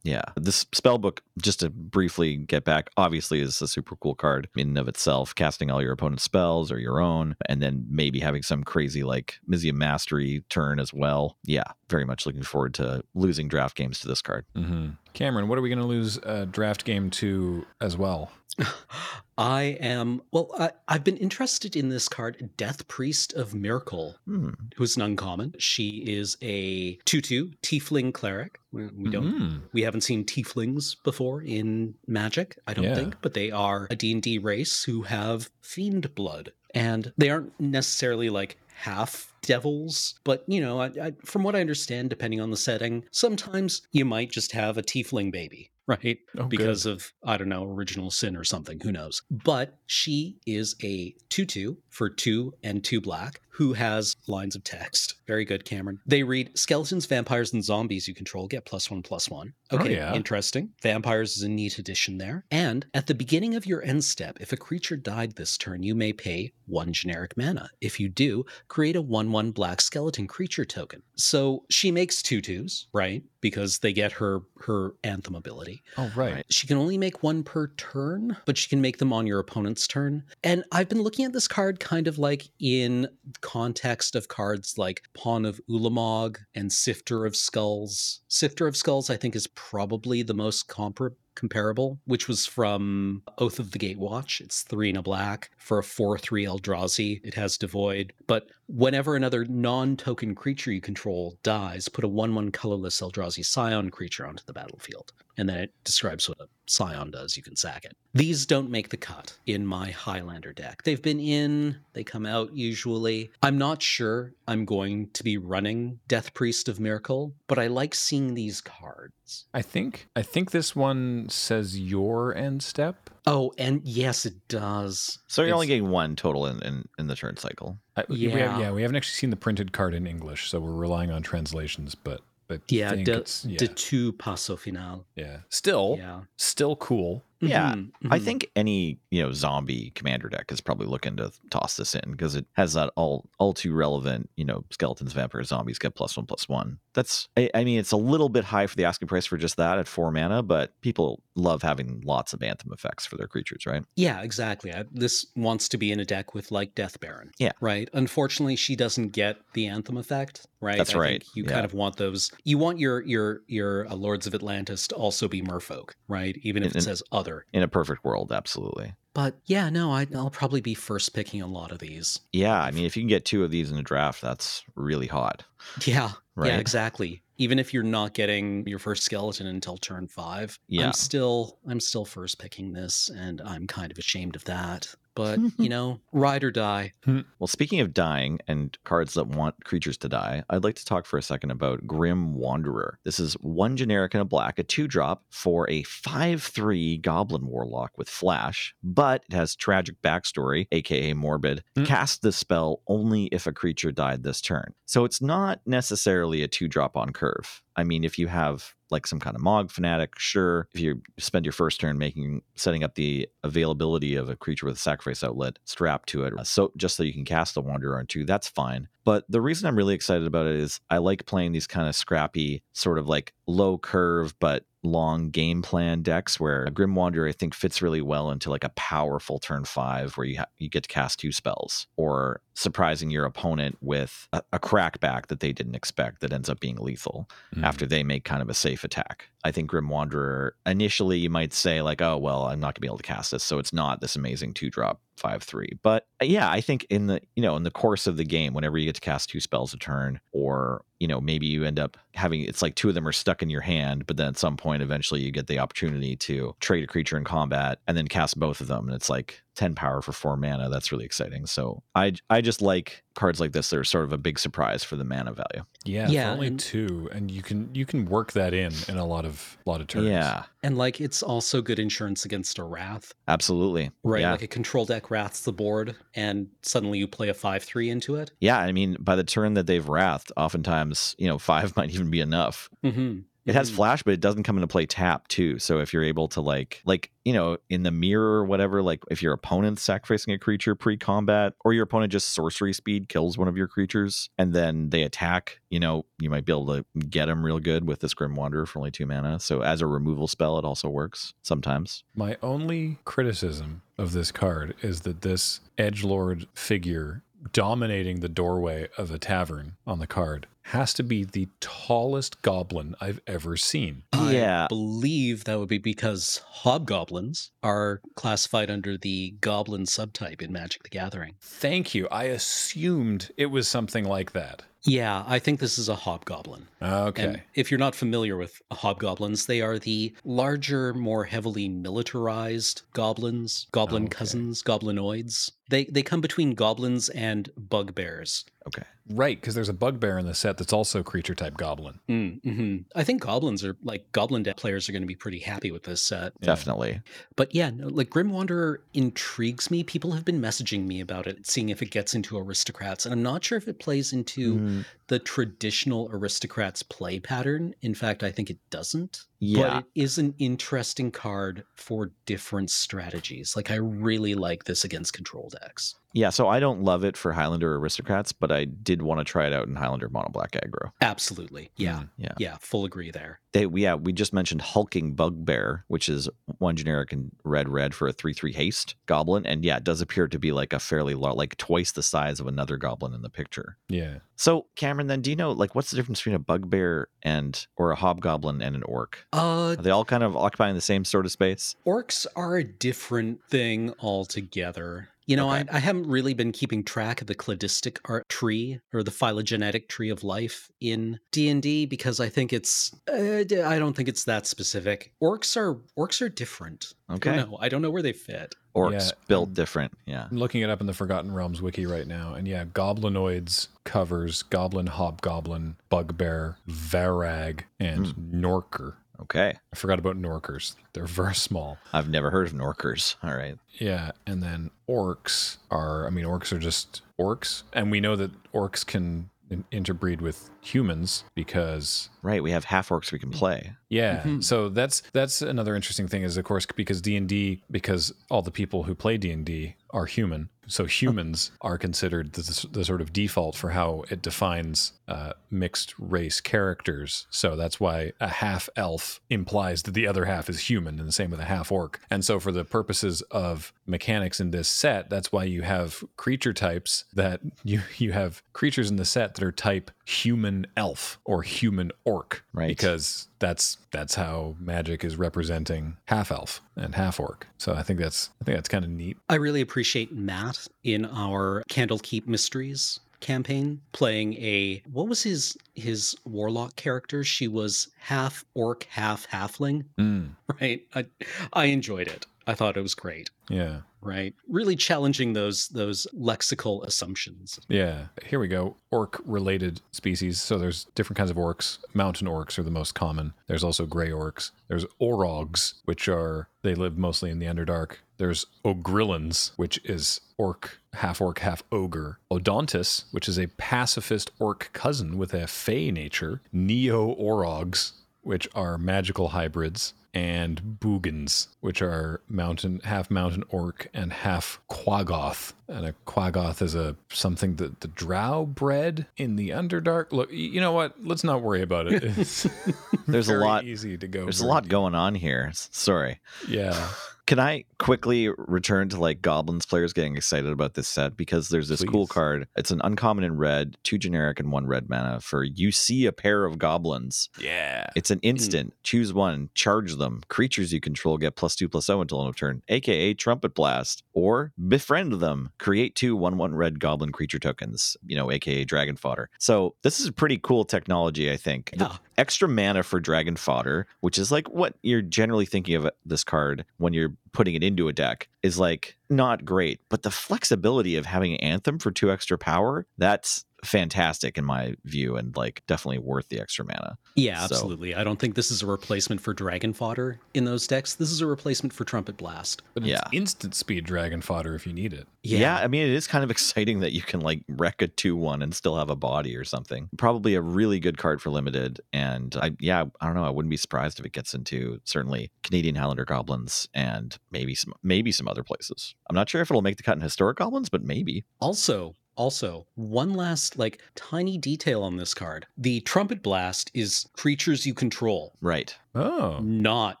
Yeah. 0.04 0.22
This 0.36 0.66
spell 0.72 0.98
book, 0.98 1.22
just 1.40 1.60
to 1.60 1.70
briefly 1.70 2.36
get 2.36 2.64
back, 2.64 2.90
obviously 2.96 3.40
is 3.40 3.60
a 3.60 3.68
super 3.68 3.96
cool 3.96 4.14
card 4.14 4.48
in 4.56 4.68
and 4.68 4.78
of 4.78 4.88
itself, 4.88 5.34
casting 5.34 5.70
all 5.70 5.82
your 5.82 5.92
opponent's 5.92 6.22
spells 6.22 6.70
or 6.72 6.78
your 6.78 7.00
own, 7.00 7.36
and 7.46 7.60
then 7.60 7.86
maybe 7.90 8.20
having 8.20 8.42
some 8.42 8.64
crazy 8.64 9.02
like 9.02 9.38
Mizzix's 9.48 9.72
Mastery 9.74 10.44
turn 10.48 10.78
as 10.78 10.92
well. 10.92 11.36
Yeah. 11.44 11.64
Very 11.90 12.04
much 12.04 12.26
looking 12.26 12.42
forward 12.42 12.74
to 12.74 13.02
losing 13.14 13.48
draft 13.48 13.76
games 13.76 13.98
to 14.00 14.08
this 14.08 14.22
card. 14.22 14.44
Mm-hmm. 14.56 14.90
Cameron, 15.14 15.48
what 15.48 15.58
are 15.58 15.62
we 15.62 15.68
going 15.68 15.80
to 15.80 15.84
lose 15.84 16.16
a 16.18 16.46
draft 16.46 16.84
game 16.84 17.10
to 17.10 17.66
as 17.80 17.96
well? 17.96 18.30
I 19.38 19.76
am 19.80 20.22
well. 20.32 20.50
I, 20.58 20.70
I've 20.88 21.04
been 21.04 21.16
interested 21.16 21.76
in 21.76 21.90
this 21.90 22.08
card, 22.08 22.50
Death 22.56 22.88
Priest 22.88 23.32
of 23.34 23.52
Myrkul, 23.52 24.14
Hmm. 24.24 24.50
who's 24.76 24.96
an 24.96 25.02
uncommon. 25.02 25.54
She 25.58 25.98
is 26.06 26.36
a 26.42 26.96
two-two 27.04 27.52
tiefling 27.62 28.12
cleric. 28.12 28.58
We, 28.72 28.86
we 28.88 29.10
don't. 29.10 29.32
Mhm. 29.40 29.60
We 29.72 29.82
haven't 29.82 30.00
seen 30.00 30.24
tieflings 30.24 30.96
before 31.04 31.40
in 31.42 31.94
Magic, 32.08 32.58
I 32.66 32.74
don't 32.74 32.84
Yeah. 32.84 32.96
think, 32.96 33.16
but 33.22 33.34
they 33.34 33.50
are 33.52 33.86
a 33.90 33.96
D&D 33.96 34.38
race 34.38 34.82
who 34.82 35.02
have 35.02 35.50
fiend 35.60 36.14
blood. 36.16 36.52
And 36.74 37.12
they 37.16 37.30
aren't 37.30 37.58
necessarily 37.60 38.28
like 38.30 38.58
half 38.74 39.32
devils, 39.42 40.14
but 40.24 40.44
you 40.48 40.60
know, 40.60 40.80
I, 40.80 40.86
I, 41.00 41.12
from 41.24 41.42
what 41.44 41.56
I 41.56 41.60
understand, 41.60 42.10
depending 42.10 42.40
on 42.40 42.50
the 42.50 42.56
setting, 42.56 43.04
sometimes 43.10 43.82
you 43.92 44.04
might 44.04 44.30
just 44.30 44.52
have 44.52 44.76
a 44.76 44.82
tiefling 44.82 45.32
baby, 45.32 45.70
right? 45.88 46.18
Oh, 46.36 46.42
good. 46.42 46.50
because 46.50 46.86
of 46.86 47.10
I 47.24 47.36
don't 47.36 47.48
know 47.48 47.64
original 47.64 48.10
sin 48.12 48.36
or 48.36 48.44
something. 48.44 48.78
Who 48.80 48.92
knows? 48.92 49.22
But 49.30 49.78
she 49.86 50.36
is 50.46 50.76
a 50.84 51.14
two-two 51.30 51.78
for 51.90 52.08
two 52.10 52.52
and 52.62 52.84
two 52.84 53.00
black 53.00 53.40
who 53.50 53.72
has 53.72 54.14
lines 54.28 54.54
of 54.54 54.62
text. 54.62 55.16
Very 55.26 55.44
good, 55.44 55.64
Cameron. 55.64 55.98
They 56.06 56.22
read 56.22 56.56
skeletons, 56.56 57.06
vampires, 57.06 57.52
and 57.52 57.64
zombies 57.64 58.06
you 58.06 58.14
control 58.14 58.46
get 58.46 58.64
plus 58.64 58.88
one 58.88 59.02
plus 59.02 59.28
one. 59.28 59.52
Oh, 59.72 59.78
Okay, 59.78 59.96
yeah. 59.96 60.14
interesting. 60.14 60.70
Vampires 60.80 61.36
is 61.36 61.42
a 61.42 61.48
neat 61.48 61.78
addition 61.78 62.18
there. 62.18 62.44
And 62.52 62.86
at 62.94 63.08
the 63.08 63.16
beginning 63.16 63.56
of 63.56 63.66
your 63.66 63.82
end 63.82 64.04
step, 64.04 64.36
if 64.40 64.52
a 64.52 64.56
creature 64.56 64.96
died 64.96 65.34
this 65.34 65.58
turn, 65.58 65.82
you 65.82 65.96
may 65.96 66.12
pay 66.12 66.52
one 66.66 66.92
generic 66.92 67.36
mana. 67.36 67.68
If 67.80 67.98
you 67.98 68.08
do, 68.08 68.44
create 68.68 68.94
a 68.94 69.02
1 69.02 69.32
1 69.32 69.50
black 69.50 69.80
skeleton 69.80 70.28
creature 70.28 70.64
token. 70.64 71.02
So 71.16 71.64
she 71.68 71.90
makes 71.90 72.22
two 72.22 72.40
twos, 72.40 72.86
right? 72.92 73.24
Because 73.40 73.78
they 73.78 73.92
get 73.92 74.12
her 74.12 74.40
her 74.62 74.94
anthem 75.04 75.34
ability. 75.34 75.82
Oh, 75.96 76.10
right. 76.16 76.34
Right. 76.34 76.46
She 76.50 76.66
can 76.66 76.76
only 76.76 76.98
make 76.98 77.22
one 77.22 77.42
per 77.42 77.68
turn, 77.68 78.36
but 78.44 78.58
she 78.58 78.68
can 78.68 78.80
make 78.80 78.98
them 78.98 79.12
on 79.12 79.26
your 79.26 79.38
opponent's 79.38 79.86
turn. 79.86 80.24
And 80.44 80.64
I've 80.72 80.88
been 80.88 81.02
looking 81.02 81.24
at 81.24 81.32
this 81.32 81.48
card 81.48 81.80
kind 81.80 82.06
of 82.06 82.18
like 82.18 82.48
in 82.60 83.08
context 83.40 84.14
of 84.14 84.28
cards 84.28 84.76
like 84.76 85.02
Pawn 85.14 85.44
of 85.44 85.60
Ulamog 85.70 86.38
and 86.54 86.72
Sifter 86.72 87.24
of 87.26 87.36
Skulls. 87.36 88.20
Sifter 88.28 88.66
of 88.66 88.76
Skulls, 88.76 89.10
I 89.10 89.16
think, 89.16 89.36
is 89.36 89.46
probably 89.48 90.22
the 90.22 90.34
most 90.34 90.68
compar- 90.68 91.14
comparable, 91.38 92.00
which 92.04 92.26
was 92.26 92.46
from 92.46 93.22
Oath 93.38 93.58
of 93.60 93.70
the 93.70 93.78
Gatewatch. 93.78 94.40
It's 94.40 94.62
three 94.62 94.88
and 94.88 94.98
a 94.98 95.02
black 95.02 95.50
for 95.56 95.78
a 95.78 95.84
4 95.84 96.18
3 96.18 96.44
Eldrazi. 96.44 97.20
It 97.24 97.34
has 97.34 97.56
Devoid. 97.56 98.12
But 98.26 98.48
whenever 98.66 99.14
another 99.14 99.44
non 99.44 99.96
token 99.96 100.34
creature 100.34 100.72
you 100.72 100.80
control 100.80 101.38
dies, 101.42 101.88
put 101.88 102.04
a 102.04 102.08
1 102.08 102.34
1 102.34 102.50
colorless 102.50 103.00
Eldrazi 103.00 103.44
Scion 103.44 103.90
creature 103.90 104.26
onto 104.26 104.42
the 104.44 104.52
battlefield. 104.52 105.12
And 105.38 105.48
then 105.48 105.58
it 105.58 105.72
describes 105.84 106.28
what 106.28 106.40
a 106.40 106.48
Scion 106.66 107.10
does. 107.10 107.34
You 107.34 107.42
can 107.42 107.56
sack 107.56 107.84
it. 107.86 107.96
These 108.12 108.44
don't 108.44 108.70
make 108.70 108.90
the 108.90 108.96
cut 108.98 109.38
in 109.46 109.64
my 109.64 109.90
Highlander 109.90 110.52
deck. 110.52 110.82
They've 110.82 111.00
been 111.00 111.18
in, 111.20 111.76
they 111.94 112.04
come 112.04 112.26
out 112.26 112.52
usually. 112.54 113.30
I'm 113.42 113.56
not 113.56 113.80
sure 113.80 114.34
I'm 114.46 114.66
going 114.66 115.08
to 115.14 115.24
be 115.24 115.38
running 115.38 115.98
Death 116.08 116.34
Priest 116.34 116.68
of 116.68 116.76
Myrkul, 116.78 117.32
but 117.46 117.58
I 117.58 117.68
like 117.68 117.94
seeing 117.94 118.34
these 118.34 118.60
cards. 118.60 119.46
I 119.54 119.62
think 119.62 120.08
I 120.16 120.22
think 120.22 120.50
this 120.50 120.76
one 120.76 121.28
says 121.30 121.78
your 121.78 122.34
end 122.34 122.62
step. 122.62 123.08
Oh, 123.26 123.52
and 123.58 123.80
yes, 123.84 124.26
it 124.26 124.34
does. 124.48 125.18
So 125.26 125.42
you're 125.42 125.54
only 125.54 125.66
getting 125.66 125.90
one 125.90 126.16
total 126.16 126.46
in, 126.46 126.62
in, 126.62 126.88
in 126.98 127.06
the 127.08 127.16
turn 127.16 127.36
cycle. 127.36 127.78
I, 127.96 128.04
we 128.08 128.24
have, 128.30 128.38
Yeah. 128.38 128.58
yeah, 128.58 128.70
we 128.72 128.82
haven't 128.82 128.96
actually 128.96 129.16
seen 129.16 129.30
the 129.30 129.36
printed 129.36 129.72
card 129.72 129.94
in 129.94 130.06
English, 130.06 130.50
so 130.50 130.60
we're 130.60 130.72
relying 130.72 131.10
on 131.10 131.22
translations. 131.22 131.94
But 131.94 132.22
I 132.50 132.58
Yeah, 132.68 132.90
think 132.94 133.04
de, 133.06 133.12
it's, 133.18 133.44
yeah, 133.44 133.58
de 133.58 133.68
tu 133.68 134.12
passo 134.12 134.56
final. 134.56 135.04
yeah. 135.16 135.40
Still, 135.50 135.96
Yeah. 135.98 136.22
still 136.36 136.76
cool. 136.76 137.22
Yeah, 137.40 137.74
Mhm, 137.74 137.90
I 138.10 138.18
mhm. 138.18 138.24
think 138.24 138.50
any 138.56 138.98
you 139.10 139.22
know 139.22 139.32
zombie 139.32 139.92
commander 139.94 140.28
deck 140.28 140.50
is 140.50 140.60
probably 140.60 140.86
looking 140.86 141.16
to 141.18 141.30
toss 141.50 141.76
this 141.76 141.94
in 141.94 142.10
because 142.10 142.34
it 142.34 142.46
has 142.54 142.72
that 142.74 142.90
all 142.96 143.28
all 143.38 143.54
too 143.54 143.72
relevant 143.74 144.28
you 144.36 144.44
know 144.44 144.64
skeletons, 144.70 145.12
vampires, 145.12 145.48
zombies 145.48 145.78
get 145.78 145.94
plus 145.94 146.16
one 146.16 146.26
plus 146.26 146.48
one. 146.48 146.78
That's 146.94 147.28
I, 147.36 147.48
I 147.54 147.64
mean 147.64 147.78
it's 147.78 147.92
a 147.92 147.96
little 147.96 148.28
bit 148.28 148.44
high 148.44 148.66
for 148.66 148.74
the 148.76 148.84
asking 148.84 149.08
price 149.08 149.26
for 149.26 149.36
just 149.36 149.56
that 149.56 149.78
at 149.78 149.86
four 149.86 150.10
mana, 150.10 150.42
but 150.42 150.72
people 150.80 151.22
love 151.36 151.62
having 151.62 152.02
lots 152.04 152.32
of 152.32 152.42
anthem 152.42 152.72
effects 152.72 153.06
for 153.06 153.16
their 153.16 153.28
creatures, 153.28 153.66
right? 153.66 153.84
Yeah, 153.94 154.22
exactly. 154.22 154.72
I, 154.74 154.84
this 154.90 155.26
wants 155.36 155.68
to 155.68 155.78
be 155.78 155.92
in 155.92 156.00
a 156.00 156.04
deck 156.04 156.34
with 156.34 156.50
like 156.50 156.74
Death 156.74 156.98
Baron. 156.98 157.30
Yeah. 157.38 157.52
Right. 157.60 157.88
Unfortunately, 157.92 158.56
she 158.56 158.74
doesn't 158.74 159.10
get 159.10 159.36
the 159.54 159.66
anthem 159.66 159.96
effect. 159.96 160.46
Right. 160.60 160.76
That's 160.76 160.94
I 160.96 160.98
right, 160.98 161.22
Think 161.22 161.36
you 161.36 161.44
yeah. 161.44 161.50
kind 161.50 161.64
of 161.64 161.72
want 161.74 161.96
those. 161.98 162.32
You 162.42 162.58
want 162.58 162.80
your 162.80 163.00
your 163.02 163.42
your 163.46 163.86
uh, 163.86 163.94
Lords 163.94 164.26
of 164.26 164.34
Atlantis 164.34 164.88
to 164.88 164.96
also 164.96 165.28
be 165.28 165.40
Merfolk, 165.40 165.90
right? 166.08 166.36
Even 166.42 166.64
if 166.64 166.72
And- 166.72 166.80
it 166.80 166.82
says 166.82 167.00
other. 167.12 167.27
In 167.52 167.62
a 167.62 167.68
perfect 167.68 168.04
world, 168.04 168.32
absolutely. 168.32 168.94
but 169.14 169.34
yeah, 169.46 169.68
no, 169.70 169.90
I, 169.92 170.06
I'll 170.14 170.30
probably 170.30 170.60
be 170.60 170.74
first 170.74 171.14
picking 171.14 171.42
a 171.42 171.46
lot 171.46 171.72
of 171.72 171.78
these. 171.80 172.20
Yeah, 172.32 172.60
I 172.62 172.70
mean, 172.70 172.84
if 172.84 172.96
you 172.96 173.02
can 173.02 173.08
get 173.08 173.24
two 173.24 173.42
of 173.44 173.50
these 173.50 173.70
in 173.70 173.76
a 173.78 173.82
draft, 173.82 174.20
that's 174.22 174.64
really 174.74 175.06
hot. 175.08 175.44
Yeah, 175.84 176.12
Right. 176.36 176.48
yeah, 176.52 176.58
exactly. 176.58 177.22
Even 177.36 177.58
if 177.58 177.72
you're 177.74 177.82
not 177.82 178.14
getting 178.14 178.66
your 178.66 178.78
first 178.78 179.02
skeleton 179.02 179.46
until 179.48 179.76
turn 179.76 180.06
five, 180.08 180.58
Yeah. 180.68 180.86
I'm 180.86 180.92
still 180.92 181.58
I'm 181.68 181.80
still 181.80 182.04
first 182.04 182.38
picking 182.38 182.72
this, 182.72 183.08
and 183.10 183.40
I'm 183.40 183.66
kind 183.66 183.90
of 183.92 183.98
ashamed 183.98 184.36
of 184.36 184.44
that. 184.44 184.94
But 185.18 185.40
you 185.58 185.68
know, 185.68 186.00
ride 186.12 186.44
or 186.44 186.52
die. 186.52 186.92
Well, 187.38 187.48
speaking 187.48 187.80
of 187.80 187.92
dying 187.92 188.38
and 188.46 188.76
cards 188.84 189.14
that 189.14 189.26
want 189.26 189.64
creatures 189.64 189.96
to 189.98 190.08
die, 190.08 190.44
I'd 190.48 190.62
like 190.62 190.76
to 190.76 190.84
talk 190.84 191.06
for 191.06 191.18
a 191.18 191.22
second 191.22 191.50
about 191.50 191.86
Grim 191.86 192.34
Wanderer. 192.34 193.00
This 193.04 193.18
is 193.18 193.34
one 193.34 193.76
generic 193.76 194.14
and 194.14 194.22
a 194.22 194.24
black, 194.24 194.60
a 194.60 194.62
two 194.62 194.86
drop 194.86 195.24
for 195.30 195.68
a 195.68 195.82
5 195.82 196.42
3 196.42 196.98
Goblin 196.98 197.46
Warlock 197.48 197.98
with 197.98 198.08
Flash, 198.08 198.74
but 198.82 199.24
it 199.28 199.34
has 199.34 199.56
tragic 199.56 200.00
backstory, 200.02 200.68
aka 200.70 201.12
Morbid. 201.14 201.64
Hmm. 201.76 201.84
Cast 201.84 202.22
this 202.22 202.36
spell 202.36 202.82
only 202.86 203.24
if 203.26 203.46
a 203.48 203.52
creature 203.52 203.90
died 203.90 204.22
this 204.22 204.40
turn. 204.40 204.74
So 204.86 205.04
it's 205.04 205.20
not 205.20 205.60
necessarily 205.66 206.42
a 206.42 206.48
two 206.48 206.68
drop 206.68 206.96
on 206.96 207.12
curve. 207.12 207.60
I 207.78 207.84
mean, 207.84 208.02
if 208.02 208.18
you 208.18 208.26
have 208.26 208.74
like 208.90 209.06
some 209.06 209.20
kind 209.20 209.36
of 209.36 209.42
Mogg 209.42 209.70
fanatic, 209.70 210.18
sure. 210.18 210.66
If 210.74 210.80
you 210.80 211.00
spend 211.16 211.44
your 211.44 211.52
first 211.52 211.80
turn 211.80 211.96
making 211.96 212.42
setting 212.56 212.82
up 212.82 212.96
the 212.96 213.28
availability 213.44 214.16
of 214.16 214.28
a 214.28 214.34
creature 214.34 214.66
with 214.66 214.74
a 214.74 214.80
sacrifice 214.80 215.22
outlet 215.22 215.60
strapped 215.64 216.08
to 216.08 216.24
it, 216.24 216.36
uh, 216.36 216.42
so 216.42 216.72
just 216.76 216.96
so 216.96 217.04
you 217.04 217.12
can 217.12 217.24
cast 217.24 217.54
the 217.54 217.62
Wanderer 217.62 217.96
on 217.96 218.06
two, 218.06 218.24
that's 218.24 218.48
fine. 218.48 218.88
But 219.04 219.24
the 219.28 219.40
reason 219.40 219.68
I'm 219.68 219.76
really 219.76 219.94
excited 219.94 220.26
about 220.26 220.48
it 220.48 220.56
is 220.56 220.80
I 220.90 220.98
like 220.98 221.24
playing 221.24 221.52
these 221.52 221.68
kind 221.68 221.88
of 221.88 221.94
scrappy, 221.94 222.64
sort 222.72 222.98
of 222.98 223.06
like 223.06 223.32
low 223.48 223.78
curve 223.78 224.38
but 224.38 224.64
long 224.84 225.30
game 225.30 225.60
plan 225.60 226.02
decks 226.02 226.38
where 226.38 226.66
Grim 226.70 226.94
Wanderer 226.94 227.28
I 227.28 227.32
think 227.32 227.52
fits 227.52 227.82
really 227.82 228.00
well 228.00 228.30
into 228.30 228.48
like 228.48 228.62
a 228.62 228.68
powerful 228.70 229.40
turn 229.40 229.64
five 229.64 230.16
where 230.16 230.26
you 230.26 230.38
ha- 230.38 230.46
you 230.58 230.68
get 230.68 230.84
to 230.84 230.88
cast 230.88 231.18
two 231.18 231.32
spells 231.32 231.88
or 231.96 232.40
surprising 232.54 233.10
your 233.10 233.24
opponent 233.24 233.76
with 233.80 234.28
a, 234.32 234.42
a 234.52 234.60
crackback 234.60 235.26
that 235.26 235.40
they 235.40 235.52
didn't 235.52 235.74
expect 235.74 236.20
that 236.20 236.32
ends 236.32 236.48
up 236.48 236.60
being 236.60 236.76
lethal 236.76 237.28
Mm. 237.56 237.64
after 237.64 237.86
they 237.86 238.02
make 238.04 238.24
kind 238.24 238.42
of 238.42 238.48
a 238.50 238.54
safe 238.54 238.84
attack. 238.84 239.30
I 239.42 239.50
think 239.50 239.68
Grim 239.70 239.88
Wanderer 239.88 240.54
initially 240.66 241.18
you 241.18 241.30
might 241.30 241.52
say 241.54 241.80
like, 241.82 242.00
oh 242.02 242.18
well, 242.18 242.44
I'm 242.44 242.60
not 242.60 242.74
gonna 242.74 242.82
be 242.82 242.86
able 242.88 242.98
to 242.98 243.02
cast 243.02 243.30
this, 243.32 243.42
so 243.42 243.58
it's 243.58 243.72
not 243.72 244.00
this 244.00 244.14
amazing 244.14 244.52
two 244.54 244.68
drop 244.70 245.00
five 245.18 245.42
three. 245.42 245.78
But 245.82 246.06
uh, 246.22 246.24
yeah, 246.24 246.50
I 246.50 246.60
think 246.60 246.86
in 246.90 247.06
the 247.06 247.20
you 247.36 247.42
know 247.42 247.56
in 247.56 247.62
the 247.62 247.70
course 247.70 248.06
of 248.06 248.16
the 248.16 248.24
game, 248.24 248.54
whenever 248.54 248.78
you 248.78 248.86
get 248.86 248.94
to 248.94 249.00
cast 249.00 249.30
two 249.30 249.40
spells 249.40 249.74
a 249.74 249.76
turn, 249.76 250.20
or 250.32 250.84
you 251.00 251.08
know 251.08 251.20
maybe 251.20 251.46
you 251.46 251.64
end 251.64 251.78
up 251.78 251.96
having 252.14 252.42
it's 252.42 252.62
like 252.62 252.74
two 252.74 252.88
of 252.88 252.94
them 252.94 253.06
are 253.06 253.12
stuck 253.12 253.42
in 253.42 253.50
your 253.50 253.60
hand, 253.60 254.06
but 254.06 254.16
then 254.16 254.28
at 254.28 254.38
some 254.38 254.56
point 254.56 254.82
eventually 254.82 255.20
you 255.20 255.30
get 255.30 255.46
the 255.46 255.58
opportunity 255.58 256.16
to 256.16 256.54
trade 256.60 256.84
a 256.84 256.86
creature 256.86 257.16
in 257.16 257.24
combat 257.24 257.78
and 257.86 257.96
then 257.96 258.08
cast 258.08 258.38
both 258.38 258.60
of 258.60 258.68
them, 258.68 258.86
and 258.86 258.94
it's 258.94 259.10
like 259.10 259.42
10 259.58 259.74
power 259.74 260.00
for 260.00 260.12
4 260.12 260.36
mana 260.36 260.68
that's 260.70 260.92
really 260.92 261.04
exciting 261.04 261.44
so 261.46 261.82
i 261.96 262.12
i 262.30 262.40
just 262.40 262.62
like 262.62 263.02
cards 263.14 263.40
like 263.40 263.50
this 263.50 263.70
that 263.70 263.78
are 263.78 263.82
sort 263.84 264.04
of 264.04 264.12
a 264.12 264.18
big 264.18 264.38
surprise 264.38 264.84
for 264.84 264.94
the 264.94 265.02
mana 265.04 265.32
value 265.32 265.64
Yeah, 265.84 266.08
Yeah, 266.08 266.26
for 266.26 266.32
only 266.34 266.46
and- 266.46 266.60
two, 266.60 267.08
and 267.10 267.28
you 267.32 267.42
can 267.42 267.74
you 267.74 267.84
can 267.84 268.04
work 268.06 268.32
that 268.32 268.54
in 268.54 268.72
in 268.88 268.96
a 268.96 269.04
lot 269.04 269.24
of 269.24 269.58
lot 269.66 269.80
of 269.80 269.88
turns. 269.88 270.06
yeah 270.06 270.44
And 270.62 270.78
like 270.78 271.00
it's 271.00 271.20
also 271.22 271.60
good 271.60 271.80
insurance 271.80 272.24
against 272.24 272.58
a 272.60 272.62
wrath. 272.62 273.12
absolutely 273.26 273.90
Right. 274.04 274.20
yeah 274.20 274.30
Like 274.30 274.42
a 274.42 274.46
control 274.46 274.84
deck 274.84 275.10
wraths 275.10 275.40
the 275.42 275.52
board 275.52 275.96
and 276.14 276.46
suddenly 276.62 276.98
you 277.00 277.08
play 277.08 277.28
a 277.28 277.34
five 277.34 277.64
three 277.64 277.90
into 277.90 278.14
it. 278.14 278.30
Yeah, 278.40 278.58
I 278.58 278.70
mean, 278.70 278.96
by 279.00 279.16
the 279.16 279.24
turn 279.24 279.54
that 279.54 279.66
they've 279.66 279.88
wrathed, 279.88 280.30
oftentimes, 280.36 281.16
you 281.18 281.26
know, 281.26 281.38
five 281.38 281.76
might 281.76 281.90
even 281.90 282.10
be 282.10 282.20
enough. 282.20 282.70
Mm-hmm. 282.84 283.20
It 283.48 283.54
has 283.54 283.70
hmm. 283.70 283.76
flash, 283.76 284.02
but 284.02 284.12
it 284.12 284.20
doesn't 284.20 284.42
come 284.42 284.56
into 284.56 284.66
play 284.66 284.84
tap 284.84 285.26
too. 285.28 285.58
So 285.58 285.80
if 285.80 285.92
you're 285.92 286.04
able 286.04 286.28
to 286.28 286.42
like, 286.42 286.82
like 286.84 287.10
you 287.24 287.32
know, 287.32 287.56
in 287.70 287.82
the 287.82 287.90
mirror 287.90 288.40
or 288.40 288.44
whatever, 288.44 288.82
like 288.82 289.02
if 289.10 289.22
your 289.22 289.32
opponent's 289.32 289.82
sacrificing 289.82 290.34
a 290.34 290.38
creature 290.38 290.74
pre-combat, 290.74 291.54
or 291.64 291.72
your 291.72 291.84
opponent 291.84 292.12
just 292.12 292.34
sorcery 292.34 292.74
speed 292.74 293.08
kills 293.08 293.38
one 293.38 293.48
of 293.48 293.56
your 293.56 293.66
creatures, 293.66 294.28
and 294.36 294.52
then 294.52 294.90
they 294.90 295.02
attack, 295.02 295.60
you 295.70 295.80
know, 295.80 296.04
you 296.20 296.28
might 296.28 296.44
be 296.44 296.52
able 296.52 296.66
to 296.66 296.84
get 297.08 297.26
them 297.26 297.42
real 297.42 297.58
good 297.58 297.88
with 297.88 298.00
this 298.00 298.12
Grim 298.12 298.34
Wanderer 298.34 298.66
for 298.66 298.80
only 298.80 298.90
two 298.90 299.06
mana. 299.06 299.40
So 299.40 299.62
as 299.62 299.80
a 299.80 299.86
removal 299.86 300.28
spell, 300.28 300.58
it 300.58 300.64
also 300.64 300.90
works 300.90 301.32
sometimes. 301.42 302.04
My 302.14 302.36
only 302.42 302.98
criticism 303.04 303.82
of 303.96 304.12
this 304.12 304.30
card 304.30 304.74
is 304.82 305.00
that 305.00 305.22
this 305.22 305.60
edge 305.78 306.04
lord 306.04 306.46
figure 306.52 307.22
dominating 307.52 308.20
the 308.20 308.28
doorway 308.28 308.88
of 308.98 309.10
a 309.10 309.18
tavern 309.18 309.76
on 309.86 309.98
the 309.98 310.06
card 310.06 310.46
has 310.68 310.92
to 310.94 311.02
be 311.02 311.24
the 311.24 311.48
tallest 311.60 312.42
goblin 312.42 312.94
I've 313.00 313.20
ever 313.26 313.56
seen. 313.56 314.02
Yeah. 314.14 314.64
I 314.64 314.66
believe 314.68 315.44
that 315.44 315.58
would 315.58 315.68
be 315.68 315.78
because 315.78 316.42
hobgoblins 316.46 317.50
are 317.62 318.00
classified 318.14 318.70
under 318.70 318.96
the 318.98 319.34
goblin 319.40 319.84
subtype 319.84 320.42
in 320.42 320.52
Magic 320.52 320.82
the 320.82 320.88
Gathering. 320.90 321.34
Thank 321.40 321.94
you. 321.94 322.08
I 322.10 322.24
assumed 322.24 323.30
it 323.36 323.46
was 323.46 323.66
something 323.68 324.04
like 324.04 324.32
that. 324.32 324.62
Yeah, 324.84 325.24
I 325.26 325.40
think 325.40 325.58
this 325.58 325.76
is 325.76 325.88
a 325.88 325.96
hobgoblin. 325.96 326.68
Okay. 326.80 327.22
And 327.24 327.42
if 327.54 327.70
you're 327.70 327.78
not 327.80 327.96
familiar 327.96 328.36
with 328.36 328.62
hobgoblins, 328.72 329.46
they 329.46 329.60
are 329.60 329.78
the 329.78 330.14
larger, 330.24 330.94
more 330.94 331.24
heavily 331.24 331.68
militarized 331.68 332.82
goblins, 332.92 333.66
goblin 333.72 334.04
Okay. 334.04 334.16
cousins, 334.16 334.62
goblinoids. 334.62 335.50
They 335.68 335.84
they 335.86 336.02
come 336.02 336.20
between 336.20 336.54
goblins 336.54 337.08
and 337.08 337.50
bugbears. 337.56 338.44
Okay. 338.68 338.84
right, 339.10 339.40
because 339.40 339.54
there's 339.54 339.68
a 339.68 339.72
bugbear 339.74 340.18
in 340.18 340.26
the 340.26 340.34
set 340.34 340.58
that's 340.58 340.72
also 340.72 341.02
creature 341.02 341.34
type 341.34 341.56
goblin. 341.56 341.98
Mm, 342.08 342.42
hmm 342.44 342.76
I 342.94 343.02
think 343.04 343.22
goblins 343.22 343.64
are 343.64 343.76
like 343.82 344.10
goblin 344.12 344.42
deck 344.42 344.56
players 344.58 344.88
are 344.88 344.92
going 344.92 345.02
to 345.02 345.06
be 345.08 345.14
pretty 345.16 345.38
happy 345.40 345.70
with 345.70 345.82
this 345.84 346.02
set. 346.02 346.32
Yeah. 346.40 346.46
Definitely. 346.46 347.00
But 347.36 347.54
yeah, 347.54 347.70
no, 347.70 347.88
like 347.88 348.10
Grim 348.10 348.30
Wanderer 348.30 348.82
intrigues 348.94 349.70
me. 349.70 349.82
People 349.82 350.12
have 350.12 350.24
been 350.24 350.40
messaging 350.40 350.86
me 350.86 351.00
about 351.00 351.26
it, 351.26 351.46
seeing 351.46 351.70
if 351.70 351.82
it 351.82 351.90
gets 351.90 352.14
into 352.14 352.36
aristocrats, 352.38 353.04
and 353.06 353.12
I'm 353.12 353.22
not 353.22 353.42
sure 353.44 353.58
if 353.58 353.66
it 353.68 353.78
plays 353.80 354.12
into 354.12 354.56
Mm, 354.56 354.84
the 355.08 355.18
traditional 355.18 356.10
aristocrats 356.12 356.82
play 356.82 357.18
pattern. 357.18 357.74
In 357.80 357.94
fact, 357.94 358.22
I 358.22 358.30
think 358.30 358.50
it 358.50 358.58
doesn't. 358.70 359.22
yeah. 359.40 359.58
But 359.62 359.76
it 359.78 360.02
is 360.02 360.18
an 360.18 360.34
interesting 360.38 361.10
card 361.10 361.64
for 361.74 362.10
different 362.26 362.70
strategies. 362.70 363.56
Like 363.56 363.70
I 363.70 363.76
really 363.76 364.34
like 364.34 364.64
this 364.64 364.84
against 364.84 365.14
control 365.14 365.48
decks. 365.48 365.94
Yeah, 366.18 366.30
so 366.30 366.48
I 366.48 366.58
don't 366.58 366.82
love 366.82 367.04
it 367.04 367.16
for 367.16 367.32
Highlander 367.32 367.76
aristocrats, 367.76 368.32
but 368.32 368.50
I 368.50 368.64
did 368.64 369.02
want 369.02 369.20
to 369.20 369.24
try 369.24 369.46
it 369.46 369.52
out 369.52 369.68
in 369.68 369.76
Highlander 369.76 370.08
mono 370.08 370.28
black 370.30 370.50
aggro. 370.52 370.90
Absolutely. 371.00 371.70
Yeah. 371.76 372.00
Mm. 372.00 372.08
Yeah. 372.18 372.32
Yeah. 372.38 372.56
Full 372.58 372.84
agree 372.84 373.12
there. 373.12 373.38
They 373.52 373.66
yeah, 373.66 373.94
we 373.94 374.12
just 374.12 374.32
mentioned 374.32 374.60
hulking 374.60 375.14
bugbear, 375.14 375.84
which 375.86 376.08
is 376.08 376.28
one 376.58 376.74
generic 376.74 377.12
in 377.12 377.30
red 377.44 377.68
red 377.68 377.94
for 377.94 378.08
a 378.08 378.12
three 378.12 378.34
three 378.34 378.52
haste 378.52 378.96
goblin, 379.06 379.46
and 379.46 379.64
yeah, 379.64 379.76
it 379.76 379.84
does 379.84 380.00
appear 380.00 380.26
to 380.26 380.38
be 380.40 380.50
like 380.50 380.72
a 380.72 380.80
fairly 380.80 381.14
large, 381.14 381.36
like 381.36 381.56
twice 381.56 381.92
the 381.92 382.02
size 382.02 382.40
of 382.40 382.48
another 382.48 382.76
goblin 382.76 383.14
in 383.14 383.22
the 383.22 383.30
picture. 383.30 383.76
Yeah. 383.88 384.18
So 384.34 384.66
Cameron, 384.74 385.06
then 385.06 385.22
do 385.22 385.30
you 385.30 385.36
know 385.36 385.52
like 385.52 385.76
what's 385.76 385.90
the 385.90 385.96
difference 385.96 386.18
between 386.18 386.34
a 386.34 386.40
bugbear 386.40 387.08
and 387.22 387.64
or 387.76 387.92
a 387.92 387.96
hobgoblin 387.96 388.60
and 388.60 388.74
an 388.74 388.82
orc? 388.82 389.24
Uh 389.32 389.76
Are 389.78 389.82
they 389.82 389.90
all 389.90 390.04
kind 390.04 390.24
of 390.24 390.36
occupying 390.36 390.74
the 390.74 390.80
same 390.80 391.04
sort 391.04 391.26
of 391.26 391.32
space? 391.32 391.76
orcs 391.86 392.26
are 392.34 392.56
a 392.56 392.64
different 392.64 393.40
thing 393.48 393.94
altogether. 394.00 395.08
You 395.28 395.36
know, 395.36 395.50
Okay. 395.50 395.64
I, 395.70 395.76
I 395.76 395.78
haven't 395.78 396.08
really 396.08 396.32
been 396.32 396.52
keeping 396.52 396.82
track 396.82 397.20
of 397.20 397.26
the 397.26 397.34
cladistic 397.34 397.98
art 398.06 398.26
tree 398.30 398.80
or 398.94 399.02
the 399.02 399.10
phylogenetic 399.10 399.88
tree 399.90 400.08
of 400.08 400.24
life 400.24 400.70
in 400.80 401.20
D 401.32 401.50
and 401.50 401.62
D 401.62 401.84
because 401.84 402.18
I 402.18 402.30
think 402.30 402.52
it's 402.52 402.92
uh, 403.12 403.44
d- 403.44 403.60
I 403.60 403.78
don't 403.78 403.94
think 403.94 404.08
it's 404.08 404.24
that 404.24 404.46
specific. 404.46 405.12
Orcs 405.22 405.54
are 405.56 405.74
orcs 405.98 406.22
are 406.22 406.30
different. 406.30 406.94
Okay. 407.10 407.30
I 407.30 407.36
don't 407.36 407.50
know. 407.50 407.58
I 407.60 407.68
don't 407.68 407.82
know 407.82 407.90
where 407.90 408.02
they 408.02 408.14
fit. 408.14 408.54
Orcs 408.74 408.92
Yeah, 408.92 409.10
built 409.26 409.52
different. 409.52 409.92
Yeah. 410.06 410.28
I'm 410.30 410.38
looking 410.38 410.62
it 410.62 410.70
up 410.70 410.80
in 410.80 410.86
the 410.86 410.94
Forgotten 410.94 411.34
Realms 411.34 411.60
wiki 411.60 411.84
right 411.84 412.06
now, 412.06 412.32
and 412.32 412.48
yeah, 412.48 412.64
Goblinoids 412.64 413.68
covers 413.84 414.42
Goblin, 414.42 414.86
Hobgoblin, 414.86 415.76
Bugbear, 415.90 416.56
Varag, 416.68 417.62
and 417.78 418.06
Norker. 418.16 418.94
Okay. 419.20 419.54
I 419.72 419.76
forgot 419.76 419.98
about 419.98 420.16
Norkers. 420.16 420.74
They're 420.92 421.04
very 421.06 421.34
small. 421.34 421.78
I've 421.92 422.08
never 422.08 422.30
heard 422.30 422.46
of 422.46 422.52
Norkers. 422.52 423.16
All 423.22 423.34
right. 423.34 423.58
Yeah, 423.78 424.12
and 424.26 424.42
then 424.42 424.70
orcs 424.88 425.58
are, 425.70 426.06
I 426.06 426.10
mean, 426.10 426.24
orcs 426.24 426.52
are 426.52 426.58
just 426.58 427.02
orcs, 427.18 427.62
and 427.72 427.90
we 427.90 428.00
know 428.00 428.16
that 428.16 428.30
orcs 428.52 428.84
can 428.86 429.30
interbreed 429.70 430.20
with 430.20 430.50
humans 430.60 431.24
because 431.34 432.10
Right. 432.20 432.42
We 432.42 432.50
have 432.50 432.64
half 432.64 432.90
orcs 432.90 433.12
we 433.12 433.18
can 433.18 433.30
play. 433.30 433.72
yeah 433.88 434.22
Mhm. 434.22 434.44
so 434.44 434.68
that's 434.68 435.00
that's 435.14 435.40
another 435.40 435.74
interesting 435.74 436.06
thing 436.06 436.22
is 436.22 436.36
of 436.36 436.44
course 436.44 436.66
because 436.76 437.00
d&d 437.00 437.62
because 437.70 438.12
all 438.30 438.42
the 438.42 438.50
people 438.50 438.82
who 438.82 438.94
play 438.94 439.16
d&d 439.16 439.74
are 439.88 440.04
human 440.04 440.50
So 440.68 440.84
humans 440.84 441.50
are 441.60 441.78
considered 441.78 442.32
the, 442.32 442.68
the 442.70 442.84
sort 442.84 443.00
of 443.00 443.12
default 443.12 443.56
for 443.56 443.70
how 443.70 444.04
it 444.10 444.22
defines 444.22 444.92
uh, 445.08 445.32
mixed 445.50 445.94
race 445.98 446.40
characters. 446.40 447.26
So 447.30 447.56
that's 447.56 447.80
why 447.80 448.12
a 448.20 448.28
half 448.28 448.68
elf 448.76 449.20
implies 449.30 449.82
that 449.84 449.94
the 449.94 450.06
other 450.06 450.26
half 450.26 450.48
is 450.48 450.68
human, 450.68 450.98
and 450.98 451.08
the 451.08 451.12
same 451.12 451.30
with 451.30 451.40
a 451.40 451.44
half 451.44 451.72
orc. 451.72 452.00
And 452.10 452.24
so, 452.24 452.38
for 452.38 452.52
the 452.52 452.64
purposes 452.64 453.22
of 453.30 453.72
mechanics 453.86 454.40
in 454.40 454.50
this 454.50 454.68
set, 454.68 455.08
that's 455.08 455.32
why 455.32 455.44
you 455.44 455.62
have 455.62 456.04
creature 456.16 456.52
types 456.52 457.04
that 457.14 457.40
you 457.64 457.82
you 457.96 458.12
have 458.12 458.42
creatures 458.52 458.90
in 458.90 458.96
the 458.96 459.04
set 459.04 459.34
that 459.34 459.44
are 459.44 459.52
type 459.52 459.90
human 460.04 460.66
elf 460.76 461.18
or 461.24 461.42
human 461.42 461.90
orc, 462.04 462.44
Right. 462.52 462.68
Because 462.68 463.28
that's 463.38 463.78
that's 463.90 464.16
how 464.16 464.56
magic 464.58 465.04
is 465.04 465.16
representing 465.16 465.96
half 466.06 466.32
elf 466.32 466.60
and 466.76 466.94
half 466.94 467.20
orc. 467.20 467.46
So 467.56 467.74
I 467.74 467.82
think 467.82 468.00
that's 468.00 468.30
I 468.40 468.44
think 468.44 468.56
that's 468.56 468.68
kind 468.68 468.84
of 468.84 468.90
neat. 468.90 469.16
I 469.28 469.36
really 469.36 469.60
appreciate 469.60 470.12
Matt 470.12 470.57
in 470.82 471.04
our 471.04 471.62
Candlekeep 471.70 472.26
Mysteries 472.26 473.00
campaign 473.20 473.80
playing 473.92 474.34
a 474.34 474.80
what 474.92 475.08
was 475.08 475.22
his 475.22 475.56
his 475.74 476.16
warlock 476.24 476.76
character? 476.76 477.24
She 477.24 477.48
was 477.48 477.88
half 477.98 478.44
orc 478.54 478.84
half 478.90 479.28
halfling 479.28 479.84
Mm, 479.98 480.30
right? 480.60 480.82
I 480.94 481.06
i 481.52 481.64
enjoyed 481.66 482.08
it. 482.08 482.26
I 482.46 482.54
thought 482.54 482.76
it 482.76 482.82
was 482.82 482.94
great. 482.94 483.30
Yeah. 483.50 483.80
Right 484.00 484.34
really 484.48 484.76
challenging 484.76 485.32
those 485.32 485.68
those 485.68 486.06
lexical 486.14 486.84
assumptions 486.84 487.58
Yeah, 487.68 488.06
here 488.24 488.38
we 488.38 488.48
go. 488.48 488.76
Orc 488.90 489.20
related 489.24 489.80
species. 489.92 490.40
So 490.40 490.58
there's 490.58 490.84
different 490.94 491.18
kinds 491.18 491.30
of 491.30 491.36
orcs. 491.36 491.78
Mountain 491.94 492.26
orcs 492.28 492.58
are 492.58 492.62
the 492.62 492.70
most 492.70 492.94
common. 492.94 493.32
There's 493.46 493.64
also 493.64 493.86
gray 493.86 494.10
orcs. 494.10 494.50
There's 494.68 494.84
orogs, 495.00 495.74
which 495.84 496.08
are 496.08 496.48
they 496.62 496.74
live 496.74 496.98
mostly 496.98 497.30
in 497.30 497.38
the 497.38 497.46
Underdark. 497.46 497.96
There's 498.18 498.46
ogrillons, 498.64 499.52
which 499.56 499.78
is 499.84 500.20
orc, 500.36 500.78
half 500.94 501.20
orc, 501.20 501.38
half 501.38 501.62
ogre. 501.70 502.18
Ondonti, 502.30 503.04
which 503.12 503.28
is 503.28 503.38
a 503.38 503.46
pacifist 503.46 504.30
orc 504.38 504.70
cousin 504.72 505.18
with 505.18 505.34
a 505.34 505.46
fey 505.46 505.90
nature. 505.90 506.40
Neo 506.52 507.14
orogs, 507.14 507.92
which 508.22 508.48
are 508.54 508.76
magical 508.76 509.28
hybrids, 509.28 509.94
and 510.18 510.60
Boogans, 510.80 511.46
which 511.60 511.80
are 511.80 512.20
mountain 512.28 512.80
half 512.82 513.08
mountain 513.08 513.44
orc 513.50 513.88
and 513.94 514.12
half 514.12 514.58
quagoth. 514.68 515.52
And 515.68 515.86
a 515.86 515.94
quagoth 516.06 516.60
is 516.60 516.74
a 516.74 516.96
something 517.10 517.54
that 517.56 517.80
the 517.80 517.88
drow 517.88 518.44
bred 518.44 519.06
in 519.16 519.36
the 519.36 519.50
Underdark. 519.50 520.12
Look, 520.12 520.32
you 520.32 520.60
know 520.60 520.72
what? 520.72 520.94
Let's 521.04 521.22
not 521.22 521.42
worry 521.42 521.62
about 521.62 521.86
it. 521.92 522.02
There's 523.06 523.28
a 523.28 523.36
lot- 523.36 523.64
easy 523.64 523.96
to 523.96 524.08
go. 524.08 524.24
There's 524.24 524.40
a 524.40 524.46
lot 524.46 524.66
going 524.68 524.96
on 524.96 525.14
here. 525.14 525.52
Sorry. 525.54 526.20
Yeah. 526.48 526.88
Can 527.28 527.38
I 527.38 527.64
quickly 527.78 528.30
return 528.38 528.88
to 528.88 528.98
like 528.98 529.20
goblins 529.20 529.66
players 529.66 529.92
getting 529.92 530.16
excited 530.16 530.50
about 530.50 530.72
this 530.72 530.88
set 530.88 531.14
because 531.14 531.50
there's 531.50 531.68
this 531.68 531.84
cool 531.84 532.06
card. 532.06 532.48
It's 532.56 532.70
an 532.70 532.80
uncommon 532.82 533.22
in 533.22 533.36
red, 533.36 533.76
two 533.82 533.98
generic 533.98 534.40
and 534.40 534.50
one 534.50 534.66
red 534.66 534.88
mana 534.88 535.20
for 535.20 535.44
you 535.44 535.70
see 535.70 536.06
a 536.06 536.12
pair 536.12 536.46
of 536.46 536.58
goblins. 536.58 537.28
Yeah. 537.38 537.90
It's 537.94 538.10
an 538.10 538.20
hmm. 538.20 538.28
instant. 538.28 538.74
Choose 538.82 539.12
one, 539.12 539.50
charge 539.52 539.96
them. 539.96 540.22
Creatures 540.28 540.72
you 540.72 540.80
control 540.80 541.18
get 541.18 541.36
plus 541.36 541.54
two 541.54 541.68
plus 541.68 541.84
zero 541.84 542.00
until 542.00 542.20
end 542.20 542.30
of 542.30 542.36
turn, 542.36 542.62
aka 542.70 543.12
Trumpet 543.12 543.54
Blast, 543.54 544.04
or 544.14 544.54
befriend 544.66 545.20
them. 545.20 545.50
Create 545.58 545.94
two 545.94 546.16
one 546.16 546.38
one 546.38 546.54
red 546.54 546.80
goblin 546.80 547.12
creature 547.12 547.38
tokens, 547.38 547.94
you 548.06 548.16
know, 548.16 548.32
aka 548.32 548.64
Dragon 548.64 548.96
Fodder. 548.96 549.28
So 549.38 549.74
this 549.82 550.00
is 550.00 550.06
a 550.06 550.12
pretty 550.12 550.38
cool 550.38 550.64
technology, 550.64 551.30
I 551.30 551.36
think. 551.36 551.72
The 551.76 551.84
Yeah. 551.84 551.96
extra 552.16 552.48
mana 552.48 552.82
for 552.82 553.00
Dragon 553.00 553.36
Fodder, 553.36 553.86
which 554.00 554.16
is 554.16 554.32
like 554.32 554.48
what 554.48 554.76
you're 554.82 555.02
generally 555.02 555.44
thinking 555.44 555.74
of 555.74 555.84
uh, 555.84 555.90
this 556.06 556.24
card 556.24 556.64
when 556.78 556.94
you're 556.94 557.17
putting 557.32 557.54
it 557.54 557.62
into 557.62 557.88
a 557.88 557.92
deck, 557.92 558.28
is 558.42 558.58
like 558.58 558.96
not 559.10 559.44
great. 559.44 559.80
But 559.88 560.02
the 560.02 560.10
flexibility 560.10 560.96
of 560.96 561.06
having 561.06 561.34
an 561.34 561.40
Anthem 561.40 561.78
for 561.78 561.90
two 561.90 562.10
extra 562.10 562.38
power, 562.38 562.86
that's 562.96 563.44
fantastic 563.64 564.38
in 564.38 564.44
my 564.44 564.74
view 564.84 565.16
and 565.16 565.36
like 565.36 565.62
definitely 565.66 565.98
worth 565.98 566.28
the 566.28 566.40
extra 566.40 566.64
mana. 566.64 566.96
yeah 567.16 567.38
So- 567.46 567.54
absolutely 567.56 567.94
i 567.94 568.04
don't 568.04 568.18
think 568.18 568.34
this 568.34 568.50
is 568.50 568.62
a 568.62 568.66
replacement 568.66 569.20
for 569.20 569.34
dragon 569.34 569.72
fodder 569.72 570.20
in 570.34 570.44
those 570.44 570.66
decks 570.66 570.94
this 570.94 571.10
is 571.10 571.20
a 571.20 571.26
replacement 571.26 571.72
for 571.72 571.84
trumpet 571.84 572.16
blast 572.16 572.62
But 572.74 572.84
Yeah. 572.84 573.00
it's 573.06 573.12
instant 573.12 573.54
speed 573.54 573.84
dragon 573.84 574.20
fodder 574.22 574.54
if 574.54 574.66
you 574.66 574.72
need 574.72 574.92
it. 574.92 575.06
Yeah. 575.22 575.38
Yeah. 575.38 575.56
I 575.56 575.66
mean, 575.68 575.82
it 575.82 575.90
is 575.92 576.06
kind 576.06 576.24
of 576.24 576.30
exciting 576.36 576.80
that 576.80 576.92
you 576.92 577.02
can 577.02 577.20
like 577.20 577.42
wreck 577.48 577.82
a 577.82 577.88
2 577.88 578.16
1 578.16 578.40
and 578.42 578.54
still 578.54 578.76
have 578.76 578.88
a 578.88 578.96
body 578.96 579.36
or 579.36 579.44
something. 579.44 579.88
Probably 579.98 580.34
a 580.34 580.40
really 580.40 580.78
good 580.80 580.96
card 580.96 581.20
for 581.20 581.30
limited. 581.30 581.80
And 581.92 582.34
I, 582.36 582.52
yeah, 582.60 582.84
I 583.00 583.06
don't 583.06 583.14
know. 583.14 583.24
I 583.24 583.30
wouldn't 583.30 583.50
be 583.50 583.56
surprised 583.56 583.98
if 584.00 584.06
it 584.06 584.12
gets 584.12 584.32
into 584.34 584.80
certainly 584.84 585.30
Canadian 585.42 585.74
Highlander 585.74 586.04
Goblins 586.04 586.68
and 586.74 587.18
maybe 587.30 587.54
some, 587.54 587.74
maybe 587.82 588.12
some 588.12 588.28
other 588.28 588.42
places. 588.44 588.94
I'm 589.10 589.16
not 589.16 589.28
sure 589.28 589.40
if 589.42 589.50
it'll 589.50 589.62
make 589.62 589.76
the 589.76 589.82
cut 589.82 589.96
in 589.96 590.02
Historic 590.02 590.38
Goblins, 590.38 590.68
but 590.68 590.82
maybe. 590.82 591.24
Also, 591.40 591.94
also, 592.18 592.66
one 592.74 593.14
last 593.14 593.58
like 593.58 593.80
tiny 593.94 594.36
detail 594.36 594.82
on 594.82 594.96
this 594.96 595.14
card. 595.14 595.46
The 595.56 595.80
trumpet 595.80 596.22
blast 596.22 596.70
is 596.74 597.06
creatures 597.14 597.64
you 597.64 597.72
control, 597.72 598.34
Right. 598.40 598.76
Oh. 598.94 599.38
not 599.40 600.00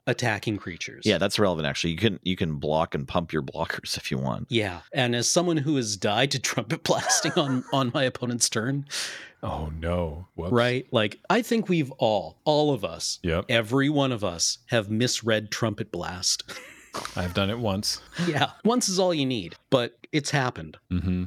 attacking 0.08 0.56
creatures. 0.58 1.04
Yeah, 1.06 1.18
that's 1.18 1.38
relevant 1.38 1.66
actually. 1.68 1.92
You 1.92 1.96
can 1.98 2.18
you 2.24 2.36
can 2.36 2.56
block 2.56 2.94
and 2.94 3.06
pump 3.06 3.32
your 3.32 3.42
blockers 3.42 3.96
if 3.96 4.10
you 4.10 4.18
want. 4.18 4.48
Yeah. 4.50 4.80
And 4.92 5.14
as 5.14 5.28
someone 5.28 5.56
who 5.58 5.76
has 5.76 5.96
died 5.96 6.30
to 6.32 6.38
trumpet 6.50 6.82
blasting 6.82 7.32
on 7.36 7.64
on 7.72 7.90
my 7.94 8.02
opponent's 8.02 8.48
turn, 8.50 8.86
Oh 9.42 9.70
no. 9.78 10.26
Whoops. 10.34 10.52
right? 10.52 10.86
Like 10.92 11.20
I 11.30 11.42
think 11.42 11.68
we've 11.68 11.92
all, 11.92 12.38
all 12.44 12.74
of 12.74 12.84
us, 12.84 13.20
Yep. 13.22 13.44
every 13.48 13.88
one 13.88 14.10
of 14.10 14.24
us 14.24 14.58
have 14.66 14.90
misread 14.90 15.50
trumpet 15.52 15.92
blast. 15.92 16.42
I've 17.16 17.34
done 17.34 17.48
it 17.50 17.58
once. 17.60 18.00
yeah. 18.26 18.50
Once 18.64 18.88
is 18.88 18.98
all 18.98 19.14
you 19.14 19.26
need, 19.26 19.54
but 19.70 19.96
it's 20.10 20.30
happened. 20.30 20.78
Mm-hmm. 20.90 21.24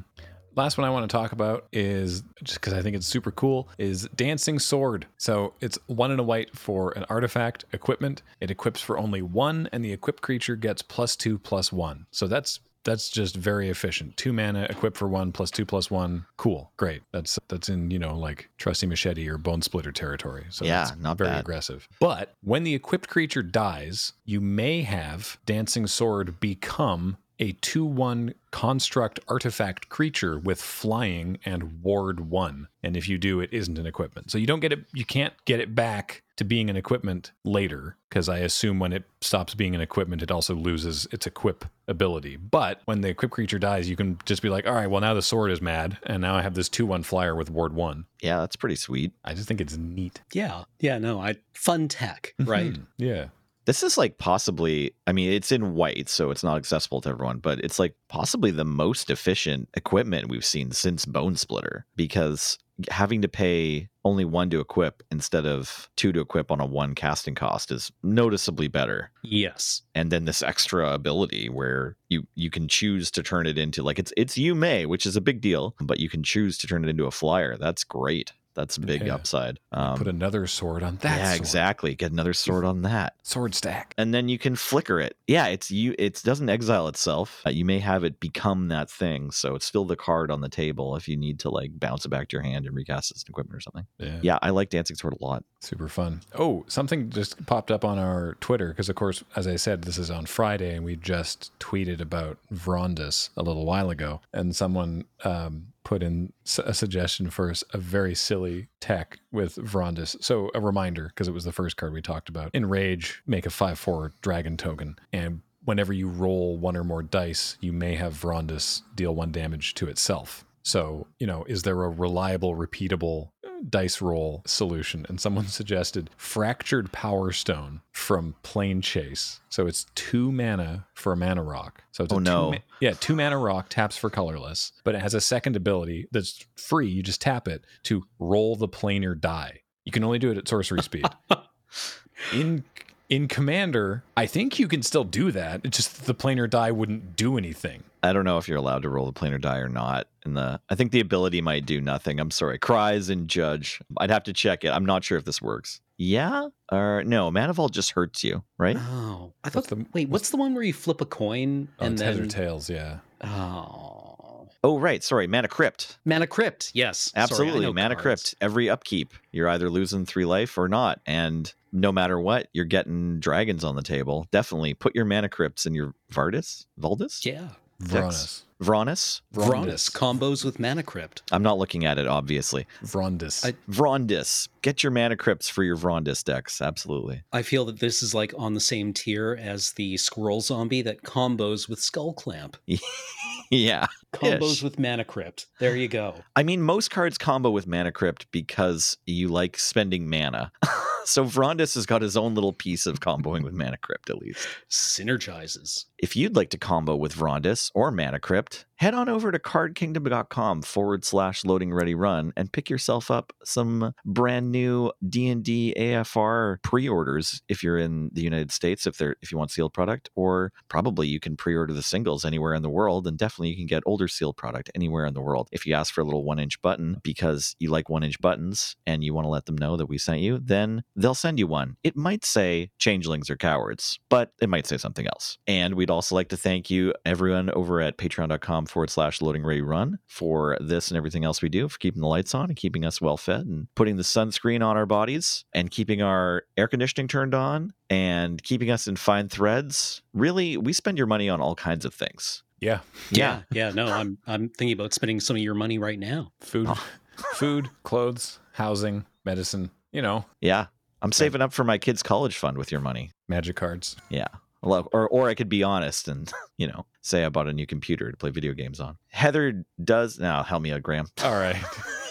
Last 0.56 0.78
one 0.78 0.86
I 0.86 0.90
want 0.90 1.10
to 1.10 1.16
talk 1.16 1.32
about 1.32 1.68
is 1.72 2.24
just 2.44 2.60
because 2.60 2.74
I 2.74 2.82
think 2.82 2.96
it's 2.96 3.08
super 3.08 3.32
cool 3.32 3.70
is 3.78 4.08
dancing 4.16 4.60
sword. 4.60 5.08
So 5.18 5.54
it's 5.62 5.78
one 5.88 6.12
and 6.12 6.20
a 6.20 6.24
white 6.24 6.56
for 6.58 6.92
an 6.92 7.06
artifact 7.10 7.66
equipment. 7.74 8.22
It 8.42 8.52
equips 8.52 8.82
for 8.82 8.98
only 8.98 9.22
one, 9.22 9.70
and 9.72 9.84
the 9.84 9.94
equipped 9.94 10.22
creature 10.22 10.56
gets 10.56 10.82
plus 10.82 11.16
two 11.16 11.38
plus 11.38 11.72
one. 11.72 12.06
So 12.12 12.28
that's 12.28 12.60
that's 12.84 13.10
just 13.10 13.36
very 13.36 13.70
efficient. 13.70 14.18
Two 14.18 14.34
mana, 14.34 14.66
equip 14.68 14.98
for 14.98 15.08
one, 15.08 15.32
plus 15.32 15.52
two 15.52 15.68
plus 15.68 15.92
one. 15.92 16.26
Cool, 16.38 16.72
great. 16.78 17.04
That's 17.12 17.38
that's 17.48 17.70
in 17.70 17.92
you 17.92 18.00
know 18.00 18.18
like 18.18 18.50
trusty 18.58 18.88
machete 18.88 19.30
or 19.30 19.38
Bonesplitter 19.38 19.94
territory. 19.94 20.48
So 20.50 20.66
Yeah, 20.66 20.90
not 21.00 21.18
very 21.20 21.30
bad. 21.30 21.42
aggressive. 21.42 21.88
But 22.00 22.34
when 22.44 22.64
the 22.64 22.74
equipped 22.74 23.08
creature 23.08 23.44
dies, 23.44 24.14
you 24.26 24.42
may 24.42 24.82
have 24.82 25.38
dancing 25.46 25.86
sword 25.86 26.40
become 26.40 27.18
a 27.42 27.54
2 27.54 27.84
1 27.84 28.34
construct 28.52 29.20
artifact 29.28 29.90
creature 29.90 30.38
with 30.38 30.62
flying 30.62 31.40
and 31.44 31.82
ward 31.82 32.30
1. 32.30 32.68
And 32.84 32.96
if 32.96 33.10
you 33.10 33.18
do, 33.18 33.40
it 33.40 33.52
isn't 33.52 33.78
an 33.80 33.86
equipment. 33.86 34.30
So 34.32 34.38
you 34.38 34.46
don't 34.48 34.60
get 34.60 34.72
it, 34.72 34.86
you 34.94 35.06
can't 35.06 35.34
get 35.46 35.60
it 35.60 35.74
back 35.74 36.22
to 36.38 36.44
being 36.44 36.70
an 36.70 36.76
equipment 36.76 37.32
later, 37.44 37.98
because 38.10 38.30
I 38.30 38.40
assume 38.40 38.80
when 38.80 38.94
it 38.94 39.04
stops 39.22 39.54
being 39.54 39.76
an 39.76 39.82
equipment, 39.82 40.22
it 40.22 40.32
also 40.32 40.56
loses 40.56 41.08
its 41.12 41.28
equip 41.28 41.66
ability. 41.88 42.38
But 42.38 42.82
when 42.86 43.02
the 43.02 43.10
equip 43.10 43.32
creature 43.32 43.60
dies, 43.60 43.90
you 43.90 43.96
can 43.96 44.18
just 44.26 44.42
be 44.42 44.50
like, 44.50 44.66
all 44.66 44.74
right, 44.74 44.90
well, 44.90 45.02
now 45.02 45.14
the 45.14 45.22
sword 45.22 45.52
is 45.52 45.62
mad, 45.62 45.98
and 46.04 46.22
now 46.22 46.36
I 46.36 46.42
have 46.42 46.54
this 46.54 46.70
2 46.70 46.86
1 46.86 47.04
flyer 47.04 47.36
with 47.36 47.50
ward 47.50 47.74
1. 47.74 48.06
Yeah, 48.22 48.40
that's 48.40 48.56
pretty 48.56 48.76
sweet. 48.76 49.14
I 49.24 49.34
just 49.34 49.48
think 49.48 49.62
it's 49.62 49.78
neat. 49.78 50.22
Yeah. 50.34 50.64
Yeah. 50.80 50.98
No, 51.00 51.20
I 51.20 51.36
fun 51.54 51.88
tech, 51.88 52.34
right? 52.40 52.74
Mhm. 52.74 52.86
Yeah. 52.98 53.26
This 53.66 53.84
is 53.84 53.98
like 53.98 54.18
possibly, 54.18 54.94
I 55.06 55.12
mean, 55.12 55.32
it's 55.32 55.52
in 55.52 55.76
white, 55.76 56.10
so 56.10 56.32
it's 56.32 56.44
not 56.44 56.58
accessible 56.58 57.02
to 57.02 57.10
everyone, 57.10 57.40
but 57.40 57.60
it's 57.60 57.80
like 57.80 57.96
possibly 58.10 58.52
the 58.52 58.66
most 58.66 59.10
efficient 59.10 59.70
equipment 59.76 60.30
we've 60.30 60.46
seen 60.46 60.72
since 60.72 61.06
Bonesplitter 61.06 61.84
because 61.96 62.58
having 62.90 63.22
to 63.22 63.28
pay 63.28 63.90
only 64.04 64.26
one 64.26 64.50
to 64.50 64.60
equip 64.60 65.04
instead 65.12 65.46
of 65.46 65.90
two 65.96 66.12
to 66.12 66.22
equip 66.22 66.52
on 66.52 66.60
a 66.60 66.66
one 66.66 66.96
casting 66.96 67.36
cost 67.36 67.72
is 67.72 67.92
noticeably 68.02 68.68
better. 68.68 69.12
Yes. 69.24 69.84
And 69.94 70.12
then 70.12 70.26
this 70.26 70.42
extra 70.42 70.92
ability 70.92 71.50
where 71.50 71.98
you 72.10 72.28
you 72.36 72.50
can 72.50 72.68
choose 72.68 73.12
to 73.12 73.24
turn 73.24 73.46
it 73.46 73.58
into 73.58 73.84
like 73.84 74.00
it's 74.00 74.14
it's 74.18 74.38
you 74.38 74.56
may, 74.56 74.86
which 74.86 75.06
is 75.06 75.16
a 75.16 75.22
big 75.22 75.42
deal, 75.42 75.76
but 75.80 76.00
you 76.00 76.10
can 76.10 76.24
choose 76.24 76.58
to 76.60 76.68
turn 76.68 76.84
it 76.84 76.90
into 76.90 77.06
a 77.06 77.12
flyer. 77.12 77.58
That's 77.58 77.84
great. 77.84 78.34
That's 78.54 78.78
a 78.78 78.82
big 78.82 79.06
Yeah. 79.06 79.16
upside. 79.16 79.60
Um, 79.72 79.98
Put 79.98 80.08
another 80.08 80.46
sword 80.48 80.84
on 80.84 80.98
that. 80.98 81.18
yeah, 81.18 81.30
sword. 81.30 81.40
exactly. 81.42 81.96
Get 81.96 82.12
another 82.12 82.34
sword 82.34 82.66
on 82.66 82.82
that 82.82 83.16
Sword 83.24 83.56
stack. 83.56 83.94
and 83.98 84.14
then 84.14 84.28
you 84.30 84.38
can 84.38 84.56
flicker 84.56 85.00
it. 85.00 85.16
Yeah, 85.28 85.48
it's 85.48 85.72
you. 85.72 85.96
It 85.98 86.22
doesn't 86.24 86.50
exile 86.50 86.88
itself. 86.88 87.42
Uh, 87.46 87.52
you 87.52 87.64
may 87.66 87.80
have 87.80 88.04
it 88.04 88.20
become 88.20 88.68
that 88.68 88.90
thing, 88.90 89.32
so 89.32 89.56
it's 89.56 89.66
still 89.66 89.86
the 89.86 89.96
card 89.96 90.30
on 90.32 90.42
the 90.42 90.50
table 90.50 90.96
if 90.96 91.08
you 91.08 91.16
need 91.18 91.40
to 91.40 91.50
like 91.50 91.80
bounce 91.80 92.06
it 92.06 92.10
back 92.10 92.28
to 92.30 92.36
your 92.36 92.44
hand 92.44 92.66
and 92.66 92.76
recast 92.76 93.12
its 93.12 93.24
equipment 93.28 93.56
or 93.56 93.62
something. 93.62 93.86
Yeah. 93.98 94.20
Yeah, 94.22 94.40
I 94.42 94.50
like 94.50 94.70
Dancing 94.70 94.96
Sword 94.96 95.16
a 95.20 95.24
lot. 95.24 95.44
Super 95.62 95.88
fun. 95.88 96.22
Oh, 96.38 96.66
something 96.68 97.10
just 97.10 97.46
popped 97.46 97.72
up 97.72 97.86
on 97.86 97.98
our 97.98 98.36
Twitter 98.42 98.70
because, 98.70 98.90
of 98.90 98.96
course, 98.96 99.24
as 99.36 99.48
I 99.48 99.56
said, 99.56 99.84
this 99.84 99.98
is 99.98 100.12
on 100.12 100.26
Friday, 100.26 100.76
and 100.76 100.84
we 100.84 100.96
just 100.96 101.58
tweeted 101.60 102.02
about 102.02 102.38
Vrondiss 102.54 103.30
a 103.38 103.44
little 103.44 103.66
while 103.66 103.90
ago, 103.90 104.22
and 104.34 104.56
someone 104.56 105.06
um, 105.24 105.68
put 105.92 106.02
in 106.02 106.32
a 106.64 106.74
suggestion 106.74 107.30
for 107.30 107.54
a 107.74 107.78
very 107.78 108.16
silly 108.16 108.70
tech 108.80 109.20
with 109.30 109.58
Vrondiss. 109.58 110.16
So 110.24 110.50
a 110.56 110.62
reminder, 110.62 111.08
because 111.10 111.28
it 111.28 111.34
was 111.34 111.44
the 111.44 111.52
first 111.52 111.76
card 111.76 111.92
we 111.92 112.02
talked 112.02 112.30
about. 112.30 112.52
Enrage, 112.54 113.22
make 113.28 113.46
a 113.46 113.50
five-four 113.50 114.14
dragon 114.22 114.56
token, 114.56 114.96
and 115.12 115.42
whenever 115.66 115.92
you 115.92 116.08
roll 116.08 116.58
one 116.58 116.78
or 116.78 116.86
more 116.86 117.04
dice, 117.04 117.58
you 117.60 117.74
may 117.74 117.96
have 117.96 118.14
Vrondiss 118.14 118.84
deal 118.96 119.14
one 119.14 119.34
damage 119.34 119.74
to 119.76 119.90
itself. 119.90 120.46
So, 120.64 121.08
you 121.20 121.28
know, 121.28 121.44
is 121.50 121.64
there 121.64 121.84
a 121.84 121.90
reliable, 121.90 122.56
repeatable 122.56 123.32
uh, 123.46 123.50
dice 123.70 124.02
roll 124.02 124.44
solution? 124.46 125.06
And 125.10 125.20
someone 125.20 125.48
suggested 125.60 126.10
Fractured 126.16 126.94
Powerstone 126.94 127.82
from 128.02 128.36
Planechase. 128.44 129.40
So 129.50 129.68
it's 129.68 129.86
two 129.96 130.32
mana 130.32 130.88
for 130.94 131.14
a 131.14 131.16
mana 131.18 131.44
rock. 131.44 131.84
So 131.92 132.04
it's 132.04 132.12
Oh, 132.14 132.18
a 132.18 132.20
two 132.20 132.24
no. 132.24 132.52
ma- 132.52 132.58
yeah, 132.80 132.94
two 133.00 133.16
mana 133.16 133.38
rock 133.38 133.70
taps 133.70 133.96
for 133.96 134.10
colorless, 134.10 134.72
but 134.84 134.96
it 134.96 135.02
has 135.02 135.14
a 135.14 135.22
second 135.22 135.56
ability 135.56 136.08
that's 136.12 136.46
free. 136.56 136.88
You 136.90 137.04
just 137.04 137.22
tap 137.22 137.48
it 137.48 137.64
to 137.84 138.04
roll 138.20 138.56
the 138.56 138.68
planar 138.68 139.20
die. 139.20 139.62
You 139.86 139.92
can 139.92 140.04
only 140.04 140.20
do 140.20 140.32
it 140.32 140.38
at 140.38 140.48
sorcery 140.48 140.82
speed. 140.82 141.06
in 142.34 142.64
in 143.10 143.28
commander, 143.28 144.04
I 144.16 144.26
think 144.26 144.58
you 144.58 144.68
can 144.68 144.82
still 144.84 145.04
do 145.04 145.32
that. 145.32 145.62
It's 145.64 145.78
just 145.78 146.06
the 146.06 146.16
planar 146.16 146.50
die 146.50 146.72
wouldn't 146.72 147.16
do 147.16 147.38
anything. 147.38 147.84
I 148.04 148.14
don't 148.14 148.26
know 148.26 148.38
if 148.38 148.48
you're 148.48 148.58
allowed 148.58 148.82
to 148.84 148.90
roll 148.90 149.06
the 149.06 149.14
planar 149.14 149.40
die 149.40 149.58
or 149.60 149.70
not. 149.70 150.08
In 150.26 150.34
the, 150.34 150.60
I 150.70 150.76
think 150.76 150.92
the 150.92 151.00
ability 151.00 151.42
might 151.42 151.66
do 151.66 151.80
nothing. 151.82 152.20
I'm 152.20 152.32
sorry. 152.32 152.58
Cries 152.60 153.10
and 153.10 153.28
judge. 153.28 153.80
I'd 153.98 154.10
have 154.10 154.24
to 154.24 154.34
check 154.34 154.64
it. 154.64 154.70
I'm 154.70 154.86
not 154.86 155.04
sure 155.04 155.18
if 155.18 155.26
this 155.26 155.42
works. 155.42 155.82
Yeah 155.98 156.48
or 156.72 157.04
no? 157.06 157.30
Mana 157.30 157.54
Vault 157.54 157.74
just 157.74 157.92
hurts 157.92 158.24
you, 158.24 158.44
right? 158.58 158.76
Oh, 158.78 159.34
I 159.44 159.50
What's 159.50 159.68
thought. 159.68 159.78
the- 159.78 159.86
wait, 159.94 160.10
what's 160.10 160.32
the 160.32 160.38
one 160.38 160.54
where 160.56 160.64
you 160.64 160.74
flip 160.74 161.00
a 161.02 161.06
coin 161.06 161.68
Oh, 161.80 161.86
and 161.86 161.94
it's 161.94 162.02
heads 162.02 162.18
or 162.18 162.22
then? 162.22 162.30
tails, 162.30 162.70
yeah. 162.70 162.98
Oh, 163.24 164.48
Oh, 164.64 164.78
right. 164.78 165.04
Sorry. 165.04 165.26
Mana 165.26 165.48
crypt. 165.48 165.98
mana 166.06 166.28
crypt. 166.28 166.70
Yes, 166.76 167.12
Absolutely. 167.16 167.62
know 167.66 167.74
Mana 167.74 167.96
cards. 167.96 168.02
crypt. 168.04 168.36
Every 168.42 168.70
upkeep, 168.70 169.14
you're 169.32 169.50
either 169.50 169.72
losing 169.72 170.06
three 170.06 170.26
life 170.26 170.56
or 170.56 170.68
not. 170.68 171.02
And 171.08 171.52
no 171.72 171.92
matter 171.92 172.20
what, 172.20 172.48
you're 172.54 172.66
getting 172.66 173.20
dragons 173.20 173.64
on 173.64 173.76
the 173.76 173.82
table. 173.82 174.28
Definitely 174.32 174.76
put 174.76 174.94
your 174.96 175.06
mana 175.06 175.30
crypts 175.30 175.66
in 175.66 175.74
your 175.74 175.96
Vardis? 176.14 176.68
Valdis? 176.80 177.26
Yeah, 177.26 177.48
Vronas. 177.82 178.46
Vronus. 178.62 179.22
Vronus? 179.34 179.48
Vrondiss 179.50 179.92
combos 179.92 180.46
with 180.46 180.60
mana 180.60 180.84
crypt. 180.84 181.24
I'm 181.32 181.42
not 181.44 181.58
looking 181.58 181.86
at 181.86 181.98
it, 181.98 182.08
obviously. 182.08 182.68
Vrondiss. 182.84 183.46
I- 183.46 183.56
Vrondiss. 183.72 184.48
Get 184.62 184.84
your 184.84 184.92
mana 184.92 185.18
crypts 185.18 185.50
for 185.50 185.64
your 185.64 185.76
Vrondiss 185.78 186.24
decks. 186.24 186.62
Absolutely. 186.62 187.24
I 187.34 187.42
feel 187.42 187.66
that 187.66 187.80
this 187.80 188.04
is 188.04 188.14
like 188.14 188.34
on 188.38 188.54
the 188.54 188.60
same 188.60 188.94
tier 188.94 189.38
as 189.42 189.72
the 189.74 189.98
squirrel 189.98 190.42
zombie 190.42 190.84
that 190.84 191.02
combos 191.02 191.68
with 191.68 191.80
Skullclamp. 191.80 192.56
yeah. 193.50 193.88
Combos 194.14 194.54
Ish. 194.54 194.64
with 194.64 194.78
mana 194.78 195.06
crypt. 195.06 195.48
There 195.60 195.76
you 195.76 195.88
go. 195.88 196.16
I 196.36 196.44
mean, 196.44 196.62
most 196.62 196.92
cards 196.92 197.18
combo 197.18 197.50
with 197.50 197.66
Mana 197.66 197.92
Crypt 197.94 198.30
because 198.32 198.98
you 199.06 199.30
like 199.30 199.58
spending 199.58 200.10
mana. 200.10 200.52
so 201.06 201.24
Vrondiss 201.24 201.76
has 201.76 201.86
got 201.86 202.02
his 202.02 202.18
own 202.18 202.36
little 202.36 202.52
piece 202.52 202.86
of 202.86 203.00
comboing 203.00 203.44
with 203.44 203.54
Mana 203.54 203.78
Crypt, 203.78 204.10
at 204.10 204.18
least. 204.18 204.46
Synergizes. 204.70 205.86
If 205.98 206.16
you'd 206.18 206.36
like 206.36 206.50
to 206.50 206.58
combo 206.58 206.96
with 206.98 207.16
Vrondiss 207.16 207.72
or 207.74 207.90
Mana 207.90 208.20
Crypt, 208.20 208.51
head 208.76 208.94
on 208.96 209.08
over 209.08 209.32
to 209.32 209.38
cardkingdom.com 209.38 210.64
forward 210.64 211.06
slash 211.06 211.46
loading 211.46 211.72
ready 211.72 211.94
run 211.94 212.34
and 212.36 212.52
pick 212.52 212.70
yourself 212.70 213.12
up 213.12 213.32
some 213.44 213.94
brand 214.06 214.52
new 214.52 214.92
D&D 215.08 215.76
AFR 215.78 216.58
pre-orders 216.64 217.44
if 217.48 217.62
you're 217.64 217.78
in 217.78 218.10
the 218.14 218.22
United 218.24 218.52
States, 218.52 218.88
if 218.88 218.98
they're 218.98 219.16
if 219.22 219.32
you 219.32 219.38
want 219.38 219.52
sealed 219.52 219.74
product, 219.74 220.10
or 220.16 220.52
probably 220.68 221.08
you 221.08 221.20
can 221.20 221.38
pre-order 221.38 221.74
the 221.74 221.84
singles 221.84 222.26
anywhere 222.26 222.54
in 222.54 222.64
the 222.64 222.70
world, 222.70 223.08
and 223.08 223.18
definitely 223.18 223.50
you 223.50 223.56
can 223.56 223.68
get 223.68 223.84
older 223.86 224.08
sealed 224.08 224.36
product 224.36 224.72
anywhere 224.74 225.06
in 225.06 225.14
the 225.14 225.22
world. 225.22 225.48
If 225.52 225.66
you 225.66 225.76
ask 225.76 225.94
for 225.94 226.02
a 226.02 226.04
little 226.04 226.24
one 226.24 226.40
inch 226.40 226.62
button 226.62 226.98
because 227.04 227.56
you 227.60 227.70
like 227.70 227.88
one 227.88 228.04
inch 228.04 228.20
buttons 228.20 228.76
and 228.88 229.04
you 229.04 229.14
want 229.14 229.26
to 229.26 229.30
let 229.30 229.46
them 229.46 229.58
know 229.58 229.78
that 229.78 229.86
we 229.88 229.98
sent 229.98 230.22
you, 230.22 230.40
then 230.44 230.84
they'll 230.96 231.14
send 231.14 231.38
you 231.38 231.48
one. 231.48 231.78
It 231.84 231.96
might 231.96 232.26
say 232.26 232.72
changelings 232.80 233.30
are 233.30 233.38
cowards, 233.38 234.00
but 234.10 234.32
it 234.42 234.50
might 234.50 234.66
say 234.66 234.78
something 234.78 235.06
else. 235.06 235.38
And 235.46 235.76
we'd 235.76 235.92
also 235.92 236.16
like 236.16 236.30
to 236.30 236.38
thank 236.38 236.70
you, 236.72 236.94
everyone 237.06 237.50
over 237.52 237.80
at 237.80 237.98
patreon.com 237.98 238.41
forward 238.42 238.90
slash 238.90 239.22
loading 239.22 239.44
ready 239.44 239.62
run 239.62 240.00
for 240.08 240.58
this 240.60 240.90
and 240.90 240.98
everything 240.98 241.24
else 241.24 241.42
we 241.42 241.50
do, 241.50 241.68
for 241.70 241.78
keeping 241.78 242.02
the 242.02 242.08
lights 242.08 242.34
on 242.36 242.46
and 242.50 242.56
keeping 242.56 242.86
us 242.86 243.00
well 243.02 243.18
fed 243.18 243.46
and 243.46 243.68
putting 243.76 243.98
the 243.98 244.04
sunscreen 244.04 244.66
on 244.66 244.78
our 244.78 244.86
bodies 244.86 245.46
and 245.54 245.72
keeping 245.72 246.02
our 246.02 246.44
air 246.58 246.68
conditioning 246.68 247.08
turned 247.08 247.34
on 247.34 247.74
and 247.90 248.42
keeping 248.44 248.70
us 248.72 248.88
in 248.88 248.96
fine 248.96 249.30
threads. 249.30 250.02
Really, 250.14 250.58
we 250.58 250.74
spend 250.74 250.98
your 250.98 251.08
money 251.08 251.30
on 251.30 251.40
all 251.42 251.56
kinds 251.56 251.86
of 251.86 251.94
things. 251.94 252.44
yeah. 252.60 252.80
Yeah, 253.10 253.42
yeah. 253.52 253.72
No, 253.72 253.86
I'm 253.88 254.18
I'm 254.28 254.50
thinking 254.50 254.74
about 254.74 254.94
spending 254.94 255.20
some 255.20 255.36
of 255.36 255.42
your 255.42 255.56
money 255.56 255.78
right 255.80 255.98
now. 256.00 256.32
Food, 256.42 256.68
Oh. 256.70 256.88
food, 257.34 257.70
clothes, 257.84 258.40
housing, 258.54 259.06
medicine, 259.26 259.72
you 259.92 260.02
know, 260.02 260.26
Yeah. 260.42 260.68
I'm 261.04 261.12
saving 261.12 261.42
up 261.42 261.52
for 261.52 261.64
my 261.64 261.80
kids' 261.80 262.04
college 262.04 262.38
fund 262.38 262.58
with 262.60 262.72
your 262.72 262.80
money. 262.82 263.12
magic 263.28 263.56
cards. 263.56 263.96
Yeah. 264.10 264.28
Or, 264.62 265.08
or 265.10 265.28
I 265.30 265.34
could 265.34 265.50
be 265.50 265.64
honest 265.64 266.08
and, 266.08 266.32
you 266.60 266.68
know, 266.68 266.86
say 267.02 267.26
I 267.26 267.30
bought 267.30 267.48
a 267.48 267.54
new 267.54 267.66
computer 267.66 268.12
to 268.12 268.18
play 268.18 268.30
video 268.30 268.54
games 268.54 268.80
on. 268.80 268.98
Heather 269.10 269.66
does. 269.84 270.20
Now, 270.20 270.44
help 270.44 270.62
me 270.62 270.72
out, 270.72 270.82
Graham. 270.84 271.08
All 271.24 271.34
right. 271.34 271.58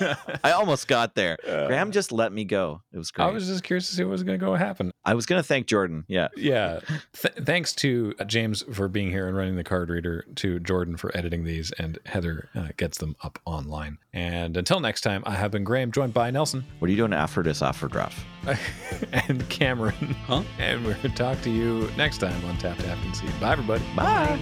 I 0.45 0.53
almost 0.53 0.89
got 0.89 1.15
there. 1.15 1.37
Uh, 1.51 1.67
Graham 1.67 1.91
just 1.91 2.13
let 2.13 2.33
me 2.33 2.45
go. 2.45 2.81
It 2.93 2.99
was 2.99 3.11
great. 3.11 3.25
I 3.25 3.31
was 3.31 3.47
just 3.47 3.65
curious 3.65 3.89
to 3.89 3.97
see 3.97 4.05
what 4.05 4.11
was 4.13 4.23
going 4.23 4.39
to 4.39 4.45
go 4.45 4.55
happen. 4.55 4.93
I 5.05 5.15
was 5.15 5.27
going 5.27 5.41
to 5.43 5.47
thank 5.47 5.67
Jordan. 5.67 6.05
Yeah. 6.07 6.29
Yeah. 6.37 6.81
Th- 7.21 7.35
thanks 7.45 7.73
to 7.77 8.15
uh, 8.21 8.25
James 8.25 8.63
for 8.73 8.87
being 8.89 9.11
here 9.11 9.27
and 9.27 9.37
running 9.37 9.57
the 9.57 9.65
card 9.65 9.89
reader, 9.91 10.25
to 10.37 10.61
Jordan 10.61 10.97
for 10.97 11.17
editing 11.17 11.45
these, 11.45 11.73
and 11.73 11.99
Heather 12.07 12.49
uh, 12.55 12.69
gets 12.77 12.99
them 12.99 13.17
up 13.23 13.41
online. 13.47 13.99
And 14.13 14.57
until 14.57 14.79
next 14.81 15.01
time, 15.01 15.23
I 15.27 15.33
have 15.33 15.51
been 15.51 15.65
Graham, 15.65 15.91
joined 15.91 16.15
by 16.15 16.31
Nelson 16.31 16.65
What 16.79 16.89
are 16.89 16.91
you 16.93 16.97
doing 16.97 17.13
after 17.13 17.43
this 17.43 17.63
after 17.63 17.89
draft? 17.89 18.25
and 19.13 19.49
Cameron. 19.49 20.15
Huh? 20.27 20.43
And 20.59 20.85
we're 20.85 20.95
going 20.95 21.11
to 21.11 21.17
talk 21.17 21.41
to 21.43 21.51
you 21.51 21.91
next 21.97 22.19
time 22.19 22.45
on 22.45 22.57
Tap 22.59 22.77
Tap 22.79 22.99
Concede. 23.03 23.39
Bye, 23.41 23.53
everybody. 23.53 23.83
Bye. 23.97 24.39